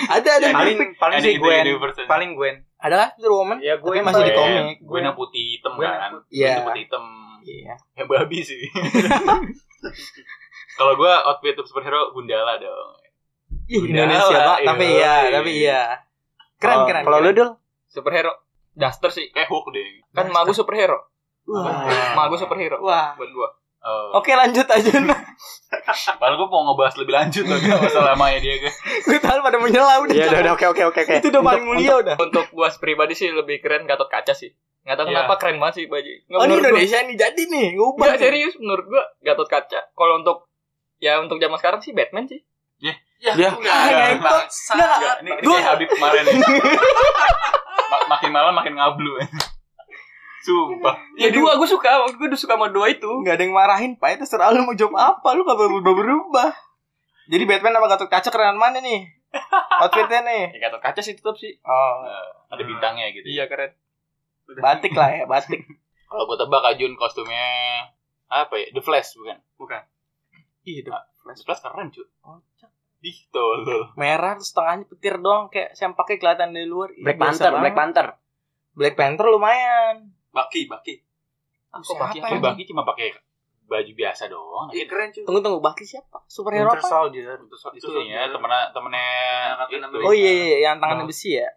Ada 0.09 0.29
ada. 0.41 0.47
Paling 0.57 0.77
paling 0.97 1.17
sih 1.21 1.37
di 1.37 1.41
Gwen. 1.41 1.65
Paling 2.09 2.29
Gwen. 2.33 2.55
Ada 2.81 2.95
kan 2.97 3.09
Spiderwoman? 3.13 3.57
Ya, 3.61 3.77
Tapi 3.77 3.85
Gwen 3.85 4.01
masih 4.09 4.25
di 4.25 4.33
komik. 4.33 4.75
Gue 4.81 4.99
yang 5.05 5.13
putih 5.13 5.43
hitam 5.53 5.77
Gwen 5.77 5.93
kan. 5.93 6.11
Iya. 6.33 6.49
Gwen 6.49 6.65
putih 6.73 6.81
hitam. 6.89 7.03
Iya. 7.43 7.75
Yang 7.99 8.07
babi 8.07 8.39
sih. 8.41 8.63
Kalau 10.79 10.93
gue 10.97 11.13
outfit 11.29 11.53
superhero 11.67 12.15
Gundala 12.15 12.57
dong. 12.57 12.89
Ih, 13.69 13.83
Gundala, 13.83 14.07
Indonesia 14.09 14.37
pak. 14.39 14.57
Tapi 14.65 14.85
iya. 14.87 14.97
iya, 14.97 15.13
tapi 15.35 15.51
iya. 15.53 15.81
Keren 16.57 16.73
Kalau- 16.73 16.87
keren. 16.87 17.03
Kalau 17.05 17.17
lu 17.21 17.31
dul? 17.35 17.49
Superhero. 17.91 18.33
Duster 18.73 19.11
sih. 19.13 19.29
Kayak 19.29 19.53
Hulk 19.53 19.69
deh. 19.69 20.01
Kan 20.15 20.33
magu 20.33 20.55
superhero. 20.55 20.97
Wah. 21.45 22.17
Magu 22.17 22.39
superhero. 22.39 22.81
Wah. 22.81 23.13
Buat 23.13 23.29
gua. 23.29 23.49
Oh. 23.83 24.23
Oke 24.23 24.31
lanjut 24.31 24.63
aja. 24.63 24.89
Padahal 26.19 26.39
gue 26.39 26.47
mau 26.47 26.71
ngebahas 26.71 26.95
lebih 27.03 27.13
lanjut 27.19 27.43
lagi 27.43 27.67
masalah 27.67 28.15
Maya 28.15 28.39
dia 28.39 28.55
kan. 28.63 28.71
gue 28.79 29.19
tahu 29.19 29.43
pada 29.43 29.59
menyela 29.59 29.99
udah. 29.99 30.15
Iya, 30.15 30.39
udah, 30.39 30.55
oke, 30.55 30.65
oke, 30.71 30.83
oke, 30.87 30.99
oke. 31.03 31.13
Itu 31.19 31.27
udah 31.35 31.43
paling 31.43 31.67
mulia 31.67 31.99
udah. 31.99 32.15
Untuk 32.15 32.47
gua 32.55 32.71
pribadi 32.79 33.11
sih 33.11 33.27
lebih 33.27 33.59
keren 33.59 33.83
Gatot 33.83 34.07
Kaca 34.07 34.31
sih. 34.31 34.55
Nggak 34.83 34.95
tahu 34.95 35.05
Iya. 35.05 35.13
kenapa 35.17 35.33
keren 35.37 35.57
banget 35.57 35.75
sih 35.75 35.85
baju. 35.85 36.11
Nggak, 36.21 36.27
Oh 36.29 36.43
ini 36.43 36.43
menurut 36.45 36.59
gua- 36.59 36.69
Indonesia 36.69 36.99
nih 37.01 37.15
jadi 37.17 37.41
nih 37.45 37.67
ngubah. 37.73 38.03
Nggak, 38.03 38.19
serius 38.19 38.53
menurut 38.57 38.85
gua 38.85 39.03
Gatot 39.21 39.47
Kaca. 39.47 39.79
Kalau 39.89 40.13
untuk 40.19 40.37
ya 40.97 41.13
untuk 41.17 41.37
zaman 41.37 41.55
sekarang 41.55 41.79
sih 41.79 41.91
Batman 41.91 42.25
sih. 42.25 42.39
Ya, 42.77 42.91
Ya. 43.33 43.47
enggak, 43.49 43.71
Ah, 43.71 43.87
enggak, 43.87 44.07
enggak. 44.11 44.19
Nggak, 44.19 44.43
Enggak, 44.91 45.15
Ini, 45.17 45.29
ini 45.31 45.41
Gua- 45.41 45.55
kayak 45.55 45.69
Habib 45.69 45.87
kemarin 45.89 46.21
nih. 46.25 46.35
Ma- 47.93 48.07
makin 48.09 48.29
malam 48.29 48.51
makin 48.51 48.73
ngablu. 48.73 49.11
Sumpah. 50.41 50.95
Ya 51.15 51.31
dua 51.31 51.55
gua 51.55 51.63
suka, 51.63 51.87
gua 52.09 52.27
udah 52.27 52.35
suka 52.35 52.53
sama 52.53 52.67
dua 52.67 52.91
itu. 52.91 53.07
Nggak 53.23 53.33
ada 53.33 53.43
yang 53.43 53.53
marahin 53.53 53.91
pak 53.95 54.19
itu 54.19 54.25
serah 54.25 54.51
lu 54.51 54.61
mau 54.61 54.75
jawab 54.75 54.91
apa 55.15 55.29
lu 55.31 55.41
gak 55.41 55.55
berubah 55.55 55.93
berubah. 55.93 56.49
Jadi 57.25 57.43
Batman 57.45 57.71
sama 57.73 57.87
Gatot 57.87 58.09
Kaca 58.09 58.27
kerenan 58.27 58.59
mana 58.59 58.77
nih? 58.77 59.07
Outfitnya 59.81 60.19
nih. 60.21 60.43
Ya 60.51 60.67
Gatot 60.67 60.83
Kaca 60.83 60.99
sih 60.99 61.15
tetap 61.15 61.31
sih. 61.33 61.55
Oh 61.61 62.03
Ada 62.49 62.59
bintangnya 62.61 63.07
gitu. 63.09 63.23
Iya 63.25 63.47
keren. 63.47 63.71
Batik 64.59 64.93
lah 64.93 65.09
ya 65.11 65.23
batik. 65.25 65.63
Kalau 66.09 66.29
gue 66.29 66.37
tebak 66.37 66.63
Ajun 66.73 66.93
kostumnya 66.93 67.47
apa 68.29 68.53
ya? 68.57 68.69
The 68.73 68.81
Flash 68.85 69.17
bukan? 69.17 69.37
Bukan. 69.57 69.81
Iya 70.65 70.79
dong. 70.85 71.03
The 71.25 71.43
Flash 71.45 71.61
keren 71.65 71.89
cuy. 71.89 72.05
Kocak. 72.21 72.71
Ih, 73.03 73.19
tolol. 73.35 73.91
Merah 73.99 74.39
setengahnya 74.39 74.87
petir 74.87 75.19
doang 75.19 75.51
kayak 75.51 75.75
sempaknya 75.75 76.17
kelihatan 76.23 76.55
dari 76.55 76.63
luar. 76.63 76.95
Black 76.95 77.19
Panther, 77.19 77.51
Black. 77.51 77.75
Panther. 77.75 78.07
Black 78.71 78.95
Panther 78.95 79.27
lumayan. 79.27 80.07
Baki, 80.31 80.71
Baki. 80.71 81.03
Aku 81.75 81.83
Siapa 81.83 82.15
Baki 82.15 82.17
ya? 82.23 82.39
Baki 82.39 82.63
cuma 82.63 82.87
pakai 82.87 83.11
baju 83.67 83.91
biasa 83.91 84.31
doang. 84.31 84.71
Iya 84.71 84.85
keren 84.87 85.11
cuy. 85.11 85.27
Tunggu 85.27 85.43
tunggu 85.43 85.59
Baki 85.59 85.83
siapa? 85.83 86.23
Superhero 86.31 86.71
Winter 86.71 86.79
apa? 86.79 86.87
Soldier. 86.87 87.37
Itu 87.75 87.91
ya 88.07 88.31
temennya 88.31 88.71
temennya. 88.71 89.07
Oh 89.99 90.15
iya, 90.15 90.31
iya 90.31 90.57
yang 90.71 90.79
tangannya 90.79 91.03
besi 91.03 91.35
ya. 91.35 91.49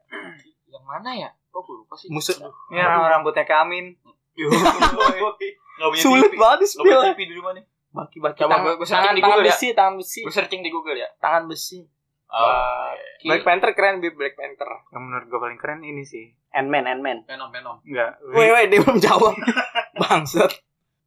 Yang 0.66 0.82
mana 0.82 1.11
ya? 1.14 1.30
Kok 1.57 1.63
gua 1.63 1.75
lupa 1.81 1.95
sih. 1.97 2.09
Musuh. 2.09 2.37
Ini 2.69 2.79
orang 2.79 3.09
rambutnya 3.11 3.43
Kamin. 3.43 3.97
Sulit 5.97 6.33
banget 6.33 6.59
di 6.63 6.67
punya 6.71 6.97
spill. 6.97 7.01
TV 7.11 7.21
di 7.23 7.35
rumah 7.35 7.53
nih. 7.53 7.65
Baki 7.89 8.19
Baki. 8.19 8.39
Coba 8.39 8.53
tangan, 8.55 8.77
searching 8.77 8.93
tangan, 8.93 9.15
di 9.15 9.23
tangan 9.23 9.39
ya. 9.39 9.45
besi, 9.47 9.67
tangan 9.73 9.95
besi, 9.97 10.21
Gua 10.21 10.33
searching 10.35 10.61
di 10.61 10.69
Google 10.69 10.97
ya. 10.97 11.09
tangan 11.17 11.49
besi. 11.49 11.81
Oh. 12.27 12.93
Black 13.23 13.41
Panther 13.41 13.71
keren 13.73 13.97
Bib 13.99 14.13
Black 14.13 14.35
Panther. 14.35 14.69
Yang 14.91 15.01
menurut 15.01 15.25
gue 15.27 15.39
paling 15.39 15.57
keren 15.57 15.81
ini 15.81 16.03
sih. 16.03 16.35
Ant-Man, 16.51 16.85
Ant-Man. 16.85 17.25
Venom, 17.25 17.49
Venom. 17.49 17.77
Enggak. 17.83 18.19
Woi 18.27 18.49
woi 18.51 18.65
dia 18.67 18.83
belum 18.83 18.99
jawab. 18.99 19.33
Bangsat. 20.03 20.53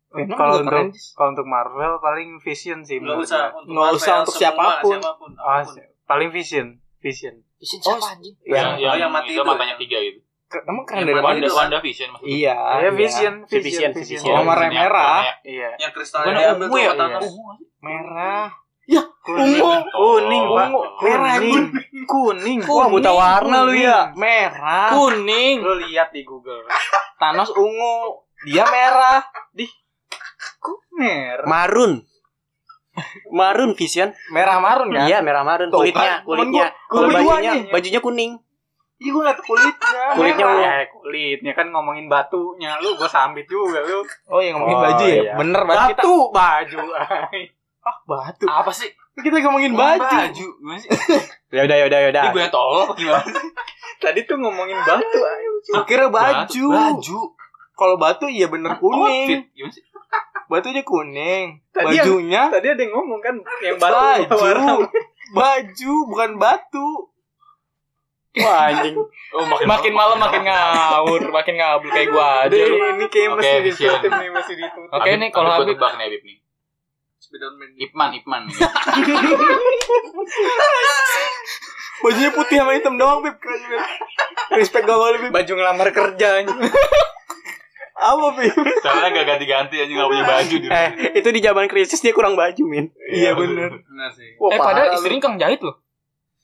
Kalau 0.10 0.66
untuk 0.66 0.89
kalau 1.14 1.30
untuk 1.30 1.45
Marvel 1.45 1.93
paling 2.00 2.39
Vision 2.39 2.82
sih. 2.82 2.97
Nggak 2.97 3.14
menurut 3.14 3.28
usah 3.28 3.52
untuk 3.52 3.70
Nggak 3.70 3.86
Marvel, 3.86 4.00
usah 4.00 4.14
untuk 4.18 4.34
semua, 4.34 4.41
siapa 4.41 4.64
pun. 4.82 4.89
siapa 4.91 5.12
pun. 5.14 5.32
Ah, 5.36 5.45
apa 5.45 5.62
pun. 5.62 5.74
si- 5.76 5.86
paling 6.04 6.30
Vision, 6.32 6.68
Vision. 6.97 7.36
Vision 7.56 7.80
Oh, 7.80 7.86
siapa 7.93 8.08
anjing? 8.10 8.36
yang, 8.41 8.68
Oh, 8.72 8.80
yang, 8.80 8.95
yang 8.97 9.12
mati 9.12 9.30
itu 9.30 9.38
itu 9.38 9.45
matanya 9.45 9.76
ya? 9.76 9.78
tiga 9.78 9.97
gitu 10.02 10.20
Emang 10.50 10.86
keren 10.89 11.06
Yang 11.06 11.08
dari 11.08 11.14
mana? 11.14 11.28
Wanda, 11.30 11.45
itu? 11.45 11.54
Wanda 11.54 11.78
Vision 11.86 12.10
maksudnya 12.10 12.34
Iya. 12.34 12.58
Ya 12.58 12.80
iya. 12.82 12.89
Vision, 12.89 13.34
Si 13.45 13.56
Vision, 13.62 13.62
Vision, 13.62 13.91
si 13.93 14.02
Vision. 14.02 14.22
Vision. 14.26 14.34
Oh, 14.34 14.45
warna 14.50 14.68
merah. 14.74 15.20
Iya. 15.45 15.70
Yang 15.78 15.91
kristal 15.93 16.20
Bukan 16.26 16.34
diambil 16.34 16.66
ungu 16.66 16.74
tuh 16.74 16.80
ya? 16.82 16.91
Ungu 17.22 17.50
sih? 17.60 17.68
Merah. 17.80 18.45
Kuning. 19.30 19.62
Ungu. 19.62 19.78
Kuning, 19.93 20.43
Oh, 20.50 20.56
Pak. 20.58 20.68
Ungu. 20.74 20.82
Merah 21.06 21.34
Kuning. 21.38 21.66
Kuning. 22.10 22.60
Wah, 22.66 22.88
buta 22.89 23.12
warna 23.14 23.58
lu 23.62 23.74
ya. 23.78 24.00
Merah. 24.18 24.89
Kuning. 24.89 25.58
Lu 25.62 25.74
lihat 25.86 26.10
di 26.10 26.26
Google. 26.26 26.66
Thanos 27.22 27.54
ungu. 27.54 28.26
Dia 28.50 28.66
merah. 28.66 29.22
Merah. 30.97 31.45
Marun. 31.47 32.04
Marun 33.32 33.72
Vision. 33.78 34.12
Merah 34.34 34.60
marun 34.60 34.91
kan? 34.91 35.08
Iya, 35.08 35.24
merah 35.24 35.47
marun 35.47 35.72
kulitnya, 35.72 36.20
kan, 36.20 36.28
kulitnya. 36.28 36.68
Kalau 36.91 37.08
bajunya, 37.08 37.54
bajunya 37.72 38.00
kuning. 38.04 38.32
Iya 39.00 39.10
gue 39.16 39.22
ngeliat 39.24 39.39
kulitnya. 39.39 39.89
Kulitnya. 40.12 40.45
Eh, 40.45 40.84
kulitnya 40.89 41.52
kan 41.52 41.68
ngomongin 41.68 42.06
batunya. 42.06 42.78
Lu 42.78 42.93
gua 42.93 43.06
sambit 43.06 43.45
juga 43.45 43.80
lu. 43.80 44.02
Oh 44.28 44.38
yang 44.38 44.56
ngomongin 44.56 44.76
Oh, 44.76 44.84
baju 44.84 45.04
ya? 45.04 45.16
iya. 45.20 45.34
Bener 45.36 45.62
banget 45.64 45.86
kita. 45.89 46.02
Batu 46.02 46.16
baju. 46.30 46.78
Ah 47.82 47.95
batu. 48.06 48.45
apa 48.45 48.70
sih 48.70 48.91
Kita 49.16 49.39
ngomongin 49.41 49.72
baju. 49.72 50.00
baju 50.00 50.47
Ya 51.56 51.62
udah, 51.62 51.76
ya 51.76 51.86
udah, 51.86 52.00
ya 52.00 52.10
udah. 52.10 52.24
gue 52.30 52.43
apa 52.45 52.93
gimana 52.93 53.39
Tadi 53.97 54.20
tuh 54.24 54.38
ngomongin 54.38 54.78
batu. 54.80 55.20
Gue 55.66 55.84
kira 55.86 56.08
baju. 56.08 56.66
baju 56.70 57.20
Kalau 57.74 57.95
batu 57.95 58.28
iya 58.28 58.47
bener 58.47 58.76
kuning. 58.76 59.28
outfit 59.28 59.43
gimana 59.52 59.72
sih 59.72 59.84
Batunya 60.45 60.82
kuning. 60.82 61.45
Tadi 61.70 61.93
yang- 61.93 62.06
Bajunya 62.06 62.41
Tadi 62.50 62.68
ada 62.68 62.82
yang 62.82 62.91
ngomong 62.91 63.20
kan 63.20 63.36
yang 63.62 63.78
batu 63.78 63.95
baju. 63.95 64.36
warna 64.36 64.74
Baju 65.30 65.93
bukan 66.08 66.32
batu. 66.36 66.88
Wah, 68.30 68.69
anjing. 68.69 68.93
oh 69.34 69.45
makin 69.49 69.65
Makin 69.65 69.93
malam 69.97 70.17
makin 70.21 70.41
ngawur, 70.45 71.21
makin 71.34 71.55
ngabul 71.57 71.89
kayak 71.89 72.13
gua 72.13 72.45
aja. 72.45 72.61
Lu. 72.61 72.77
ini 72.77 73.05
kayak 73.09 73.34
mesti 73.34 73.57
Vision. 73.65 73.89
ditutup 73.97 74.11
nih, 74.21 74.30
mesti 74.30 74.53
ditutup. 74.53 74.93
Oke 74.93 75.09
nih 75.17 75.30
kalau 75.34 75.49
Habib 75.49 75.73
tebak 75.73 75.97
nih 75.97 76.05
Habib 76.13 76.21
nih 76.30 76.38
Spiderman. 77.30 77.69
Ipman 77.77 78.09
Ipman 78.17 78.43
Bajunya 81.99 82.32
putih 82.32 82.57
sama 82.63 82.71
hitam 82.73 82.95
doang, 82.95 83.19
Bib. 83.21 83.36
Keren, 83.38 83.59
Bib. 83.59 83.84
Respect 84.55 84.88
gak 84.88 84.97
boleh, 84.97 85.19
Bib. 85.19 85.32
Baju 85.36 85.51
ngelamar 85.51 85.88
kerja 85.91 86.27
Apa, 87.99 88.25
Bib? 88.39 88.55
soalnya 88.80 89.09
gak 89.11 89.25
ganti-ganti 89.36 89.75
aja 89.84 89.91
gak 89.91 90.09
punya 90.09 90.23
baju 90.25 90.55
di. 90.55 90.67
Eh, 90.71 90.89
itu 91.19 91.30
di 91.30 91.39
zaman 91.43 91.67
krisis 91.67 91.99
dia 91.99 92.15
kurang 92.15 92.39
baju, 92.39 92.63
Min. 92.65 92.89
Iya 93.11 93.36
bener. 93.36 93.84
Benar 93.84 94.09
sih. 94.15 94.39
Wah, 94.39 94.55
eh 94.55 94.59
padahal 94.63 94.95
istrinya 94.95 95.21
Kang 95.27 95.36
Jahit 95.36 95.59
loh. 95.59 95.75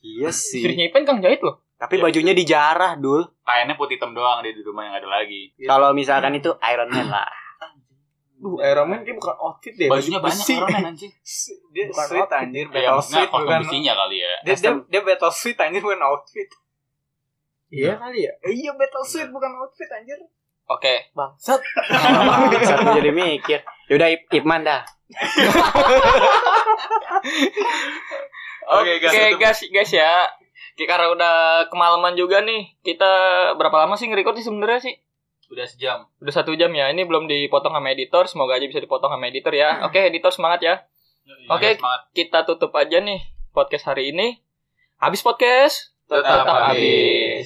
Iya 0.04 0.28
sih. 0.30 0.60
Istrinya 0.60 0.84
Ipen 0.92 1.02
Kang 1.08 1.24
Jahit 1.24 1.40
loh. 1.40 1.65
Tapi 1.76 1.94
bajunya 1.98 2.32
dijarah, 2.32 2.96
Dul. 2.96 3.20
kainnya 3.42 3.74
putih 3.74 3.94
hitam 3.94 4.10
doang 4.10 4.40
dia 4.40 4.50
di 4.50 4.60
rumah 4.60 4.82
yang 4.82 4.96
ada 4.96 5.08
lagi 5.12 5.52
Kalau 5.60 5.92
misalkan 5.92 6.32
itu 6.32 6.48
Iron 6.64 6.88
Man 6.88 7.06
lah. 7.06 7.28
Duh, 8.36 8.56
Iron 8.58 8.86
Man 8.86 9.00
kayak 9.00 9.16
bukan 9.16 9.36
outfit 9.38 9.72
deh. 9.72 9.86
bajunya 9.86 10.16
baju 10.16 10.32
banyak 10.32 10.56
orang 10.56 10.68
kan 10.70 10.84
anjing 10.90 11.12
Dia 11.74 11.84
Bukan 11.86 12.06
outfit. 12.06 12.28
anjir, 12.34 12.64
ya 12.64 12.70
battle 12.70 12.94
maksudnya 12.94 13.16
sweet 13.18 13.30
bukan 13.30 13.44
kondisinya 13.46 13.92
kali 13.94 14.16
ya 14.16 14.32
dia, 14.42 14.54
dia, 14.54 14.72
dia 14.86 15.00
battle 15.02 15.30
sweet 15.30 15.58
anjir 15.58 15.80
bukan 15.80 16.00
outfit 16.02 16.48
Iya 17.66 17.92
kali 17.96 18.18
ya. 18.22 18.32
Eh, 18.40 18.52
Iya 18.54 18.72
battle 18.72 19.02
sweet 19.02 19.28
bukan 19.28 19.50
outfit 19.54 19.90
anjir 19.90 20.16
Oke. 20.66 20.98
Bangsat. 21.12 21.62
Satu 22.58 22.90
jadi 22.92 23.08
mikir. 23.08 23.62
Yaudah 23.86 24.10
Ip 24.10 24.26
Ipman 24.32 24.62
dah. 24.62 24.82
Oke, 28.68 28.92
guys, 28.98 29.12
Oke 29.12 29.22
itu- 29.28 29.38
guys, 29.38 29.60
guys 29.64 29.92
ya. 29.92 30.10
Karena 30.84 31.08
udah 31.08 31.36
kemalaman 31.72 32.12
juga 32.12 32.44
nih, 32.44 32.76
kita 32.84 33.12
berapa 33.56 33.88
lama 33.88 33.96
sih 33.96 34.12
nge-record 34.12 34.36
sih 34.36 34.44
sebenarnya 34.44 34.80
sih? 34.92 34.96
udah 35.46 35.66
sejam 35.66 35.98
Udah 36.18 36.34
satu 36.34 36.58
jam 36.58 36.74
ya. 36.74 36.90
Ini 36.90 37.06
belum 37.06 37.30
dipotong 37.30 37.74
sama 37.74 37.94
editor. 37.94 38.26
Semoga 38.26 38.58
aja 38.58 38.66
bisa 38.66 38.82
dipotong 38.82 39.14
sama 39.14 39.30
editor 39.30 39.54
ya. 39.54 39.86
Oke, 39.86 40.10
editor 40.10 40.34
semangat 40.34 40.60
ya. 40.62 40.74
Oke. 41.50 41.78
semangat 41.78 42.02
Kita 42.14 42.42
tutup 42.42 42.74
aja 42.74 42.98
nih 42.98 43.22
podcast 43.54 43.86
hari 43.86 44.10
ini. 44.10 44.42
Habis 44.98 45.22
podcast. 45.22 45.94
tetap 46.06 46.22
Tetap 46.22 46.46
habis 46.46 46.62
habis. 46.70 47.44